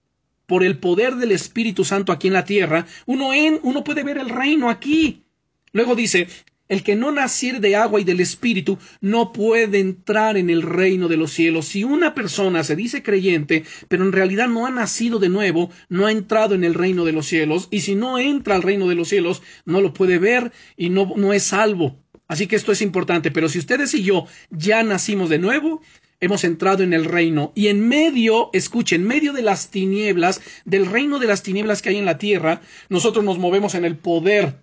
por 0.47 0.63
el 0.63 0.79
poder 0.79 1.17
del 1.17 1.33
Espíritu 1.33 1.85
Santo 1.85 2.13
aquí 2.13 2.29
en 2.29 2.33
la 2.33 2.45
tierra, 2.45 2.87
uno, 3.05 3.31
en, 3.31 3.59
uno 3.61 3.83
puede 3.83 4.01
ver 4.01 4.17
el 4.17 4.29
reino 4.29 4.71
aquí. 4.71 5.23
Luego 5.71 5.95
dice, 5.95 6.27
el 6.69 6.83
que 6.83 6.95
no 6.95 7.11
naciere 7.11 7.59
de 7.59 7.75
agua 7.75 7.99
y 7.99 8.03
del 8.03 8.19
Espíritu 8.19 8.77
no 9.01 9.33
puede 9.33 9.79
entrar 9.79 10.37
en 10.37 10.49
el 10.49 10.61
reino 10.61 11.07
de 11.07 11.17
los 11.17 11.31
cielos. 11.31 11.67
Si 11.67 11.83
una 11.83 12.15
persona 12.15 12.63
se 12.63 12.75
dice 12.75 13.03
creyente, 13.03 13.63
pero 13.89 14.03
en 14.05 14.11
realidad 14.11 14.47
no 14.47 14.65
ha 14.65 14.71
nacido 14.71 15.19
de 15.19 15.29
nuevo, 15.29 15.69
no 15.89 16.05
ha 16.05 16.11
entrado 16.11 16.55
en 16.55 16.63
el 16.63 16.73
reino 16.73 17.05
de 17.05 17.11
los 17.11 17.27
cielos, 17.27 17.67
y 17.69 17.81
si 17.81 17.95
no 17.95 18.17
entra 18.17 18.55
al 18.55 18.63
reino 18.63 18.87
de 18.87 18.95
los 18.95 19.09
cielos, 19.09 19.41
no 19.65 19.81
lo 19.81 19.93
puede 19.93 20.19
ver 20.19 20.51
y 20.77 20.89
no, 20.89 21.13
no 21.15 21.33
es 21.33 21.43
salvo. 21.43 21.97
Así 22.27 22.47
que 22.47 22.55
esto 22.55 22.71
es 22.71 22.81
importante, 22.81 23.31
pero 23.31 23.49
si 23.49 23.59
ustedes 23.59 23.93
y 23.93 24.03
yo 24.03 24.25
ya 24.49 24.81
nacimos 24.83 25.29
de 25.29 25.39
nuevo, 25.39 25.81
hemos 26.21 26.45
entrado 26.45 26.83
en 26.83 26.93
el 26.93 27.03
reino 27.03 27.51
y 27.53 27.67
en 27.67 27.85
medio, 27.87 28.49
escuchen, 28.53 29.01
en 29.01 29.07
medio 29.07 29.33
de 29.33 29.41
las 29.41 29.69
tinieblas, 29.69 30.41
del 30.63 30.85
reino 30.85 31.19
de 31.19 31.27
las 31.27 31.43
tinieblas 31.43 31.81
que 31.81 31.89
hay 31.89 31.97
en 31.97 32.05
la 32.05 32.17
tierra, 32.17 32.61
nosotros 32.87 33.25
nos 33.25 33.37
movemos 33.37 33.75
en 33.75 33.83
el 33.83 33.97
poder 33.97 34.62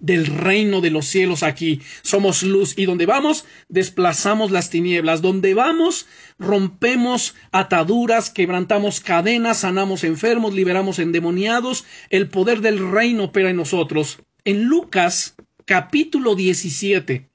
del 0.00 0.26
reino 0.26 0.80
de 0.80 0.90
los 0.90 1.06
cielos 1.06 1.42
aquí. 1.42 1.80
Somos 2.02 2.42
luz 2.42 2.74
y 2.76 2.86
donde 2.86 3.06
vamos 3.06 3.44
desplazamos 3.68 4.50
las 4.50 4.70
tinieblas. 4.70 5.22
Donde 5.22 5.54
vamos 5.54 6.06
rompemos 6.38 7.34
ataduras, 7.52 8.30
quebrantamos 8.30 9.00
cadenas, 9.00 9.58
sanamos 9.58 10.04
enfermos, 10.04 10.54
liberamos 10.54 10.98
endemoniados. 10.98 11.84
El 12.10 12.28
poder 12.28 12.60
del 12.60 12.90
reino 12.90 13.24
opera 13.24 13.50
en 13.50 13.56
nosotros. 13.56 14.18
En 14.44 14.64
Lucas 14.64 15.34
capítulo 15.64 16.34
17 16.34 17.28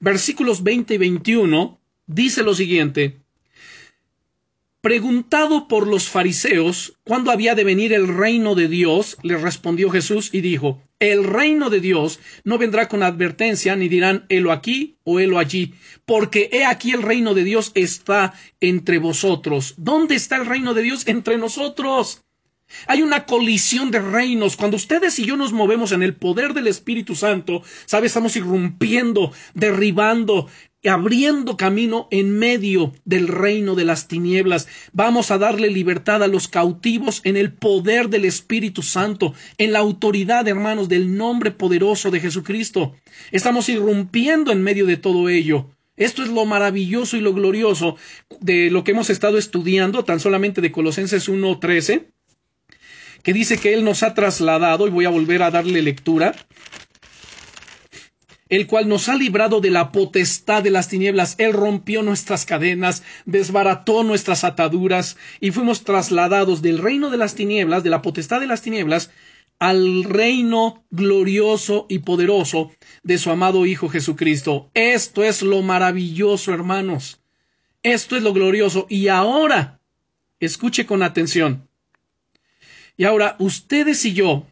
versículos 0.00 0.62
20 0.62 0.94
y 0.94 0.98
21 0.98 1.80
dice 2.06 2.42
lo 2.42 2.54
siguiente. 2.54 3.20
Preguntado 4.82 5.68
por 5.68 5.86
los 5.86 6.08
fariseos 6.08 6.94
cuándo 7.04 7.30
había 7.30 7.54
de 7.54 7.64
venir 7.64 7.92
el 7.92 8.08
reino 8.08 8.54
de 8.54 8.66
Dios, 8.66 9.18
le 9.22 9.36
respondió 9.36 9.90
Jesús 9.90 10.30
y 10.32 10.40
dijo, 10.40 10.82
el 10.98 11.24
reino 11.24 11.68
de 11.68 11.80
Dios 11.80 12.18
no 12.44 12.56
vendrá 12.56 12.88
con 12.88 13.02
advertencia, 13.02 13.76
ni 13.76 13.88
dirán 13.88 14.24
helo 14.30 14.52
aquí 14.52 14.96
o 15.04 15.20
helo 15.20 15.38
allí, 15.38 15.74
porque 16.06 16.48
he 16.50 16.64
aquí 16.64 16.92
el 16.92 17.02
reino 17.02 17.34
de 17.34 17.44
Dios 17.44 17.72
está 17.74 18.32
entre 18.60 18.98
vosotros. 18.98 19.74
¿Dónde 19.76 20.14
está 20.14 20.36
el 20.36 20.46
reino 20.46 20.72
de 20.72 20.80
Dios? 20.80 21.06
Entre 21.06 21.36
nosotros. 21.36 22.22
Hay 22.86 23.02
una 23.02 23.26
colisión 23.26 23.90
de 23.90 24.00
reinos. 24.00 24.56
Cuando 24.56 24.76
ustedes 24.76 25.18
y 25.18 25.26
yo 25.26 25.36
nos 25.36 25.52
movemos 25.52 25.92
en 25.92 26.02
el 26.02 26.14
poder 26.14 26.54
del 26.54 26.68
Espíritu 26.68 27.14
Santo, 27.14 27.62
¿sabes? 27.86 28.10
Estamos 28.10 28.36
irrumpiendo, 28.36 29.32
derribando, 29.54 30.48
abriendo 30.88 31.56
camino 31.56 32.08
en 32.10 32.38
medio 32.38 32.94
del 33.04 33.28
reino 33.28 33.74
de 33.74 33.84
las 33.84 34.08
tinieblas. 34.08 34.66
Vamos 34.92 35.30
a 35.30 35.38
darle 35.38 35.68
libertad 35.68 36.22
a 36.22 36.28
los 36.28 36.48
cautivos 36.48 37.20
en 37.24 37.36
el 37.36 37.52
poder 37.52 38.08
del 38.08 38.24
Espíritu 38.24 38.82
Santo, 38.82 39.34
en 39.58 39.72
la 39.72 39.80
autoridad, 39.80 40.48
hermanos, 40.48 40.88
del 40.88 41.16
nombre 41.16 41.50
poderoso 41.50 42.10
de 42.10 42.20
Jesucristo. 42.20 42.94
Estamos 43.30 43.68
irrumpiendo 43.68 44.52
en 44.52 44.62
medio 44.62 44.86
de 44.86 44.96
todo 44.96 45.28
ello. 45.28 45.70
Esto 45.96 46.22
es 46.22 46.30
lo 46.30 46.46
maravilloso 46.46 47.18
y 47.18 47.20
lo 47.20 47.34
glorioso 47.34 47.96
de 48.40 48.70
lo 48.70 48.84
que 48.84 48.92
hemos 48.92 49.10
estado 49.10 49.36
estudiando, 49.36 50.02
tan 50.02 50.18
solamente 50.18 50.62
de 50.62 50.72
Colosenses 50.72 51.28
1.13, 51.28 52.06
que 53.22 53.34
dice 53.34 53.58
que 53.58 53.74
Él 53.74 53.84
nos 53.84 54.02
ha 54.02 54.14
trasladado, 54.14 54.86
y 54.86 54.90
voy 54.90 55.04
a 55.04 55.10
volver 55.10 55.42
a 55.42 55.50
darle 55.50 55.82
lectura, 55.82 56.34
el 58.50 58.66
cual 58.66 58.88
nos 58.88 59.08
ha 59.08 59.14
librado 59.14 59.60
de 59.60 59.70
la 59.70 59.92
potestad 59.92 60.62
de 60.62 60.70
las 60.70 60.88
tinieblas. 60.88 61.36
Él 61.38 61.52
rompió 61.52 62.02
nuestras 62.02 62.44
cadenas, 62.44 63.02
desbarató 63.24 64.02
nuestras 64.02 64.44
ataduras 64.44 65.16
y 65.40 65.52
fuimos 65.52 65.84
trasladados 65.84 66.60
del 66.60 66.78
reino 66.78 67.10
de 67.10 67.16
las 67.16 67.36
tinieblas, 67.36 67.84
de 67.84 67.90
la 67.90 68.02
potestad 68.02 68.40
de 68.40 68.48
las 68.48 68.60
tinieblas, 68.60 69.10
al 69.60 70.04
reino 70.04 70.84
glorioso 70.90 71.86
y 71.88 72.00
poderoso 72.00 72.72
de 73.02 73.18
su 73.18 73.30
amado 73.30 73.66
Hijo 73.66 73.88
Jesucristo. 73.88 74.70
Esto 74.74 75.22
es 75.22 75.42
lo 75.42 75.62
maravilloso, 75.62 76.52
hermanos. 76.52 77.20
Esto 77.82 78.16
es 78.16 78.22
lo 78.22 78.32
glorioso. 78.32 78.86
Y 78.90 79.08
ahora, 79.08 79.80
escuche 80.40 80.86
con 80.86 81.02
atención. 81.02 81.68
Y 82.96 83.04
ahora, 83.04 83.36
ustedes 83.38 84.04
y 84.04 84.12
yo 84.12 84.46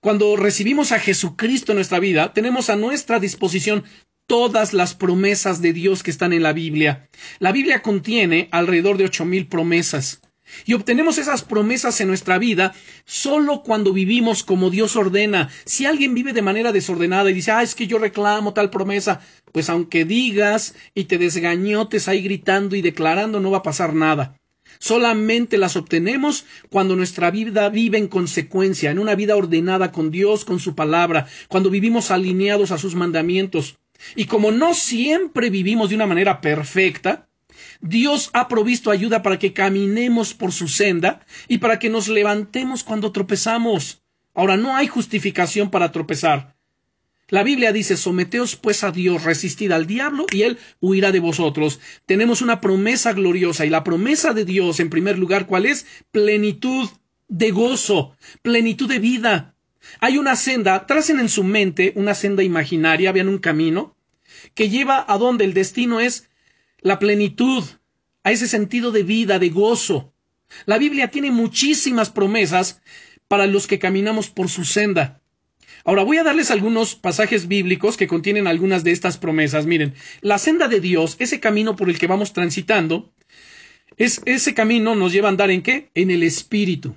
cuando 0.00 0.36
recibimos 0.36 0.92
a 0.92 1.00
Jesucristo 1.00 1.72
en 1.72 1.76
nuestra 1.76 1.98
vida, 1.98 2.32
tenemos 2.32 2.70
a 2.70 2.76
nuestra 2.76 3.18
disposición 3.18 3.84
todas 4.28 4.72
las 4.72 4.94
promesas 4.94 5.60
de 5.60 5.72
Dios 5.72 6.02
que 6.02 6.10
están 6.10 6.32
en 6.32 6.42
la 6.42 6.52
Biblia. 6.52 7.08
La 7.40 7.50
Biblia 7.50 7.82
contiene 7.82 8.48
alrededor 8.52 8.96
de 8.96 9.06
ocho 9.06 9.24
mil 9.24 9.48
promesas. 9.48 10.20
Y 10.64 10.74
obtenemos 10.74 11.18
esas 11.18 11.42
promesas 11.42 12.00
en 12.00 12.08
nuestra 12.08 12.38
vida 12.38 12.74
solo 13.04 13.62
cuando 13.62 13.92
vivimos 13.92 14.44
como 14.44 14.70
Dios 14.70 14.96
ordena. 14.96 15.50
Si 15.64 15.84
alguien 15.84 16.14
vive 16.14 16.32
de 16.32 16.42
manera 16.42 16.72
desordenada 16.72 17.30
y 17.30 17.34
dice, 17.34 17.50
ah, 17.50 17.62
es 17.62 17.74
que 17.74 17.86
yo 17.86 17.98
reclamo 17.98 18.54
tal 18.54 18.70
promesa, 18.70 19.20
pues 19.52 19.68
aunque 19.68 20.04
digas 20.04 20.74
y 20.94 21.04
te 21.04 21.18
desgañotes 21.18 22.08
ahí 22.08 22.22
gritando 22.22 22.76
y 22.76 22.82
declarando, 22.82 23.40
no 23.40 23.50
va 23.50 23.58
a 23.58 23.62
pasar 23.62 23.94
nada. 23.94 24.36
Solamente 24.78 25.58
las 25.58 25.76
obtenemos 25.76 26.44
cuando 26.70 26.96
nuestra 26.96 27.30
vida 27.30 27.68
vive 27.68 27.98
en 27.98 28.08
consecuencia, 28.08 28.90
en 28.90 28.98
una 28.98 29.14
vida 29.14 29.36
ordenada 29.36 29.92
con 29.92 30.10
Dios, 30.10 30.44
con 30.44 30.60
su 30.60 30.74
palabra, 30.74 31.26
cuando 31.48 31.70
vivimos 31.70 32.10
alineados 32.10 32.70
a 32.70 32.78
sus 32.78 32.94
mandamientos. 32.94 33.78
Y 34.14 34.26
como 34.26 34.50
no 34.52 34.74
siempre 34.74 35.50
vivimos 35.50 35.90
de 35.90 35.96
una 35.96 36.06
manera 36.06 36.40
perfecta, 36.40 37.28
Dios 37.80 38.30
ha 38.32 38.48
provisto 38.48 38.90
ayuda 38.90 39.22
para 39.22 39.38
que 39.38 39.52
caminemos 39.52 40.34
por 40.34 40.52
su 40.52 40.68
senda 40.68 41.20
y 41.48 41.58
para 41.58 41.78
que 41.78 41.90
nos 41.90 42.08
levantemos 42.08 42.84
cuando 42.84 43.12
tropezamos. 43.12 44.02
Ahora, 44.34 44.56
no 44.56 44.76
hay 44.76 44.86
justificación 44.86 45.70
para 45.70 45.90
tropezar. 45.90 46.57
La 47.30 47.42
Biblia 47.42 47.72
dice, 47.72 47.98
someteos 47.98 48.56
pues 48.56 48.84
a 48.84 48.90
Dios, 48.90 49.24
resistid 49.24 49.70
al 49.72 49.86
diablo 49.86 50.24
y 50.32 50.42
él 50.42 50.58
huirá 50.80 51.12
de 51.12 51.20
vosotros. 51.20 51.78
Tenemos 52.06 52.40
una 52.40 52.62
promesa 52.62 53.12
gloriosa 53.12 53.66
y 53.66 53.70
la 53.70 53.84
promesa 53.84 54.32
de 54.32 54.46
Dios, 54.46 54.80
en 54.80 54.88
primer 54.88 55.18
lugar, 55.18 55.46
¿cuál 55.46 55.66
es? 55.66 55.86
Plenitud 56.10 56.88
de 57.28 57.50
gozo, 57.50 58.16
plenitud 58.40 58.88
de 58.88 58.98
vida. 58.98 59.54
Hay 60.00 60.16
una 60.16 60.36
senda, 60.36 60.86
tracen 60.86 61.20
en 61.20 61.28
su 61.28 61.44
mente 61.44 61.92
una 61.96 62.14
senda 62.14 62.42
imaginaria, 62.42 63.12
vean 63.12 63.28
un 63.28 63.38
camino, 63.38 63.94
que 64.54 64.70
lleva 64.70 65.04
a 65.06 65.18
donde 65.18 65.44
el 65.44 65.52
destino 65.52 66.00
es 66.00 66.30
la 66.80 66.98
plenitud, 66.98 67.62
a 68.24 68.32
ese 68.32 68.48
sentido 68.48 68.90
de 68.90 69.02
vida, 69.02 69.38
de 69.38 69.50
gozo. 69.50 70.14
La 70.64 70.78
Biblia 70.78 71.10
tiene 71.10 71.30
muchísimas 71.30 72.08
promesas 72.08 72.80
para 73.28 73.46
los 73.46 73.66
que 73.66 73.78
caminamos 73.78 74.30
por 74.30 74.48
su 74.48 74.64
senda. 74.64 75.17
Ahora 75.88 76.02
voy 76.02 76.18
a 76.18 76.22
darles 76.22 76.50
algunos 76.50 76.96
pasajes 76.96 77.48
bíblicos 77.48 77.96
que 77.96 78.06
contienen 78.06 78.46
algunas 78.46 78.84
de 78.84 78.90
estas 78.90 79.16
promesas. 79.16 79.64
Miren, 79.64 79.94
la 80.20 80.36
senda 80.36 80.68
de 80.68 80.80
Dios, 80.80 81.16
ese 81.18 81.40
camino 81.40 81.76
por 81.76 81.88
el 81.88 81.98
que 81.98 82.06
vamos 82.06 82.34
transitando, 82.34 83.10
es 83.96 84.20
ese 84.26 84.52
camino 84.52 84.94
nos 84.94 85.14
lleva 85.14 85.28
a 85.28 85.30
andar 85.30 85.50
en 85.50 85.62
qué? 85.62 85.88
En 85.94 86.10
el 86.10 86.24
espíritu. 86.24 86.94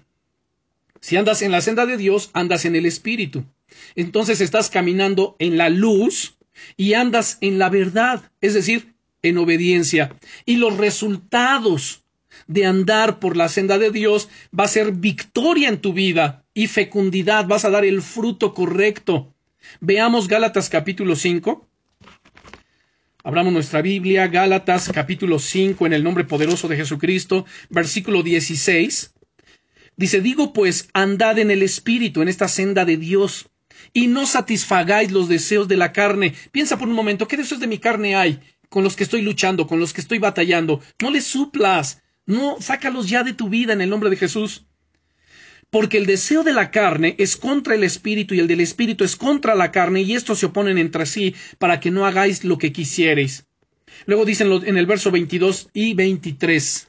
Si 1.00 1.16
andas 1.16 1.42
en 1.42 1.54
la 1.54 1.62
senda 1.62 1.86
de 1.86 1.96
Dios, 1.96 2.32
andas 2.34 2.66
en 2.66 2.76
el 2.76 2.86
espíritu. 2.86 3.46
Entonces 3.96 4.42
estás 4.42 4.70
caminando 4.70 5.38
en 5.40 5.58
la 5.58 5.70
luz 5.70 6.36
y 6.76 6.92
andas 6.92 7.38
en 7.40 7.60
la 7.60 7.70
verdad, 7.70 8.30
es 8.42 8.54
decir, 8.54 8.94
en 9.22 9.38
obediencia. 9.38 10.18
Y 10.46 10.58
los 10.58 10.76
resultados 10.76 12.04
de 12.48 12.66
andar 12.66 13.20
por 13.20 13.38
la 13.38 13.48
senda 13.48 13.78
de 13.78 13.90
Dios 13.90 14.28
va 14.54 14.66
a 14.66 14.68
ser 14.68 14.92
victoria 14.92 15.70
en 15.70 15.80
tu 15.80 15.94
vida 15.94 16.41
y 16.54 16.68
fecundidad, 16.68 17.48
vas 17.48 17.66
a 17.66 17.70
dar 17.70 17.86
el 17.86 18.02
fruto 18.02 18.54
correcto. 18.54 19.34
Veamos 19.80 20.28
Gálatas 20.28 20.70
capítulo 20.70 21.16
5. 21.16 21.68
Abramos 23.24 23.54
nuestra 23.54 23.82
Biblia, 23.82 24.28
Gálatas 24.28 24.90
capítulo 24.92 25.38
5, 25.38 25.86
en 25.86 25.94
el 25.94 26.04
nombre 26.04 26.24
poderoso 26.24 26.68
de 26.68 26.78
Jesucristo, 26.78 27.46
versículo 27.70 28.24
16. 28.24 29.14
Dice, 29.96 30.22
digo 30.22 30.54
pues, 30.54 30.90
andad 30.94 31.38
en 31.38 31.52
el 31.52 31.62
Espíritu, 31.62 32.22
en 32.22 32.30
esta 32.30 32.48
senda 32.48 32.84
de 32.86 32.98
Dios, 32.98 33.50
y 33.94 34.08
no 34.08 34.26
satisfagáis 34.26 35.12
los 35.12 35.30
deseos 35.30 35.68
de 35.68 35.78
la 35.78 35.92
carne. 35.92 36.34
Piensa 36.52 36.78
por 36.78 36.88
un 36.88 36.96
momento, 36.96 37.28
¿qué 37.28 37.38
deseos 37.38 37.60
de 37.60 37.68
mi 37.68 37.78
carne 37.78 38.16
hay 38.16 38.40
con 38.70 38.84
los 38.84 38.96
que 38.96 39.04
estoy 39.04 39.22
luchando, 39.22 39.68
con 39.68 39.80
los 39.80 39.94
que 39.94 40.02
estoy 40.02 40.18
batallando? 40.18 40.82
No 41.02 41.12
les 41.12 41.26
suplas, 41.26 42.02
no, 42.26 42.58
sácalos 42.60 43.08
ya 43.08 43.24
de 43.24 43.34
tu 43.34 43.50
vida 43.50 43.74
en 43.74 43.82
el 43.82 43.90
nombre 43.90 44.10
de 44.10 44.18
Jesús. 44.18 44.66
Porque 45.72 45.98
el 45.98 46.06
deseo 46.06 46.44
de 46.44 46.54
la 46.54 46.70
carne 46.70 47.16
es 47.18 47.36
contra 47.38 47.74
el 47.74 47.84
espíritu 47.84 48.36
y 48.36 48.40
el 48.40 48.48
del 48.48 48.60
espíritu 48.60 49.04
es 49.04 49.16
contra 49.16 49.56
la 49.56 49.72
carne 49.72 50.02
y 50.02 50.14
estos 50.14 50.40
se 50.40 50.48
oponen 50.48 50.78
entre 50.78 51.06
sí 51.08 51.34
para 51.58 51.80
que 51.80 51.90
no 51.90 52.06
hagáis 52.06 52.44
lo 52.44 52.60
que 52.60 52.72
quisiereis. 52.72 53.48
Luego 54.06 54.26
dicen 54.26 54.52
en 54.52 54.78
el 54.78 54.86
verso 54.86 55.12
22 55.12 55.70
y 55.74 55.94
23. 55.96 56.88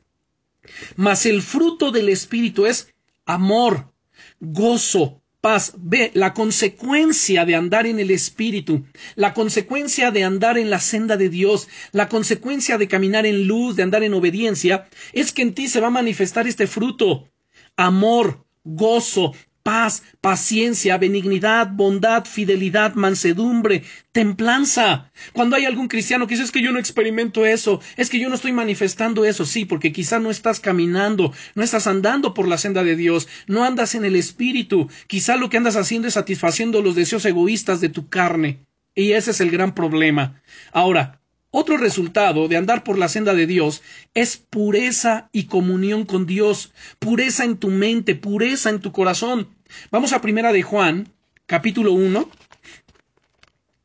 Mas 0.97 1.27
el 1.27 1.43
fruto 1.43 1.91
del 1.91 2.09
espíritu 2.09 2.67
es 2.67 2.93
amor, 3.25 3.93
gozo, 4.41 5.23
paz. 5.41 5.75
Ve 5.77 6.11
la 6.15 6.33
consecuencia 6.33 7.45
de 7.45 7.57
andar 7.57 7.87
en 7.87 7.99
el 7.99 8.11
Espíritu, 8.11 8.85
la 9.17 9.35
consecuencia 9.35 10.11
de 10.11 10.25
andar 10.25 10.57
en 10.57 10.71
la 10.71 10.81
senda 10.81 11.17
de 11.17 11.29
Dios, 11.29 11.69
la 11.91 12.09
consecuencia 12.09 12.79
de 12.79 12.89
caminar 12.89 13.27
en 13.27 13.47
luz, 13.47 13.77
de 13.77 13.83
andar 13.83 14.03
en 14.03 14.15
obediencia, 14.15 14.89
es 15.13 15.33
que 15.33 15.43
en 15.43 15.55
ti 15.55 15.69
se 15.69 15.81
va 15.81 15.89
a 15.89 15.91
manifestar 15.91 16.47
este 16.47 16.67
fruto. 16.67 17.29
Amor, 17.77 18.45
gozo, 18.65 19.33
paz, 19.63 20.03
paciencia, 20.21 20.99
benignidad, 20.99 21.69
bondad, 21.73 22.25
fidelidad, 22.25 22.95
mansedumbre, 22.95 23.85
templanza. 24.13 25.11
Cuando 25.33 25.57
hay 25.57 25.65
algún 25.65 25.89
cristiano 25.89 26.27
que 26.27 26.35
dice 26.35 26.45
es 26.45 26.51
que 26.51 26.63
yo 26.63 26.73
no 26.73 26.79
experimento 26.79 27.47
eso, 27.47 27.81
es 27.97 28.11
que 28.11 28.19
yo 28.19 28.29
no 28.29 28.35
estoy 28.35 28.53
manifestando 28.53 29.25
eso, 29.25 29.45
sí, 29.45 29.65
porque 29.65 29.93
quizá 29.93 30.19
no 30.19 30.31
estás 30.31 30.61
caminando, 30.61 31.33
no 31.55 31.63
estás 31.63 31.87
andando 31.87 32.35
por 32.35 32.49
la 32.49 32.59
senda 32.59 32.83
de 32.85 32.97
Dios, 32.97 33.29
no 33.47 33.65
andas 33.65 33.95
en 33.95 34.05
el 34.05 34.17
Espíritu, 34.17 34.89
quizá 35.07 35.37
lo 35.37 35.49
que 35.49 35.57
andas 35.57 35.77
haciendo 35.77 36.09
es 36.09 36.15
satisfaciendo 36.15 36.83
los 36.83 36.95
deseos 36.95 37.25
egoístas 37.25 37.81
de 37.81 37.89
tu 37.89 38.09
carne. 38.09 38.67
Y 38.95 39.13
ese 39.13 39.31
es 39.31 39.41
el 39.41 39.51
gran 39.51 39.75
problema. 39.75 40.43
Ahora, 40.73 41.22
otro 41.53 41.77
resultado 41.77 42.49
de 42.49 42.57
andar 42.57 42.83
por 42.83 42.99
la 42.99 43.09
senda 43.09 43.35
de 43.35 43.47
Dios 43.47 43.83
es 44.15 44.39
pureza 44.39 45.29
y 45.33 45.45
comunión 45.45 46.05
con 46.05 46.27
Dios, 46.27 46.73
pureza 46.99 47.45
en 47.45 47.59
tu 47.59 47.69
mente, 47.69 48.15
pureza 48.17 48.71
en 48.71 48.81
tu 48.81 48.91
corazón. 48.91 49.49
Vamos 49.91 50.13
a 50.13 50.23
Primera 50.23 50.53
de 50.53 50.63
Juan, 50.63 51.09
capítulo 51.47 51.93
1. 51.93 52.29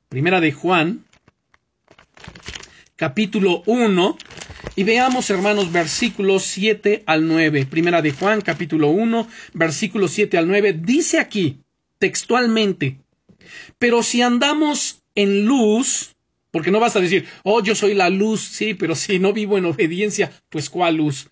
Primera 0.09 0.39
de 0.39 0.53
Juan, 0.53 1.05
capítulo 2.95 3.63
1. 3.65 4.17
Y 4.77 4.83
veamos, 4.83 5.29
hermanos, 5.29 5.71
versículos 5.71 6.43
7 6.43 7.03
al 7.05 7.27
9. 7.27 7.65
Primera 7.65 8.01
de 8.01 8.11
Juan, 8.11 8.39
capítulo 8.39 8.89
1, 8.89 9.27
versículos 9.53 10.11
7 10.11 10.37
al 10.37 10.47
9. 10.47 10.73
Dice 10.73 11.19
aquí, 11.19 11.59
textualmente, 11.99 12.99
pero 13.77 14.03
si 14.03 14.21
andamos 14.21 15.03
en 15.15 15.45
luz, 15.45 16.15
porque 16.57 16.71
no 16.71 16.79
vas 16.79 16.95
a 16.95 17.01
decir, 17.01 17.27
oh, 17.43 17.61
yo 17.61 17.75
soy 17.75 17.93
la 17.93 18.09
luz, 18.09 18.41
sí, 18.41 18.73
pero 18.73 18.95
si 18.95 19.19
no 19.19 19.31
vivo 19.31 19.59
en 19.59 19.65
obediencia, 19.65 20.31
pues 20.49 20.71
¿cuál 20.71 20.95
luz? 20.95 21.29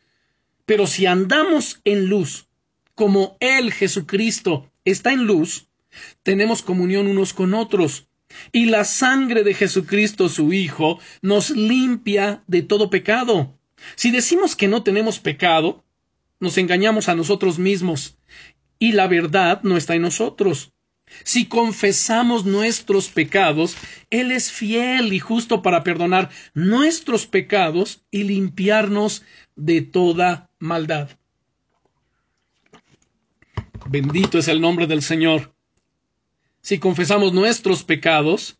Pero 0.67 0.85
si 0.85 1.07
andamos 1.07 1.81
en 1.83 2.05
luz, 2.05 2.45
como 2.93 3.35
Él, 3.39 3.73
Jesucristo, 3.73 4.71
está 4.83 5.13
en 5.13 5.25
luz, 5.25 5.67
tenemos 6.21 6.61
comunión 6.61 7.07
unos 7.07 7.33
con 7.33 7.55
otros. 7.55 8.05
Y 8.51 8.67
la 8.67 8.83
sangre 8.83 9.41
de 9.41 9.55
Jesucristo, 9.55 10.29
su 10.29 10.53
Hijo, 10.53 10.99
nos 11.23 11.49
limpia 11.49 12.43
de 12.45 12.61
todo 12.61 12.91
pecado. 12.91 13.57
Si 13.95 14.11
decimos 14.11 14.55
que 14.55 14.67
no 14.67 14.83
tenemos 14.83 15.17
pecado, 15.17 15.83
nos 16.39 16.59
engañamos 16.59 17.09
a 17.09 17.15
nosotros 17.15 17.57
mismos, 17.57 18.19
y 18.77 18.91
la 18.91 19.07
verdad 19.07 19.61
no 19.63 19.75
está 19.75 19.95
en 19.95 20.03
nosotros. 20.03 20.71
Si 21.23 21.45
confesamos 21.47 22.45
nuestros 22.45 23.09
pecados, 23.09 23.75
Él 24.09 24.31
es 24.31 24.51
fiel 24.51 25.13
y 25.13 25.19
justo 25.19 25.61
para 25.61 25.83
perdonar 25.83 26.29
nuestros 26.53 27.27
pecados 27.27 28.03
y 28.11 28.23
limpiarnos 28.23 29.23
de 29.55 29.81
toda 29.81 30.49
maldad. 30.59 31.09
Bendito 33.87 34.39
es 34.39 34.47
el 34.47 34.61
nombre 34.61 34.87
del 34.87 35.01
Señor. 35.01 35.53
Si 36.61 36.79
confesamos 36.79 37.33
nuestros 37.33 37.83
pecados, 37.83 38.57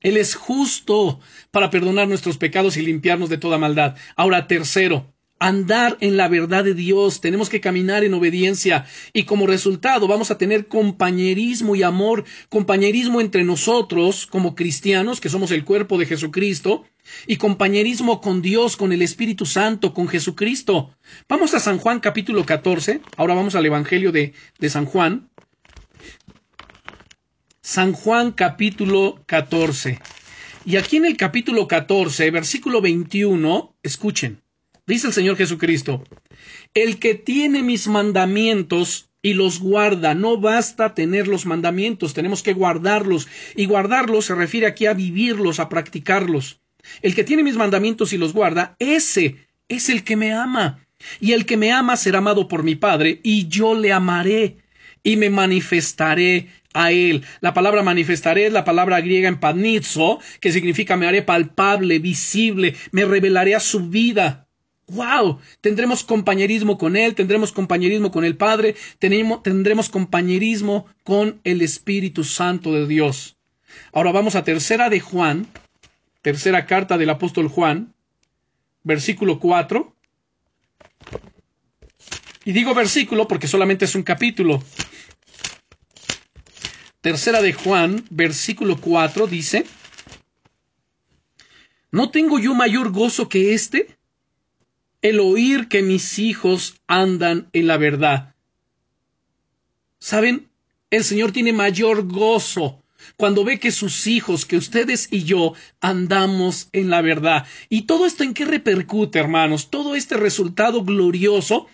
Él 0.00 0.18
es 0.18 0.34
justo 0.34 1.20
para 1.50 1.70
perdonar 1.70 2.06
nuestros 2.06 2.36
pecados 2.36 2.76
y 2.76 2.82
limpiarnos 2.82 3.30
de 3.30 3.38
toda 3.38 3.56
maldad. 3.56 3.96
Ahora, 4.14 4.46
tercero, 4.46 5.11
andar 5.42 5.98
en 6.00 6.16
la 6.16 6.28
verdad 6.28 6.62
de 6.62 6.74
Dios, 6.74 7.20
tenemos 7.20 7.48
que 7.48 7.60
caminar 7.60 8.04
en 8.04 8.14
obediencia 8.14 8.86
y 9.12 9.24
como 9.24 9.48
resultado 9.48 10.06
vamos 10.06 10.30
a 10.30 10.38
tener 10.38 10.68
compañerismo 10.68 11.74
y 11.74 11.82
amor, 11.82 12.24
compañerismo 12.48 13.20
entre 13.20 13.42
nosotros 13.42 14.26
como 14.26 14.54
cristianos, 14.54 15.20
que 15.20 15.28
somos 15.28 15.50
el 15.50 15.64
cuerpo 15.64 15.98
de 15.98 16.06
Jesucristo, 16.06 16.84
y 17.26 17.36
compañerismo 17.36 18.20
con 18.20 18.42
Dios, 18.42 18.76
con 18.76 18.92
el 18.92 19.02
Espíritu 19.02 19.44
Santo, 19.44 19.92
con 19.92 20.06
Jesucristo. 20.06 20.96
Vamos 21.28 21.52
a 21.54 21.58
San 21.58 21.78
Juan 21.78 21.98
capítulo 21.98 22.46
14, 22.46 23.00
ahora 23.16 23.34
vamos 23.34 23.56
al 23.56 23.66
Evangelio 23.66 24.12
de, 24.12 24.34
de 24.60 24.70
San 24.70 24.86
Juan. 24.86 25.28
San 27.60 27.92
Juan 27.92 28.32
capítulo 28.32 29.22
14. 29.26 29.98
Y 30.64 30.76
aquí 30.76 30.98
en 30.98 31.06
el 31.06 31.16
capítulo 31.16 31.66
14, 31.66 32.30
versículo 32.30 32.80
21, 32.80 33.74
escuchen. 33.82 34.41
Dice 34.86 35.06
el 35.06 35.12
Señor 35.12 35.36
Jesucristo, 35.36 36.02
el 36.74 36.98
que 36.98 37.14
tiene 37.14 37.62
mis 37.62 37.86
mandamientos 37.86 39.10
y 39.22 39.34
los 39.34 39.60
guarda, 39.60 40.14
no 40.14 40.38
basta 40.38 40.94
tener 40.94 41.28
los 41.28 41.46
mandamientos, 41.46 42.14
tenemos 42.14 42.42
que 42.42 42.52
guardarlos. 42.52 43.28
Y 43.54 43.66
guardarlos 43.66 44.24
se 44.24 44.34
refiere 44.34 44.66
aquí 44.66 44.86
a 44.86 44.94
vivirlos, 44.94 45.60
a 45.60 45.68
practicarlos. 45.68 46.60
El 47.00 47.14
que 47.14 47.22
tiene 47.22 47.44
mis 47.44 47.56
mandamientos 47.56 48.12
y 48.12 48.18
los 48.18 48.32
guarda, 48.32 48.74
ese 48.80 49.36
es 49.68 49.88
el 49.88 50.02
que 50.02 50.16
me 50.16 50.32
ama. 50.32 50.84
Y 51.20 51.32
el 51.32 51.46
que 51.46 51.56
me 51.56 51.70
ama 51.70 51.96
será 51.96 52.18
amado 52.18 52.48
por 52.48 52.64
mi 52.64 52.74
Padre, 52.74 53.20
y 53.22 53.46
yo 53.46 53.76
le 53.76 53.92
amaré 53.92 54.56
y 55.04 55.16
me 55.16 55.30
manifestaré 55.30 56.48
a 56.74 56.90
él. 56.90 57.24
La 57.40 57.54
palabra 57.54 57.82
manifestaré 57.82 58.46
es 58.46 58.52
la 58.52 58.64
palabra 58.64 59.00
griega 59.00 59.28
en 59.28 59.38
panizo, 59.38 60.18
que 60.40 60.50
significa 60.50 60.96
me 60.96 61.06
haré 61.06 61.22
palpable, 61.22 62.00
visible, 62.00 62.74
me 62.90 63.04
revelaré 63.04 63.54
a 63.54 63.60
su 63.60 63.88
vida. 63.88 64.48
¡Wow! 64.88 65.38
Tendremos 65.60 66.04
compañerismo 66.04 66.76
con 66.76 66.96
Él, 66.96 67.14
tendremos 67.14 67.52
compañerismo 67.52 68.10
con 68.10 68.24
el 68.24 68.36
Padre, 68.36 68.74
tendremos 68.98 69.88
compañerismo 69.88 70.86
con 71.04 71.40
el 71.44 71.62
Espíritu 71.62 72.24
Santo 72.24 72.72
de 72.72 72.86
Dios. 72.86 73.36
Ahora 73.92 74.12
vamos 74.12 74.34
a 74.34 74.44
tercera 74.44 74.90
de 74.90 75.00
Juan, 75.00 75.46
tercera 76.20 76.66
carta 76.66 76.98
del 76.98 77.10
apóstol 77.10 77.48
Juan, 77.48 77.94
versículo 78.82 79.38
4. 79.38 79.94
Y 82.44 82.52
digo 82.52 82.74
versículo 82.74 83.28
porque 83.28 83.46
solamente 83.46 83.84
es 83.84 83.94
un 83.94 84.02
capítulo. 84.02 84.62
Tercera 87.00 87.40
de 87.40 87.52
Juan, 87.52 88.04
versículo 88.10 88.80
4 88.80 89.26
dice, 89.26 89.64
¿No 91.90 92.10
tengo 92.10 92.38
yo 92.38 92.54
mayor 92.54 92.90
gozo 92.90 93.28
que 93.28 93.54
este? 93.54 93.96
El 95.02 95.20
oír 95.20 95.68
que 95.68 95.82
mis 95.82 96.18
hijos 96.18 96.76
andan 96.86 97.48
en 97.52 97.66
la 97.66 97.76
verdad. 97.76 98.34
¿Saben? 99.98 100.48
El 100.90 101.04
Señor 101.04 101.32
tiene 101.32 101.52
mayor 101.52 102.06
gozo 102.06 102.82
cuando 103.16 103.44
ve 103.44 103.58
que 103.58 103.70
sus 103.70 104.06
hijos, 104.06 104.44
que 104.44 104.56
ustedes 104.56 105.08
y 105.10 105.24
yo 105.24 105.54
andamos 105.80 106.68
en 106.72 106.90
la 106.90 107.02
verdad. 107.02 107.46
¿Y 107.68 107.82
todo 107.82 108.06
esto 108.06 108.24
en 108.24 108.34
qué 108.34 108.44
repercute, 108.44 109.18
hermanos? 109.18 109.70
Todo 109.70 109.94
este 109.94 110.16
resultado 110.16 110.84
glorioso, 110.84 111.66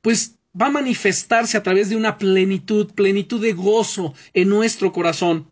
pues 0.00 0.36
va 0.60 0.66
a 0.66 0.70
manifestarse 0.70 1.56
a 1.56 1.62
través 1.62 1.90
de 1.90 1.96
una 1.96 2.18
plenitud, 2.18 2.92
plenitud 2.92 3.40
de 3.40 3.52
gozo 3.52 4.14
en 4.34 4.48
nuestro 4.48 4.92
corazón. 4.92 5.49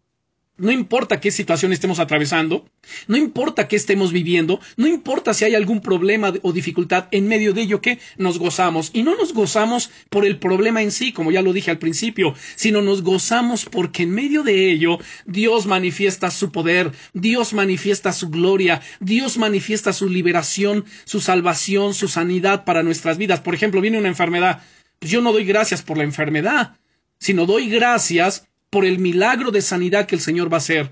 No 0.58 0.72
importa 0.72 1.20
qué 1.20 1.30
situación 1.30 1.72
estemos 1.72 2.00
atravesando, 2.00 2.68
no 3.06 3.16
importa 3.16 3.68
qué 3.68 3.76
estemos 3.76 4.12
viviendo, 4.12 4.58
no 4.76 4.88
importa 4.88 5.32
si 5.32 5.44
hay 5.44 5.54
algún 5.54 5.80
problema 5.80 6.32
o 6.42 6.52
dificultad 6.52 7.06
en 7.12 7.28
medio 7.28 7.52
de 7.52 7.62
ello 7.62 7.80
que 7.80 8.00
nos 8.16 8.40
gozamos. 8.40 8.90
Y 8.92 9.04
no 9.04 9.14
nos 9.16 9.34
gozamos 9.34 9.92
por 10.10 10.26
el 10.26 10.40
problema 10.40 10.82
en 10.82 10.90
sí, 10.90 11.12
como 11.12 11.30
ya 11.30 11.42
lo 11.42 11.52
dije 11.52 11.70
al 11.70 11.78
principio, 11.78 12.34
sino 12.56 12.82
nos 12.82 13.02
gozamos 13.02 13.66
porque 13.66 14.02
en 14.02 14.10
medio 14.10 14.42
de 14.42 14.72
ello 14.72 14.98
Dios 15.26 15.66
manifiesta 15.66 16.28
su 16.32 16.50
poder, 16.50 16.90
Dios 17.14 17.52
manifiesta 17.52 18.12
su 18.12 18.28
gloria, 18.28 18.82
Dios 18.98 19.38
manifiesta 19.38 19.92
su 19.92 20.08
liberación, 20.08 20.84
su 21.04 21.20
salvación, 21.20 21.94
su 21.94 22.08
sanidad 22.08 22.64
para 22.64 22.82
nuestras 22.82 23.16
vidas. 23.16 23.40
Por 23.40 23.54
ejemplo, 23.54 23.80
viene 23.80 23.98
una 23.98 24.08
enfermedad. 24.08 24.60
Pues 24.98 25.12
yo 25.12 25.20
no 25.20 25.32
doy 25.32 25.44
gracias 25.44 25.82
por 25.82 25.98
la 25.98 26.02
enfermedad, 26.02 26.76
sino 27.20 27.46
doy 27.46 27.68
gracias 27.68 28.48
por 28.70 28.84
el 28.84 28.98
milagro 28.98 29.50
de 29.50 29.62
sanidad 29.62 30.06
que 30.06 30.14
el 30.14 30.20
Señor 30.20 30.52
va 30.52 30.56
a 30.56 30.58
hacer. 30.58 30.90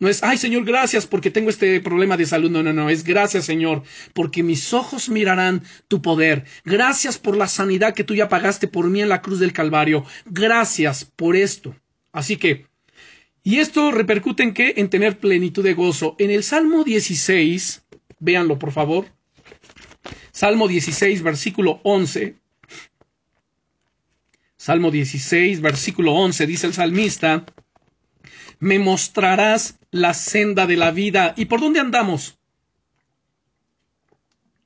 No 0.00 0.08
es, 0.08 0.22
ay 0.22 0.38
Señor, 0.38 0.64
gracias 0.64 1.06
porque 1.06 1.30
tengo 1.30 1.50
este 1.50 1.78
problema 1.80 2.16
de 2.16 2.24
salud. 2.24 2.50
No, 2.50 2.62
no, 2.62 2.72
no, 2.72 2.88
es 2.88 3.04
gracias 3.04 3.44
Señor, 3.44 3.82
porque 4.14 4.42
mis 4.42 4.72
ojos 4.72 5.10
mirarán 5.10 5.62
tu 5.88 6.00
poder. 6.00 6.44
Gracias 6.64 7.18
por 7.18 7.36
la 7.36 7.46
sanidad 7.48 7.94
que 7.94 8.04
tú 8.04 8.14
ya 8.14 8.30
pagaste 8.30 8.66
por 8.66 8.88
mí 8.88 9.02
en 9.02 9.10
la 9.10 9.20
cruz 9.20 9.40
del 9.40 9.52
Calvario. 9.52 10.04
Gracias 10.24 11.04
por 11.04 11.36
esto. 11.36 11.76
Así 12.12 12.38
que, 12.38 12.66
y 13.42 13.58
esto 13.58 13.90
repercute 13.90 14.42
en 14.42 14.54
qué? 14.54 14.74
En 14.78 14.88
tener 14.88 15.18
plenitud 15.18 15.62
de 15.62 15.74
gozo. 15.74 16.16
En 16.18 16.30
el 16.30 16.44
Salmo 16.44 16.82
16, 16.82 17.82
véanlo 18.20 18.58
por 18.58 18.72
favor. 18.72 19.06
Salmo 20.32 20.66
16, 20.66 21.22
versículo 21.22 21.80
11. 21.82 22.39
Salmo 24.60 24.90
16, 24.90 25.62
versículo 25.62 26.12
11, 26.12 26.46
dice 26.46 26.66
el 26.66 26.74
salmista, 26.74 27.46
me 28.58 28.78
mostrarás 28.78 29.78
la 29.90 30.12
senda 30.12 30.66
de 30.66 30.76
la 30.76 30.90
vida. 30.90 31.32
¿Y 31.38 31.46
por 31.46 31.62
dónde 31.62 31.80
andamos? 31.80 32.38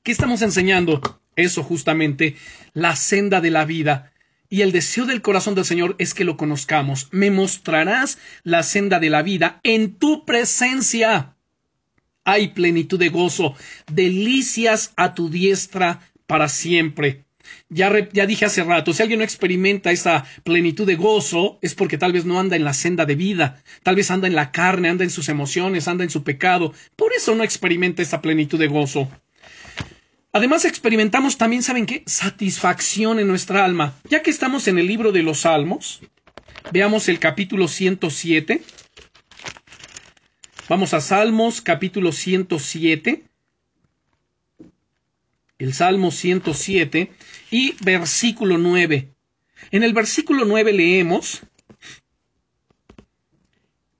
¿Qué 0.03 0.11
estamos 0.11 0.41
enseñando? 0.41 1.21
Eso 1.37 1.63
justamente, 1.63 2.35
la 2.73 2.97
senda 2.97 3.39
de 3.39 3.51
la 3.51 3.63
vida. 3.63 4.11
Y 4.49 4.63
el 4.63 4.73
deseo 4.73 5.05
del 5.05 5.21
corazón 5.21 5.55
del 5.55 5.63
Señor 5.63 5.95
es 5.97 6.13
que 6.13 6.25
lo 6.25 6.35
conozcamos. 6.35 7.07
Me 7.11 7.31
mostrarás 7.31 8.17
la 8.43 8.63
senda 8.63 8.99
de 8.99 9.09
la 9.09 9.21
vida 9.21 9.61
en 9.63 9.95
tu 9.95 10.25
presencia. 10.25 11.37
Hay 12.25 12.49
plenitud 12.49 12.99
de 12.99 13.07
gozo, 13.07 13.55
delicias 13.89 14.91
a 14.97 15.13
tu 15.13 15.29
diestra 15.29 16.01
para 16.27 16.49
siempre. 16.49 17.24
Ya, 17.69 17.91
ya, 18.13 18.27
dije 18.27 18.45
hace 18.45 18.63
rato, 18.63 18.93
si 18.93 19.01
alguien 19.01 19.19
no 19.19 19.25
experimenta 19.25 19.91
esa 19.91 20.23
plenitud 20.43 20.85
de 20.85 20.95
gozo, 20.95 21.57
es 21.63 21.73
porque 21.73 21.97
tal 21.97 22.13
vez 22.13 22.23
no 22.23 22.39
anda 22.39 22.55
en 22.55 22.63
la 22.63 22.75
senda 22.75 23.05
de 23.05 23.15
vida, 23.15 23.63
tal 23.81 23.95
vez 23.95 24.11
anda 24.11 24.27
en 24.27 24.35
la 24.35 24.51
carne, 24.51 24.89
anda 24.89 25.03
en 25.03 25.09
sus 25.09 25.29
emociones, 25.29 25.87
anda 25.87 26.03
en 26.03 26.11
su 26.11 26.23
pecado, 26.23 26.73
por 26.95 27.11
eso 27.13 27.33
no 27.33 27.43
experimenta 27.43 28.03
esa 28.03 28.21
plenitud 28.21 28.59
de 28.59 28.67
gozo. 28.67 29.09
Además 30.31 30.63
experimentamos 30.65 31.37
también, 31.37 31.63
¿saben 31.63 31.87
qué? 31.87 32.03
Satisfacción 32.05 33.19
en 33.19 33.27
nuestra 33.27 33.65
alma. 33.65 33.95
Ya 34.09 34.21
que 34.21 34.29
estamos 34.29 34.67
en 34.67 34.77
el 34.77 34.85
libro 34.85 35.11
de 35.11 35.23
los 35.23 35.39
Salmos, 35.39 36.01
veamos 36.71 37.09
el 37.09 37.17
capítulo 37.17 37.67
107. 37.67 38.61
Vamos 40.69 40.93
a 40.93 41.01
Salmos, 41.01 41.61
capítulo 41.61 42.11
107 42.11 43.23
el 45.57 45.73
Salmo 45.73 46.11
107 46.11 47.11
y 47.51 47.75
versículo 47.83 48.57
9. 48.57 49.13
En 49.71 49.83
el 49.83 49.93
versículo 49.93 50.45
9 50.45 50.73
leemos, 50.73 51.41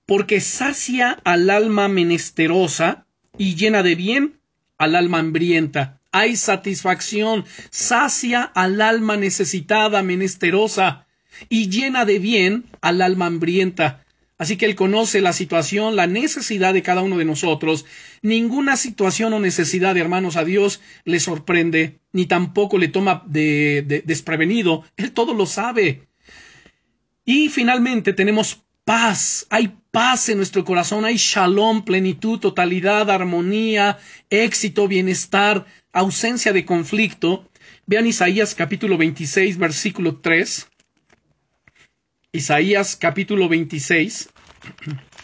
porque 0.06 0.40
sacia 0.40 1.20
al 1.24 1.50
alma 1.50 1.88
menesterosa 1.88 3.06
y 3.38 3.56
llena 3.56 3.84
de 3.84 3.96
bien 3.96 4.40
al 4.78 4.96
alma 4.96 5.20
hambrienta. 5.20 6.02
Hay 6.12 6.36
satisfacción, 6.36 7.46
sacia 7.72 8.44
al 8.44 8.80
alma 8.82 9.18
necesitada, 9.18 10.02
menesterosa, 10.04 11.06
y 11.50 11.70
llena 11.70 12.06
de 12.06 12.20
bien 12.20 12.66
al 12.82 13.02
alma 13.02 13.26
hambrienta. 13.26 14.06
Así 14.38 14.58
que 14.58 14.66
Él 14.66 14.76
conoce 14.76 15.22
la 15.22 15.34
situación, 15.34 15.96
la 15.96 16.08
necesidad 16.08 16.74
de 16.74 16.84
cada 16.84 17.02
uno 17.02 17.18
de 17.18 17.26
nosotros. 17.26 17.86
Ninguna 18.22 18.78
situación 18.78 19.34
o 19.34 19.40
necesidad, 19.40 19.98
hermanos, 19.98 20.36
a 20.36 20.44
Dios 20.44 20.82
le 21.04 21.20
sorprende, 21.20 22.00
ni 22.12 22.26
tampoco 22.26 22.78
le 22.78 22.88
toma 22.88 23.24
de, 23.28 24.04
desprevenido. 24.06 24.84
Él 24.98 25.12
todo 25.12 25.34
lo 25.34 25.46
sabe. 25.46 26.08
Y 27.26 27.50
finalmente 27.50 28.14
tenemos 28.14 28.64
paz. 28.84 29.48
Hay 29.50 29.76
paz 29.92 30.30
en 30.30 30.38
nuestro 30.38 30.64
corazón, 30.64 31.06
hay 31.06 31.18
shalom, 31.18 31.84
plenitud, 31.84 32.40
totalidad, 32.40 33.10
armonía, 33.10 33.98
éxito, 34.30 34.88
bienestar, 34.88 35.66
ausencia 35.92 36.54
de 36.54 36.66
conflicto. 36.66 37.50
Vean 37.88 38.08
Isaías 38.08 38.56
capítulo 38.56 38.98
26, 38.98 39.58
versículo 39.58 40.18
3. 40.18 40.68
Isaías 42.32 42.96
capítulo 42.96 43.48
26 43.48 44.30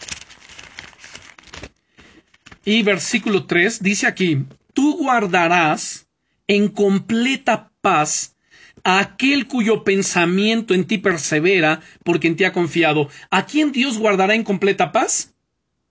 y 2.66 2.84
versículo 2.84 3.46
3 3.46 3.82
dice 3.82 4.08
aquí, 4.08 4.46
tú 4.74 4.98
guardarás 4.98 6.08
en 6.48 6.68
completa 6.68 7.72
paz 7.82 8.36
a 8.84 9.00
aquel 9.00 9.48
cuyo 9.48 9.84
pensamiento 9.84 10.74
en 10.74 10.86
ti 10.86 10.98
persevera 10.98 11.82
porque 12.04 12.28
en 12.28 12.36
ti 12.36 12.44
ha 12.44 12.54
confiado. 12.54 13.10
¿A 13.30 13.46
quién 13.46 13.72
Dios 13.72 13.98
guardará 13.98 14.36
en 14.36 14.44
completa 14.44 14.92
paz? 14.92 15.34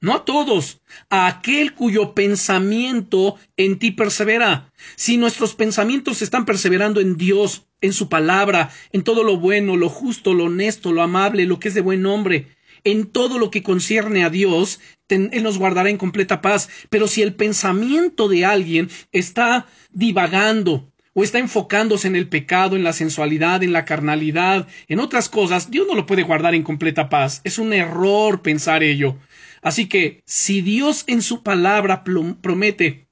No 0.02 0.14
a 0.14 0.24
todos, 0.24 0.80
a 1.10 1.26
aquel 1.26 1.74
cuyo 1.74 2.14
pensamiento 2.14 3.36
en 3.58 3.78
ti 3.78 3.90
persevera. 3.90 4.72
Si 4.96 5.18
nuestros 5.18 5.54
pensamientos 5.54 6.22
están 6.22 6.46
perseverando 6.46 7.00
en 7.00 7.18
Dios, 7.18 7.66
en 7.82 7.92
su 7.92 8.08
palabra, 8.08 8.70
en 8.92 9.02
todo 9.02 9.24
lo 9.24 9.36
bueno, 9.36 9.76
lo 9.76 9.90
justo, 9.90 10.32
lo 10.32 10.44
honesto, 10.44 10.92
lo 10.92 11.02
amable, 11.02 11.44
lo 11.44 11.60
que 11.60 11.68
es 11.68 11.74
de 11.74 11.82
buen 11.82 12.00
nombre, 12.00 12.48
en 12.84 13.06
todo 13.06 13.38
lo 13.38 13.50
que 13.50 13.62
concierne 13.62 14.24
a 14.24 14.30
Dios, 14.30 14.80
Él 15.08 15.42
nos 15.42 15.58
guardará 15.58 15.90
en 15.90 15.98
completa 15.98 16.40
paz. 16.40 16.68
Pero 16.88 17.08
si 17.08 17.22
el 17.22 17.34
pensamiento 17.34 18.28
de 18.28 18.44
alguien 18.44 18.88
está 19.12 19.66
divagando, 19.92 20.90
o 21.12 21.24
está 21.24 21.38
enfocándose 21.38 22.06
en 22.08 22.16
el 22.16 22.28
pecado, 22.28 22.76
en 22.76 22.84
la 22.84 22.92
sensualidad, 22.92 23.62
en 23.62 23.72
la 23.72 23.84
carnalidad, 23.84 24.68
en 24.88 25.00
otras 25.00 25.28
cosas, 25.28 25.70
Dios 25.70 25.86
no 25.86 25.94
lo 25.94 26.06
puede 26.06 26.22
guardar 26.22 26.54
en 26.54 26.62
completa 26.62 27.08
paz. 27.08 27.40
Es 27.44 27.58
un 27.58 27.72
error 27.72 28.42
pensar 28.42 28.82
ello. 28.82 29.16
Así 29.62 29.88
que 29.88 30.22
si 30.24 30.62
Dios 30.62 31.04
en 31.06 31.22
su 31.22 31.42
palabra 31.42 32.04
promete 32.04 33.08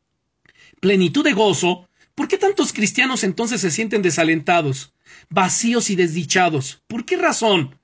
plenitud 0.81 1.25
de 1.25 1.33
gozo, 1.33 1.89
¿por 2.14 2.29
qué 2.29 2.39
tantos 2.39 2.73
cristianos 2.73 3.25
entonces 3.25 3.61
se 3.61 3.71
sienten 3.71 4.03
desalentados, 4.03 4.95
vacíos 5.29 5.91
y 5.91 5.97
desdichados? 5.97 6.83
¿Por 6.87 7.05
qué 7.05 7.16
razón? 7.16 7.79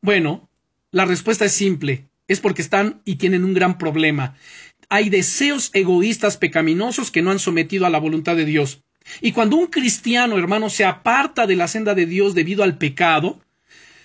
Bueno, 0.00 0.47
la 0.90 1.04
respuesta 1.04 1.44
es 1.44 1.52
simple, 1.52 2.08
es 2.28 2.40
porque 2.40 2.62
están 2.62 3.02
y 3.04 3.16
tienen 3.16 3.44
un 3.44 3.54
gran 3.54 3.78
problema. 3.78 4.36
Hay 4.88 5.10
deseos 5.10 5.70
egoístas 5.74 6.36
pecaminosos 6.36 7.10
que 7.10 7.22
no 7.22 7.30
han 7.30 7.38
sometido 7.38 7.84
a 7.86 7.90
la 7.90 7.98
voluntad 7.98 8.36
de 8.36 8.46
Dios. 8.46 8.82
Y 9.20 9.32
cuando 9.32 9.56
un 9.56 9.66
cristiano, 9.66 10.38
hermano, 10.38 10.70
se 10.70 10.84
aparta 10.84 11.46
de 11.46 11.56
la 11.56 11.68
senda 11.68 11.94
de 11.94 12.06
Dios 12.06 12.34
debido 12.34 12.62
al 12.62 12.78
pecado, 12.78 13.40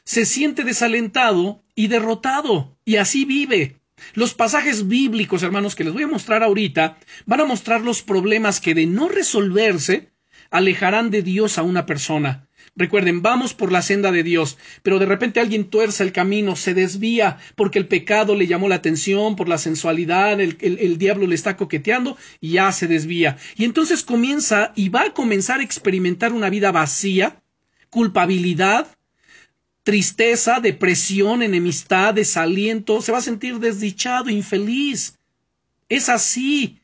se 0.04 0.26
siente 0.26 0.64
desalentado 0.64 1.64
y 1.76 1.88
derrotado, 1.88 2.78
y 2.84 2.98
así 2.98 3.26
vive. 3.26 3.80
Los 4.14 4.34
pasajes 4.34 4.88
bíblicos, 4.88 5.44
hermanos, 5.44 5.76
que 5.76 5.86
les 5.86 5.94
voy 5.94 6.04
a 6.04 6.08
mostrar 6.08 6.44
ahorita, 6.44 6.98
van 7.26 7.42
a 7.42 7.46
mostrar 7.46 7.82
los 7.82 8.02
problemas 8.02 8.60
que 8.60 8.76
de 8.76 8.86
no 8.86 9.08
resolverse 9.08 10.12
alejarán 10.52 11.10
de 11.10 11.22
Dios 11.22 11.58
a 11.58 11.64
una 11.64 11.86
persona. 11.86 12.48
Recuerden, 12.76 13.21
vamos 13.21 13.53
por 13.53 13.71
la 13.71 13.84
senda 13.84 14.11
de 14.11 14.24
Dios, 14.24 14.57
pero 14.82 14.97
de 14.97 15.05
repente 15.05 15.39
alguien 15.39 15.69
tuerce 15.69 16.01
el 16.01 16.11
camino, 16.11 16.55
se 16.55 16.74
desvía 16.74 17.38
porque 17.55 17.78
el 17.78 17.88
pecado 17.88 18.36
le 18.36 18.47
llamó 18.47 18.67
la 18.67 18.76
atención, 18.76 19.36
por 19.36 19.47
la 19.47 19.59
sensualidad, 19.59 20.41
el, 20.41 20.57
el, 20.59 20.97
diablo 20.97 21.28
le 21.28 21.36
está 21.36 21.55
coqueteando 21.55 22.17
y 22.41 22.53
ya 22.53 22.71
se 22.71 22.88
desvía. 22.88 23.38
Y 23.55 23.65
entonces 23.65 24.03
comienza 24.03 24.74
y 24.76 24.89
va 24.89 25.03
a 25.03 25.13
comenzar 25.13 25.59
a 25.59 25.63
experimentar 25.63 26.34
una 26.34 26.49
vida 26.49 26.71
vacía, 26.71 27.43
culpabilidad, 27.91 28.88
tristeza, 29.84 30.59
depresión, 30.59 31.43
enemistad, 31.43 32.15
desaliento, 32.15 33.03
se 33.03 33.11
va 33.11 33.19
a 33.19 33.21
sentir 33.21 33.59
desdichado, 33.59 34.32
infeliz. 34.32 35.19
Es 35.89 36.09
así. 36.09 36.80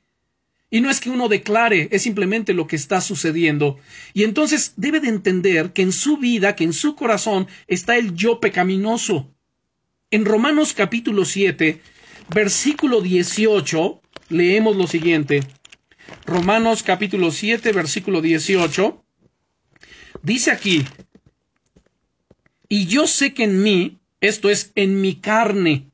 Y 0.72 0.82
no 0.82 0.90
es 0.90 1.00
que 1.00 1.10
uno 1.10 1.28
declare, 1.28 1.90
es 1.92 2.04
simplemente 2.04 2.54
lo 2.54 2.68
que 2.68 2.76
está 2.76 3.02
sucediendo. 3.02 3.80
Y 4.14 4.24
entonces 4.24 4.74
debe 4.78 5.00
de 5.00 5.10
entender 5.10 5.74
que 5.74 5.82
en 5.82 5.92
su 5.92 6.18
vida, 6.18 6.56
que 6.56 6.64
en 6.64 6.74
su 6.74 6.96
corazón 6.96 7.48
está 7.68 7.98
el 7.98 8.14
yo 8.14 8.40
pecaminoso. 8.40 9.34
En 10.12 10.26
Romanos 10.26 10.74
capítulo 10.74 11.26
7, 11.26 11.82
versículo 12.34 13.02
18, 13.02 14.02
leemos 14.30 14.76
lo 14.76 14.86
siguiente. 14.86 15.42
Romanos 16.26 16.84
capítulo 16.84 17.32
7, 17.32 17.72
versículo 17.72 18.22
18. 18.22 19.04
Dice 20.22 20.52
aquí, 20.52 20.86
y 22.68 22.86
yo 22.86 23.08
sé 23.08 23.34
que 23.34 23.46
en 23.46 23.64
mí, 23.64 23.98
esto 24.22 24.50
es, 24.50 24.72
en 24.76 25.02
mi 25.02 25.16
carne, 25.16 25.90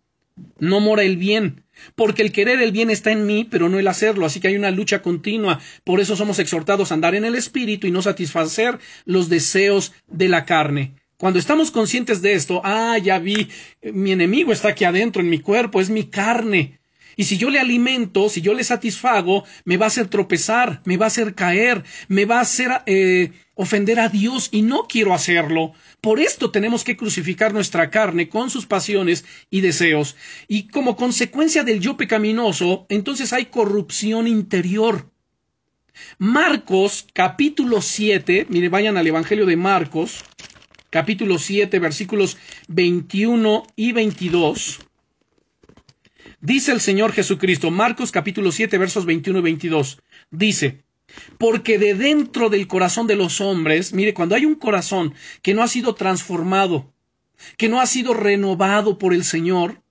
no 0.59 0.81
mora 0.81 1.03
el 1.03 1.15
bien, 1.15 1.64
porque 1.95 2.21
el 2.21 2.31
querer 2.31 2.61
el 2.61 2.71
bien 2.71 2.89
está 2.89 3.11
en 3.11 3.25
mí, 3.25 3.47
pero 3.49 3.69
no 3.69 3.77
el 3.79 3.87
hacerlo, 3.87 4.25
así 4.25 4.39
que 4.39 4.47
hay 4.47 4.55
una 4.55 4.71
lucha 4.71 5.01
continua. 5.01 5.59
Por 5.83 5.99
eso 5.99 6.15
somos 6.15 6.39
exhortados 6.39 6.91
a 6.91 6.95
andar 6.95 7.15
en 7.15 7.25
el 7.25 7.35
espíritu 7.35 7.87
y 7.87 7.91
no 7.91 8.01
satisfacer 8.01 8.79
los 9.05 9.29
deseos 9.29 9.93
de 10.07 10.29
la 10.29 10.45
carne. 10.45 10.93
Cuando 11.17 11.39
estamos 11.39 11.71
conscientes 11.71 12.21
de 12.21 12.33
esto, 12.33 12.61
ah, 12.63 12.97
ya 12.97 13.19
vi, 13.19 13.47
mi 13.81 14.11
enemigo 14.11 14.51
está 14.51 14.69
aquí 14.69 14.83
adentro 14.83 15.21
en 15.21 15.29
mi 15.29 15.39
cuerpo, 15.39 15.79
es 15.79 15.89
mi 15.89 16.05
carne. 16.05 16.79
Y 17.15 17.23
si 17.23 17.37
yo 17.37 17.49
le 17.49 17.59
alimento, 17.59 18.27
si 18.29 18.41
yo 18.41 18.53
le 18.53 18.63
satisfago, 18.63 19.45
me 19.63 19.77
va 19.77 19.85
a 19.85 19.87
hacer 19.87 20.07
tropezar, 20.07 20.81
me 20.83 20.97
va 20.97 21.05
a 21.05 21.07
hacer 21.07 21.33
caer, 21.33 21.83
me 22.09 22.25
va 22.25 22.39
a 22.39 22.41
hacer 22.41 22.69
eh, 22.85 23.31
ofender 23.55 23.99
a 23.99 24.09
Dios 24.09 24.49
y 24.51 24.61
no 24.61 24.85
quiero 24.87 25.13
hacerlo. 25.13 25.73
Por 26.01 26.19
esto 26.19 26.51
tenemos 26.51 26.83
que 26.83 26.95
crucificar 26.95 27.53
nuestra 27.53 27.89
carne 27.89 28.29
con 28.29 28.49
sus 28.49 28.65
pasiones 28.65 29.25
y 29.49 29.61
deseos. 29.61 30.15
Y 30.47 30.67
como 30.67 30.95
consecuencia 30.95 31.63
del 31.63 31.79
yo 31.79 31.97
pecaminoso, 31.97 32.85
entonces 32.89 33.33
hay 33.33 33.45
corrupción 33.45 34.27
interior. 34.27 35.09
Marcos 36.17 37.07
capítulo 37.13 37.81
7, 37.81 38.47
mire, 38.49 38.69
vayan 38.69 38.97
al 38.97 39.07
Evangelio 39.07 39.45
de 39.45 39.55
Marcos, 39.55 40.25
capítulo 40.89 41.39
7, 41.39 41.79
versículos 41.79 42.37
21 42.67 43.63
y 43.75 43.93
22. 43.93 44.79
Dice 46.41 46.73
el 46.73 46.81
Señor 46.81 47.11
Jesucristo, 47.11 47.71
Marcos 47.71 48.11
capítulo 48.11 48.51
7 48.51 48.77
versos 48.77 49.05
21 49.05 49.39
y 49.39 49.41
22, 49.41 50.01
dice, 50.29 50.84
porque 51.37 51.77
de 51.77 51.93
dentro 51.93 52.49
del 52.49 52.67
corazón 52.67 53.07
de 53.07 53.15
los 53.15 53.41
hombres, 53.41 53.93
mire, 53.93 54.13
cuando 54.13 54.35
hay 54.35 54.45
un 54.45 54.55
corazón 54.55 55.13
que 55.41 55.53
no 55.53 55.63
ha 55.63 55.67
sido 55.67 55.95
transformado, 55.95 56.93
que 57.57 57.69
no 57.69 57.79
ha 57.79 57.85
sido 57.85 58.13
renovado 58.13 58.97
por 58.97 59.13
el 59.13 59.23
Señor, 59.23 59.81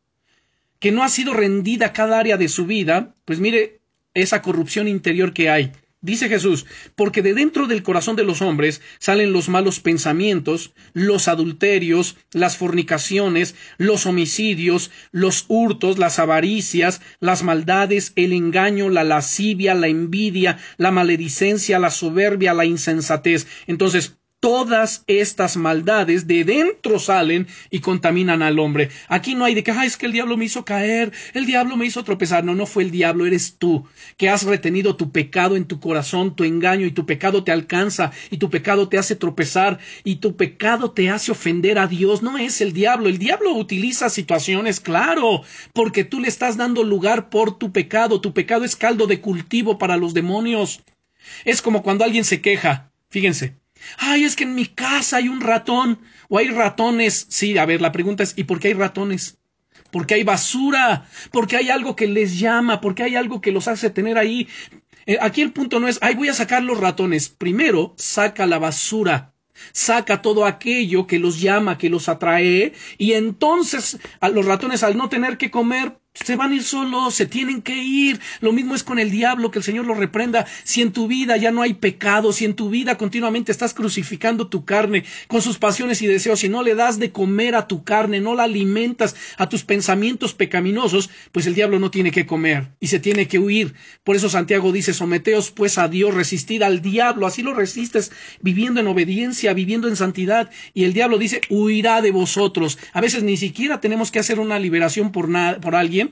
que 0.78 0.92
no 0.92 1.02
ha 1.02 1.08
sido 1.08 1.34
rendida 1.34 1.92
cada 1.92 2.18
área 2.18 2.36
de 2.36 2.48
su 2.48 2.66
vida, 2.66 3.14
pues 3.24 3.40
mire 3.40 3.80
esa 4.12 4.42
corrupción 4.42 4.88
interior 4.88 5.32
que 5.32 5.50
hay. 5.50 5.72
Dice 6.04 6.28
Jesús, 6.28 6.66
porque 6.96 7.22
de 7.22 7.32
dentro 7.32 7.66
del 7.66 7.82
corazón 7.82 8.14
de 8.14 8.24
los 8.24 8.42
hombres 8.42 8.82
salen 8.98 9.32
los 9.32 9.48
malos 9.48 9.80
pensamientos, 9.80 10.74
los 10.92 11.28
adulterios, 11.28 12.18
las 12.34 12.58
fornicaciones, 12.58 13.54
los 13.78 14.04
homicidios, 14.04 14.90
los 15.12 15.46
hurtos, 15.48 15.98
las 15.98 16.18
avaricias, 16.18 17.00
las 17.20 17.42
maldades, 17.42 18.12
el 18.16 18.34
engaño, 18.34 18.90
la 18.90 19.02
lascivia, 19.02 19.74
la 19.74 19.88
envidia, 19.88 20.58
la 20.76 20.90
maledicencia, 20.90 21.78
la 21.78 21.90
soberbia, 21.90 22.52
la 22.52 22.66
insensatez. 22.66 23.46
Entonces, 23.66 24.18
todas 24.44 25.04
estas 25.06 25.56
maldades 25.56 26.26
de 26.26 26.44
dentro 26.44 26.98
salen 26.98 27.46
y 27.70 27.78
contaminan 27.78 28.42
al 28.42 28.58
hombre. 28.58 28.90
Aquí 29.08 29.34
no 29.34 29.46
hay 29.46 29.54
de 29.54 29.62
que, 29.62 29.70
es 29.70 29.96
que 29.96 30.04
el 30.04 30.12
diablo 30.12 30.36
me 30.36 30.44
hizo 30.44 30.66
caer, 30.66 31.12
el 31.32 31.46
diablo 31.46 31.78
me 31.78 31.86
hizo 31.86 32.04
tropezar. 32.04 32.44
No, 32.44 32.54
no 32.54 32.66
fue 32.66 32.82
el 32.82 32.90
diablo, 32.90 33.24
eres 33.24 33.56
tú, 33.56 33.86
que 34.18 34.28
has 34.28 34.42
retenido 34.42 34.96
tu 34.96 35.12
pecado 35.12 35.56
en 35.56 35.64
tu 35.64 35.80
corazón, 35.80 36.36
tu 36.36 36.44
engaño, 36.44 36.84
y 36.84 36.90
tu 36.90 37.06
pecado 37.06 37.42
te 37.42 37.52
alcanza, 37.52 38.12
y 38.30 38.36
tu 38.36 38.50
pecado 38.50 38.90
te 38.90 38.98
hace 38.98 39.16
tropezar, 39.16 39.78
y 40.04 40.16
tu 40.16 40.36
pecado 40.36 40.90
te 40.90 41.08
hace 41.08 41.32
ofender 41.32 41.78
a 41.78 41.86
Dios. 41.86 42.22
No 42.22 42.36
es 42.36 42.60
el 42.60 42.74
diablo. 42.74 43.08
El 43.08 43.16
diablo 43.16 43.54
utiliza 43.54 44.10
situaciones, 44.10 44.78
claro, 44.78 45.40
porque 45.72 46.04
tú 46.04 46.20
le 46.20 46.28
estás 46.28 46.58
dando 46.58 46.84
lugar 46.84 47.30
por 47.30 47.56
tu 47.56 47.72
pecado. 47.72 48.20
Tu 48.20 48.34
pecado 48.34 48.66
es 48.66 48.76
caldo 48.76 49.06
de 49.06 49.22
cultivo 49.22 49.78
para 49.78 49.96
los 49.96 50.12
demonios. 50.12 50.82
Es 51.46 51.62
como 51.62 51.82
cuando 51.82 52.04
alguien 52.04 52.24
se 52.24 52.42
queja. 52.42 52.92
Fíjense, 53.08 53.54
Ay, 53.98 54.24
es 54.24 54.36
que 54.36 54.44
en 54.44 54.54
mi 54.54 54.66
casa 54.66 55.18
hay 55.18 55.28
un 55.28 55.40
ratón 55.40 56.00
o 56.28 56.38
hay 56.38 56.48
ratones. 56.48 57.26
Sí, 57.28 57.56
a 57.58 57.66
ver, 57.66 57.80
la 57.80 57.92
pregunta 57.92 58.22
es, 58.22 58.34
¿y 58.36 58.44
por 58.44 58.60
qué 58.60 58.68
hay 58.68 58.74
ratones? 58.74 59.38
Porque 59.90 60.14
hay 60.14 60.24
basura, 60.24 61.06
porque 61.30 61.56
hay 61.56 61.70
algo 61.70 61.94
que 61.96 62.06
les 62.06 62.38
llama, 62.38 62.80
porque 62.80 63.04
hay 63.04 63.16
algo 63.16 63.40
que 63.40 63.52
los 63.52 63.68
hace 63.68 63.90
tener 63.90 64.18
ahí. 64.18 64.48
Eh, 65.06 65.18
aquí 65.20 65.42
el 65.42 65.52
punto 65.52 65.80
no 65.80 65.88
es, 65.88 65.98
ay, 66.02 66.14
voy 66.14 66.28
a 66.28 66.34
sacar 66.34 66.62
los 66.62 66.80
ratones. 66.80 67.28
Primero, 67.28 67.94
saca 67.96 68.46
la 68.46 68.58
basura 68.58 69.34
saca 69.72 70.22
todo 70.22 70.46
aquello 70.46 71.06
que 71.06 71.18
los 71.18 71.40
llama, 71.40 71.78
que 71.78 71.88
los 71.88 72.08
atrae, 72.08 72.72
y 72.98 73.12
entonces 73.12 73.98
a 74.20 74.28
los 74.28 74.44
ratones 74.46 74.82
al 74.82 74.96
no 74.96 75.08
tener 75.08 75.38
que 75.38 75.50
comer, 75.50 75.98
se 76.14 76.36
van 76.36 76.52
a 76.52 76.54
ir 76.54 76.62
solos, 76.62 77.14
se 77.14 77.26
tienen 77.26 77.60
que 77.60 77.76
ir. 77.76 78.20
Lo 78.40 78.52
mismo 78.52 78.76
es 78.76 78.84
con 78.84 79.00
el 79.00 79.10
diablo, 79.10 79.50
que 79.50 79.58
el 79.58 79.64
Señor 79.64 79.84
lo 79.84 79.94
reprenda. 79.94 80.46
Si 80.62 80.80
en 80.80 80.92
tu 80.92 81.08
vida 81.08 81.36
ya 81.36 81.50
no 81.50 81.60
hay 81.60 81.74
pecado, 81.74 82.32
si 82.32 82.44
en 82.44 82.54
tu 82.54 82.70
vida 82.70 82.96
continuamente 82.96 83.50
estás 83.50 83.74
crucificando 83.74 84.46
tu 84.46 84.64
carne 84.64 85.04
con 85.26 85.42
sus 85.42 85.58
pasiones 85.58 86.02
y 86.02 86.06
deseos, 86.06 86.40
si 86.40 86.48
no 86.48 86.62
le 86.62 86.76
das 86.76 87.00
de 87.00 87.10
comer 87.10 87.56
a 87.56 87.66
tu 87.66 87.82
carne, 87.82 88.20
no 88.20 88.34
la 88.36 88.44
alimentas 88.44 89.16
a 89.38 89.48
tus 89.48 89.64
pensamientos 89.64 90.34
pecaminosos, 90.34 91.10
pues 91.32 91.46
el 91.46 91.54
diablo 91.56 91.80
no 91.80 91.90
tiene 91.90 92.12
que 92.12 92.26
comer 92.26 92.68
y 92.78 92.86
se 92.86 93.00
tiene 93.00 93.26
que 93.26 93.40
huir. 93.40 93.74
Por 94.04 94.14
eso 94.14 94.28
Santiago 94.28 94.70
dice, 94.70 94.94
someteos 94.94 95.50
pues 95.50 95.78
a 95.78 95.88
Dios, 95.88 96.14
resistid 96.14 96.62
al 96.62 96.80
diablo, 96.80 97.26
así 97.26 97.42
lo 97.42 97.54
resistes, 97.54 98.12
viviendo 98.40 98.80
en 98.80 98.86
obediencia, 98.86 99.52
viviendo 99.52 99.88
en 99.88 99.96
santidad, 99.96 100.50
y 100.74 100.84
el 100.84 100.92
diablo 100.92 101.18
dice, 101.18 101.40
huirá 101.50 102.02
de 102.02 102.12
vosotros. 102.12 102.78
A 102.92 103.00
veces 103.00 103.24
ni 103.24 103.36
siquiera 103.36 103.80
tenemos 103.80 104.12
que 104.12 104.20
hacer 104.20 104.38
una 104.38 104.60
liberación 104.60 105.10
por, 105.10 105.28
por 105.60 105.74
alguien, 105.74 106.03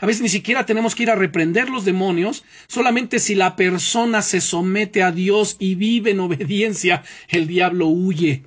a 0.00 0.06
veces 0.06 0.22
ni 0.22 0.28
siquiera 0.28 0.66
tenemos 0.66 0.94
que 0.94 1.04
ir 1.04 1.10
a 1.10 1.14
reprender 1.14 1.68
los 1.68 1.84
demonios, 1.84 2.44
solamente 2.68 3.18
si 3.18 3.34
la 3.34 3.56
persona 3.56 4.22
se 4.22 4.40
somete 4.40 5.02
a 5.02 5.12
Dios 5.12 5.56
y 5.58 5.74
vive 5.74 6.12
en 6.12 6.20
obediencia, 6.20 7.02
el 7.28 7.46
diablo 7.46 7.86
huye. 7.86 8.44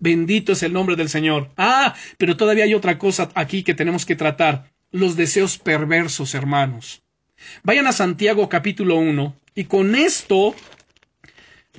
Bendito 0.00 0.52
es 0.52 0.62
el 0.62 0.72
nombre 0.72 0.96
del 0.96 1.08
Señor. 1.08 1.50
Ah, 1.56 1.94
pero 2.18 2.36
todavía 2.36 2.64
hay 2.64 2.74
otra 2.74 2.98
cosa 2.98 3.30
aquí 3.34 3.62
que 3.62 3.74
tenemos 3.74 4.06
que 4.06 4.16
tratar, 4.16 4.70
los 4.90 5.16
deseos 5.16 5.58
perversos, 5.58 6.34
hermanos. 6.34 7.02
Vayan 7.62 7.86
a 7.86 7.92
Santiago 7.92 8.48
capítulo 8.48 8.96
1 8.96 9.34
y 9.54 9.64
con 9.64 9.94
esto 9.94 10.54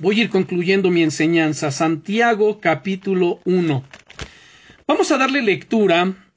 voy 0.00 0.20
a 0.20 0.22
ir 0.24 0.30
concluyendo 0.30 0.90
mi 0.90 1.02
enseñanza. 1.02 1.70
Santiago 1.70 2.60
capítulo 2.60 3.40
1. 3.44 3.84
Vamos 4.86 5.10
a 5.12 5.18
darle 5.18 5.42
lectura 5.42 6.29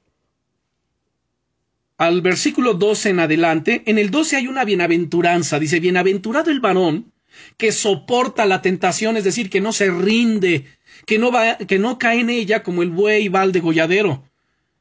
al 1.98 2.22
versículo 2.22 2.74
12 2.74 3.10
en 3.10 3.20
adelante, 3.20 3.82
en 3.86 3.98
el 3.98 4.10
12 4.10 4.36
hay 4.36 4.48
una 4.48 4.64
bienaventuranza, 4.64 5.58
dice, 5.58 5.80
bienaventurado 5.80 6.50
el 6.50 6.60
varón 6.60 7.12
que 7.56 7.72
soporta 7.72 8.46
la 8.46 8.62
tentación, 8.62 9.16
es 9.16 9.24
decir, 9.24 9.50
que 9.50 9.60
no 9.60 9.72
se 9.72 9.90
rinde, 9.90 10.66
que 11.06 11.18
no, 11.18 11.32
va, 11.32 11.58
que 11.58 11.78
no 11.78 11.98
cae 11.98 12.20
en 12.20 12.30
ella 12.30 12.62
como 12.62 12.82
el 12.82 12.90
buey 12.90 13.28
va 13.28 13.42
al 13.42 13.52
degolladero 13.52 14.24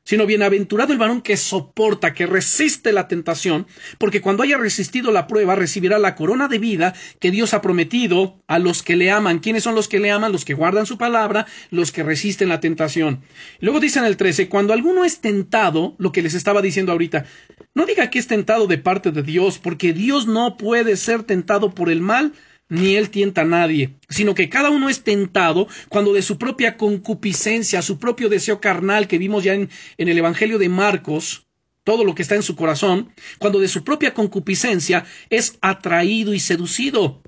sino 0.04 0.26
bienaventurado 0.26 0.94
el 0.94 1.00
varón 1.00 1.22
que 1.22 1.38
soporta, 1.38 2.14
que 2.14 2.26
resiste 2.26 2.92
la 2.92 3.08
tentación, 3.08 3.68
porque 3.98 4.22
cuando 4.22 4.44
haya 4.44 4.58
resistido 4.58 5.12
la 5.12 5.28
prueba 5.28 5.56
recibirá 5.56 6.00
la 6.00 6.16
corona 6.16 6.48
de 6.48 6.60
vida 6.60 6.94
que 7.20 7.32
Dios 7.32 7.54
ha 7.54 7.62
prometido 7.62 8.42
a 8.48 8.60
los 8.60 8.84
que 8.84 8.96
le 8.96 9.12
aman. 9.12 9.40
¿Quiénes 9.40 9.64
son 9.64 9.76
los 9.76 9.88
que 9.88 10.00
le 10.00 10.12
aman? 10.12 10.32
Los 10.32 10.46
que 10.46 10.54
guardan 10.54 10.86
su 10.86 10.98
palabra, 10.98 11.48
los 11.70 11.92
que 11.92 12.04
resisten 12.04 12.50
la 12.50 12.60
tentación. 12.60 13.22
Luego 13.60 13.80
dice 13.80 14.00
en 14.00 14.06
el 14.06 14.18
13, 14.18 14.50
cuando 14.50 14.74
alguno 14.74 15.06
es 15.06 15.20
tentado, 15.20 15.96
lo 15.98 16.12
que 16.12 16.22
les 16.22 16.34
estaba 16.34 16.62
diciendo 16.62 16.92
ahorita, 16.92 17.26
no 17.74 17.86
diga 17.86 18.10
que 18.10 18.20
es 18.20 18.28
tentado 18.28 18.68
de 18.68 18.78
parte 18.78 19.12
de 19.12 19.24
Dios, 19.24 19.58
porque 19.58 19.94
Dios 19.94 20.28
no 20.28 20.58
puede 20.58 20.98
ser 20.98 21.24
tentado 21.24 21.74
por 21.74 21.90
el 21.90 22.02
mal, 22.02 22.34
ni 22.74 22.96
él 22.96 23.12
tienta 23.12 23.42
a 23.42 23.46
nadie, 23.46 23.94
sino 24.10 24.34
que 24.34 24.50
cada 24.50 24.72
uno 24.72 24.90
es 24.90 25.04
tentado 25.04 25.68
cuando 25.90 26.12
de 26.12 26.24
su 26.24 26.40
propia 26.40 26.76
concupiscencia, 26.76 27.84
su 27.84 28.00
propio 28.00 28.30
deseo 28.30 28.60
carnal 28.60 29.08
que 29.08 29.20
vimos 29.20 29.44
ya 29.44 29.54
en, 29.54 29.70
el 29.98 30.18
Evangelio 30.18 30.58
de 30.58 30.70
Marcos, 30.70 31.46
todo 31.84 32.04
lo 32.04 32.16
que 32.16 32.24
está 32.24 32.34
en 32.34 32.42
su 32.42 32.56
corazón, 32.56 33.12
cuando 33.38 33.60
de 33.60 33.68
su 33.68 33.84
propia 33.84 34.16
concupiscencia 34.16 35.06
es 35.30 35.60
atraído 35.62 36.34
y 36.34 36.40
seducido. 36.40 37.22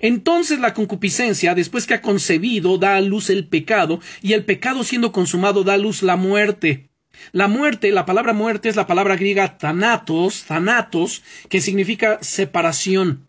Entonces 0.00 0.60
la 0.60 0.74
concupiscencia, 0.74 1.56
después 1.56 1.84
que 1.86 1.94
ha 1.94 2.02
concebido, 2.02 2.78
da 2.78 2.94
a 2.94 3.00
luz 3.00 3.30
el 3.30 3.48
pecado, 3.48 4.00
y 4.22 4.34
el 4.34 4.44
pecado 4.44 4.84
siendo 4.84 5.10
consumado 5.10 5.64
da 5.64 5.74
a 5.74 5.78
luz 5.78 6.04
la 6.04 6.14
muerte. 6.14 6.88
La 7.32 7.48
muerte, 7.48 7.90
la 7.90 8.06
palabra 8.06 8.32
muerte 8.32 8.68
es 8.68 8.76
la 8.76 8.86
palabra 8.86 9.16
griega 9.16 9.58
thanatos, 9.58 10.44
thanatos, 10.44 11.24
que 11.48 11.60
significa 11.60 12.18
separación. 12.22 13.24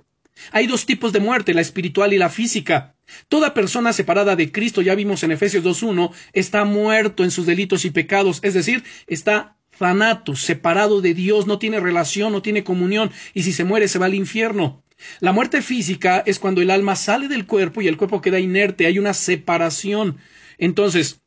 Hay 0.52 0.68
dos 0.68 0.86
tipos 0.86 1.14
de 1.14 1.20
muerte, 1.20 1.54
la 1.54 1.62
espiritual 1.62 2.14
y 2.14 2.18
la 2.18 2.30
física. 2.30 2.96
Toda 3.28 3.54
persona 3.54 3.94
separada 3.94 4.36
de 4.36 4.52
Cristo, 4.52 4.82
ya 4.82 4.96
vimos 4.96 5.24
en 5.24 5.32
Efesios 5.32 5.64
2.1, 5.64 6.12
está 6.34 6.66
muerto 6.66 7.24
en 7.24 7.32
sus 7.32 7.46
delitos 7.46 7.86
y 7.86 7.92
pecados, 7.92 8.40
es 8.44 8.54
decir, 8.54 8.84
está 9.08 9.58
thanatos, 9.78 10.42
separado 10.42 11.02
de 11.02 11.14
Dios, 11.14 11.48
no 11.48 11.58
tiene 11.58 11.80
relación, 11.80 12.32
no 12.32 12.42
tiene 12.42 12.64
comunión, 12.64 13.12
y 13.34 13.44
si 13.44 13.54
se 13.54 13.64
muere 13.64 13.88
se 13.88 14.00
va 14.00 14.08
al 14.08 14.14
infierno. 14.14 14.84
La 15.22 15.32
muerte 15.32 15.62
física 15.62 16.22
es 16.26 16.40
cuando 16.40 16.62
el 16.62 16.70
alma 16.70 16.96
sale 16.96 17.28
del 17.28 17.46
cuerpo 17.46 17.82
y 17.82 17.88
el 17.88 17.98
cuerpo 17.98 18.22
queda 18.22 18.40
inerte, 18.40 18.86
hay 18.86 19.00
una 19.00 19.14
separación. 19.14 20.18
Entonces, 20.58 21.22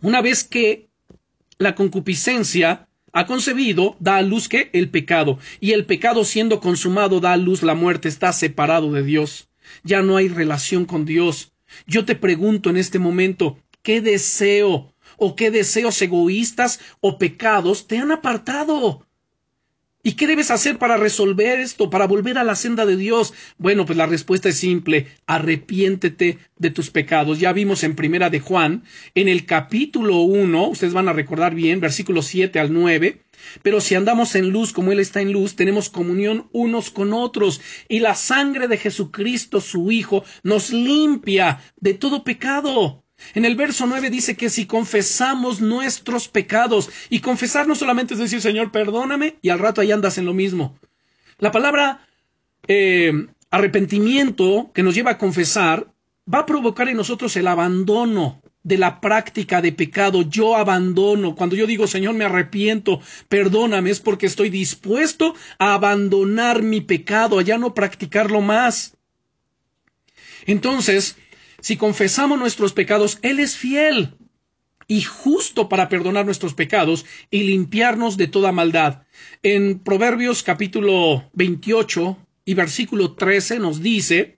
una 0.00 0.22
vez 0.22 0.44
que 0.44 0.88
la 1.58 1.74
concupiscencia 1.74 2.88
ha 3.14 3.26
concebido, 3.26 3.96
da 4.00 4.16
a 4.16 4.22
luz 4.22 4.48
que 4.48 4.70
el 4.72 4.90
pecado, 4.90 5.38
y 5.60 5.70
el 5.70 5.86
pecado 5.86 6.24
siendo 6.24 6.58
consumado 6.58 7.20
da 7.20 7.32
a 7.32 7.36
luz 7.36 7.62
la 7.62 7.76
muerte, 7.76 8.08
está 8.08 8.32
separado 8.32 8.92
de 8.92 9.04
Dios. 9.04 9.48
Ya 9.84 10.02
no 10.02 10.16
hay 10.16 10.28
relación 10.28 10.84
con 10.84 11.04
Dios. 11.04 11.52
Yo 11.86 12.04
te 12.04 12.16
pregunto 12.16 12.70
en 12.70 12.76
este 12.76 12.98
momento, 12.98 13.56
¿qué 13.82 14.00
deseo 14.00 14.92
o 15.16 15.36
qué 15.36 15.52
deseos 15.52 16.02
egoístas 16.02 16.80
o 17.00 17.16
pecados 17.16 17.86
te 17.86 17.98
han 17.98 18.10
apartado? 18.10 19.06
¿Y 20.06 20.12
qué 20.12 20.26
debes 20.26 20.50
hacer 20.50 20.76
para 20.76 20.98
resolver 20.98 21.58
esto, 21.58 21.88
para 21.88 22.06
volver 22.06 22.36
a 22.36 22.44
la 22.44 22.56
senda 22.56 22.84
de 22.84 22.98
Dios? 22.98 23.32
Bueno, 23.56 23.86
pues 23.86 23.96
la 23.96 24.04
respuesta 24.04 24.50
es 24.50 24.58
simple, 24.58 25.06
arrepiéntete 25.26 26.38
de 26.58 26.70
tus 26.70 26.90
pecados. 26.90 27.40
Ya 27.40 27.54
vimos 27.54 27.82
en 27.84 27.96
Primera 27.96 28.28
de 28.28 28.38
Juan, 28.38 28.84
en 29.14 29.28
el 29.28 29.46
capítulo 29.46 30.18
1, 30.18 30.68
ustedes 30.68 30.92
van 30.92 31.08
a 31.08 31.14
recordar 31.14 31.54
bien, 31.54 31.80
versículos 31.80 32.26
7 32.26 32.60
al 32.60 32.74
9, 32.74 33.22
pero 33.62 33.80
si 33.80 33.94
andamos 33.94 34.34
en 34.34 34.50
luz 34.50 34.74
como 34.74 34.92
Él 34.92 35.00
está 35.00 35.22
en 35.22 35.32
luz, 35.32 35.56
tenemos 35.56 35.88
comunión 35.88 36.48
unos 36.52 36.90
con 36.90 37.14
otros, 37.14 37.62
y 37.88 38.00
la 38.00 38.14
sangre 38.14 38.68
de 38.68 38.76
Jesucristo, 38.76 39.62
su 39.62 39.90
Hijo, 39.90 40.22
nos 40.42 40.68
limpia 40.68 41.62
de 41.80 41.94
todo 41.94 42.24
pecado. 42.24 43.03
En 43.34 43.44
el 43.44 43.56
verso 43.56 43.86
9 43.86 44.10
dice 44.10 44.36
que 44.36 44.50
si 44.50 44.66
confesamos 44.66 45.60
nuestros 45.60 46.28
pecados, 46.28 46.90
y 47.08 47.20
confesar 47.20 47.66
no 47.66 47.74
solamente 47.74 48.14
es 48.14 48.20
decir, 48.20 48.40
Señor, 48.40 48.72
perdóname, 48.72 49.36
y 49.42 49.48
al 49.50 49.58
rato 49.58 49.80
ahí 49.80 49.92
andas 49.92 50.18
en 50.18 50.24
lo 50.24 50.34
mismo. 50.34 50.78
La 51.38 51.50
palabra 51.50 52.06
eh, 52.68 53.12
arrepentimiento 53.50 54.70
que 54.74 54.82
nos 54.82 54.94
lleva 54.94 55.12
a 55.12 55.18
confesar 55.18 55.86
va 56.32 56.40
a 56.40 56.46
provocar 56.46 56.88
en 56.88 56.96
nosotros 56.96 57.36
el 57.36 57.46
abandono 57.46 58.42
de 58.62 58.78
la 58.78 59.00
práctica 59.00 59.60
de 59.60 59.72
pecado. 59.72 60.22
Yo 60.22 60.56
abandono. 60.56 61.34
Cuando 61.36 61.54
yo 61.54 61.66
digo, 61.66 61.86
Señor, 61.86 62.14
me 62.14 62.24
arrepiento, 62.24 63.00
perdóname, 63.28 63.90
es 63.90 64.00
porque 64.00 64.26
estoy 64.26 64.50
dispuesto 64.50 65.34
a 65.58 65.74
abandonar 65.74 66.62
mi 66.62 66.80
pecado, 66.80 67.38
a 67.38 67.42
ya 67.42 67.58
no 67.58 67.74
practicarlo 67.74 68.40
más. 68.40 68.96
Entonces, 70.46 71.16
si 71.64 71.78
confesamos 71.78 72.38
nuestros 72.38 72.74
pecados, 72.74 73.18
Él 73.22 73.40
es 73.40 73.56
fiel 73.56 74.18
y 74.86 75.00
justo 75.00 75.70
para 75.70 75.88
perdonar 75.88 76.26
nuestros 76.26 76.52
pecados 76.52 77.06
y 77.30 77.44
limpiarnos 77.44 78.18
de 78.18 78.26
toda 78.26 78.52
maldad. 78.52 79.04
En 79.42 79.78
Proverbios 79.78 80.42
capítulo 80.42 81.30
28 81.32 82.18
y 82.44 82.52
versículo 82.52 83.14
13 83.14 83.60
nos 83.60 83.80
dice, 83.80 84.36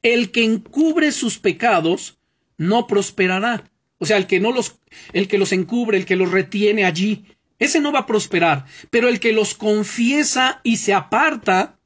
el 0.00 0.30
que 0.30 0.44
encubre 0.44 1.12
sus 1.12 1.38
pecados 1.38 2.16
no 2.56 2.86
prosperará. 2.86 3.70
O 3.98 4.06
sea, 4.06 4.16
el 4.16 4.26
que 4.26 4.40
no 4.40 4.50
los, 4.50 4.78
el 5.12 5.28
que 5.28 5.36
los 5.36 5.52
encubre, 5.52 5.98
el 5.98 6.06
que 6.06 6.16
los 6.16 6.30
retiene 6.30 6.86
allí, 6.86 7.26
ese 7.58 7.80
no 7.80 7.92
va 7.92 7.98
a 7.98 8.06
prosperar, 8.06 8.64
pero 8.88 9.10
el 9.10 9.20
que 9.20 9.34
los 9.34 9.52
confiesa 9.52 10.62
y 10.64 10.78
se 10.78 10.94
aparta, 10.94 11.78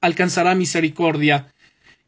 alcanzará 0.00 0.54
misericordia. 0.54 1.52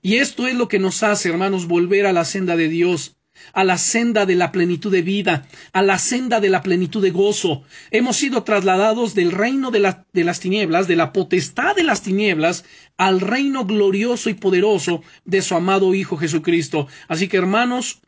Y 0.05 0.17
esto 0.17 0.49
es 0.49 0.57
lo 0.57 0.67
que 0.67 0.81
nos 0.81 1.05
hace, 1.05 1.29
hermanos, 1.29 1.69
volver 1.69 2.07
a 2.07 2.13
la 2.13 2.25
senda 2.25 2.57
de 2.57 2.69
Dios, 2.69 3.17
a 3.53 3.63
la 3.63 3.79
senda 3.79 4.27
de 4.27 4.35
la 4.35 4.51
plenitud 4.51 4.91
de 4.91 5.01
vida, 5.01 5.47
a 5.73 5.81
la 5.81 5.97
senda 6.01 6.41
de 6.41 6.49
la 6.49 6.61
plenitud 6.61 7.01
de 7.01 7.13
gozo. 7.13 7.63
Hemos 7.93 8.17
sido 8.17 8.43
trasladados 8.43 9.15
del 9.15 9.31
reino 9.31 9.71
de, 9.71 9.79
las 9.79 10.41
tinieblas, 10.41 10.89
de 10.89 10.97
la 10.97 11.13
potestad 11.13 11.77
de 11.77 11.85
las 11.85 12.03
tinieblas, 12.03 12.65
al 12.97 13.21
reino 13.21 13.65
glorioso 13.65 14.29
y 14.29 14.35
poderoso 14.35 15.05
de 15.25 15.41
su 15.41 15.55
amado 15.55 15.95
Hijo 15.95 16.17
Jesucristo. 16.17 16.89
Así 17.07 17.29
que, 17.29 17.37
hermanos, 17.37 18.01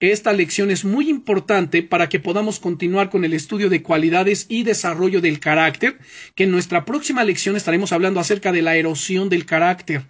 esta 0.00 0.34
lección 0.34 0.70
es 0.70 0.84
muy 0.84 1.08
importante 1.08 1.82
para 1.82 2.10
que 2.10 2.20
podamos 2.20 2.60
continuar 2.60 3.08
con 3.08 3.24
el 3.24 3.32
estudio 3.32 3.70
de 3.70 3.82
cualidades 3.82 4.44
y 4.50 4.64
desarrollo 4.64 5.22
del 5.22 5.40
carácter, 5.40 5.98
que 6.34 6.44
en 6.44 6.50
nuestra 6.50 6.84
próxima 6.84 7.24
lección 7.24 7.56
estaremos 7.56 7.92
hablando 7.92 8.20
acerca 8.20 8.52
de 8.52 8.60
la 8.60 8.76
erosión 8.76 9.30
del 9.30 9.46
carácter 9.46 10.04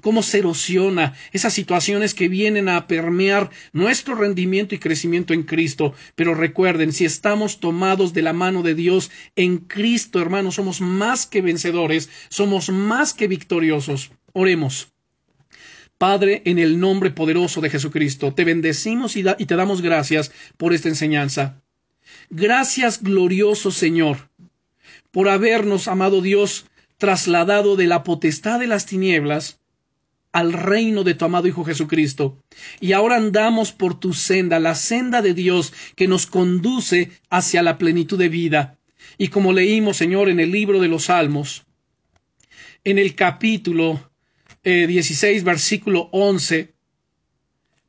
cómo 0.00 0.22
se 0.22 0.38
erosiona 0.38 1.14
esas 1.32 1.52
situaciones 1.52 2.14
que 2.14 2.28
vienen 2.28 2.68
a 2.68 2.86
permear 2.86 3.50
nuestro 3.72 4.14
rendimiento 4.14 4.74
y 4.74 4.78
crecimiento 4.78 5.34
en 5.34 5.42
Cristo. 5.42 5.94
Pero 6.14 6.34
recuerden, 6.34 6.92
si 6.92 7.04
estamos 7.04 7.60
tomados 7.60 8.12
de 8.12 8.22
la 8.22 8.32
mano 8.32 8.62
de 8.62 8.74
Dios 8.74 9.10
en 9.36 9.58
Cristo, 9.58 10.20
hermanos, 10.20 10.56
somos 10.56 10.80
más 10.80 11.26
que 11.26 11.42
vencedores, 11.42 12.08
somos 12.28 12.70
más 12.70 13.14
que 13.14 13.28
victoriosos. 13.28 14.10
Oremos. 14.32 14.92
Padre, 15.98 16.40
en 16.46 16.58
el 16.58 16.80
nombre 16.80 17.10
poderoso 17.10 17.60
de 17.60 17.68
Jesucristo, 17.68 18.32
te 18.32 18.44
bendecimos 18.44 19.16
y, 19.16 19.24
y 19.38 19.44
te 19.44 19.56
damos 19.56 19.82
gracias 19.82 20.32
por 20.56 20.72
esta 20.72 20.88
enseñanza. 20.88 21.60
Gracias, 22.30 23.02
glorioso 23.02 23.70
Señor, 23.70 24.30
por 25.10 25.28
habernos, 25.28 25.88
amado 25.88 26.22
Dios, 26.22 26.66
trasladado 26.96 27.76
de 27.76 27.86
la 27.86 28.02
potestad 28.02 28.60
de 28.60 28.66
las 28.66 28.86
tinieblas 28.86 29.59
al 30.32 30.52
reino 30.52 31.04
de 31.04 31.14
tu 31.14 31.24
amado 31.24 31.48
Hijo 31.48 31.64
Jesucristo. 31.64 32.42
Y 32.80 32.92
ahora 32.92 33.16
andamos 33.16 33.72
por 33.72 33.98
tu 33.98 34.12
senda, 34.14 34.60
la 34.60 34.74
senda 34.74 35.22
de 35.22 35.34
Dios 35.34 35.72
que 35.96 36.08
nos 36.08 36.26
conduce 36.26 37.10
hacia 37.30 37.62
la 37.62 37.78
plenitud 37.78 38.18
de 38.18 38.28
vida. 38.28 38.78
Y 39.18 39.28
como 39.28 39.52
leímos, 39.52 39.96
Señor, 39.96 40.28
en 40.28 40.40
el 40.40 40.52
libro 40.52 40.80
de 40.80 40.88
los 40.88 41.04
Salmos, 41.04 41.64
en 42.84 42.98
el 42.98 43.14
capítulo 43.14 44.10
16, 44.62 45.42
eh, 45.42 45.44
versículo 45.44 46.08
11, 46.12 46.74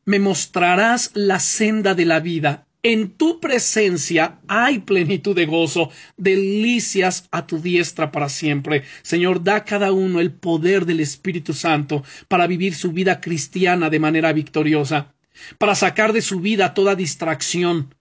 me 0.06 0.20
mostrarás 0.20 1.12
la 1.14 1.40
senda 1.40 1.94
de 1.94 2.06
la 2.06 2.20
vida 2.20 2.68
en 2.84 3.12
tu 3.12 3.40
presencia 3.40 4.40
hay 4.48 4.80
plenitud 4.80 5.36
de 5.36 5.46
gozo, 5.46 5.92
delicias 6.18 7.28
a 7.32 7.46
tu 7.46 7.62
diestra 7.62 8.12
para 8.12 8.30
siempre. 8.30 8.84
Señor, 9.04 9.44
da 9.44 9.58
a 9.58 9.66
cada 9.66 9.92
uno 9.92 10.20
el 10.20 10.32
poder 10.32 10.86
del 10.86 11.00
Espíritu 11.00 11.54
Santo 11.54 12.04
para 12.28 12.48
vivir 12.48 12.74
su 12.74 12.92
vida 12.92 13.22
cristiana 13.22 13.90
de 13.90 14.00
manera 14.00 14.34
victoriosa, 14.34 15.14
para 15.58 15.76
sacar 15.76 16.12
de 16.14 16.22
su 16.22 16.40
vida 16.40 16.74
toda 16.74 16.96
distracción, 16.96 17.94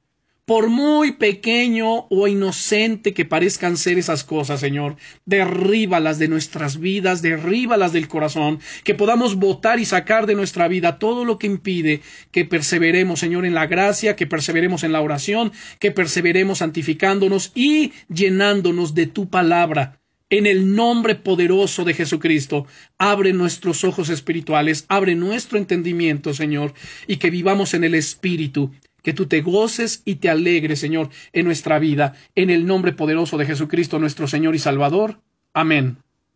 por 0.50 0.68
muy 0.68 1.12
pequeño 1.12 2.08
o 2.10 2.26
inocente 2.26 3.14
que 3.14 3.24
parezcan 3.24 3.76
ser 3.76 3.98
esas 3.98 4.24
cosas, 4.24 4.58
Señor, 4.58 4.96
derríbalas 5.24 6.18
de 6.18 6.26
nuestras 6.26 6.80
vidas, 6.80 7.22
derríbalas 7.22 7.92
del 7.92 8.08
corazón, 8.08 8.58
que 8.82 8.96
podamos 8.96 9.36
votar 9.36 9.78
y 9.78 9.84
sacar 9.84 10.26
de 10.26 10.34
nuestra 10.34 10.66
vida 10.66 10.98
todo 10.98 11.24
lo 11.24 11.38
que 11.38 11.46
impide 11.46 12.00
que 12.32 12.44
perseveremos, 12.44 13.20
Señor, 13.20 13.46
en 13.46 13.54
la 13.54 13.68
gracia, 13.68 14.16
que 14.16 14.26
perseveremos 14.26 14.82
en 14.82 14.90
la 14.90 15.02
oración, 15.02 15.52
que 15.78 15.92
perseveremos 15.92 16.58
santificándonos 16.58 17.52
y 17.54 17.92
llenándonos 18.08 18.92
de 18.96 19.06
tu 19.06 19.30
palabra. 19.30 20.00
En 20.32 20.46
el 20.46 20.76
nombre 20.76 21.16
poderoso 21.16 21.84
de 21.84 21.94
Jesucristo, 21.94 22.66
abre 22.98 23.32
nuestros 23.32 23.82
ojos 23.82 24.10
espirituales, 24.10 24.84
abre 24.88 25.16
nuestro 25.16 25.58
entendimiento, 25.58 26.34
Señor, 26.34 26.72
y 27.08 27.16
que 27.16 27.30
vivamos 27.30 27.74
en 27.74 27.82
el 27.82 27.96
Espíritu, 27.96 28.70
que 29.02 29.12
tú 29.12 29.26
te 29.26 29.40
goces 29.40 30.02
y 30.04 30.16
te 30.16 30.30
alegres, 30.30 30.80
Señor, 30.80 31.10
en 31.32 31.46
nuestra 31.46 31.78
vida, 31.78 32.14
en 32.34 32.50
el 32.50 32.66
nombre 32.66 32.92
poderoso 32.92 33.38
de 33.38 33.46
Jesucristo 33.46 33.98
nuestro 33.98 34.26
Señor 34.26 34.54
y 34.54 34.58
Salvador. 34.58 35.20
Amén. 35.54 35.98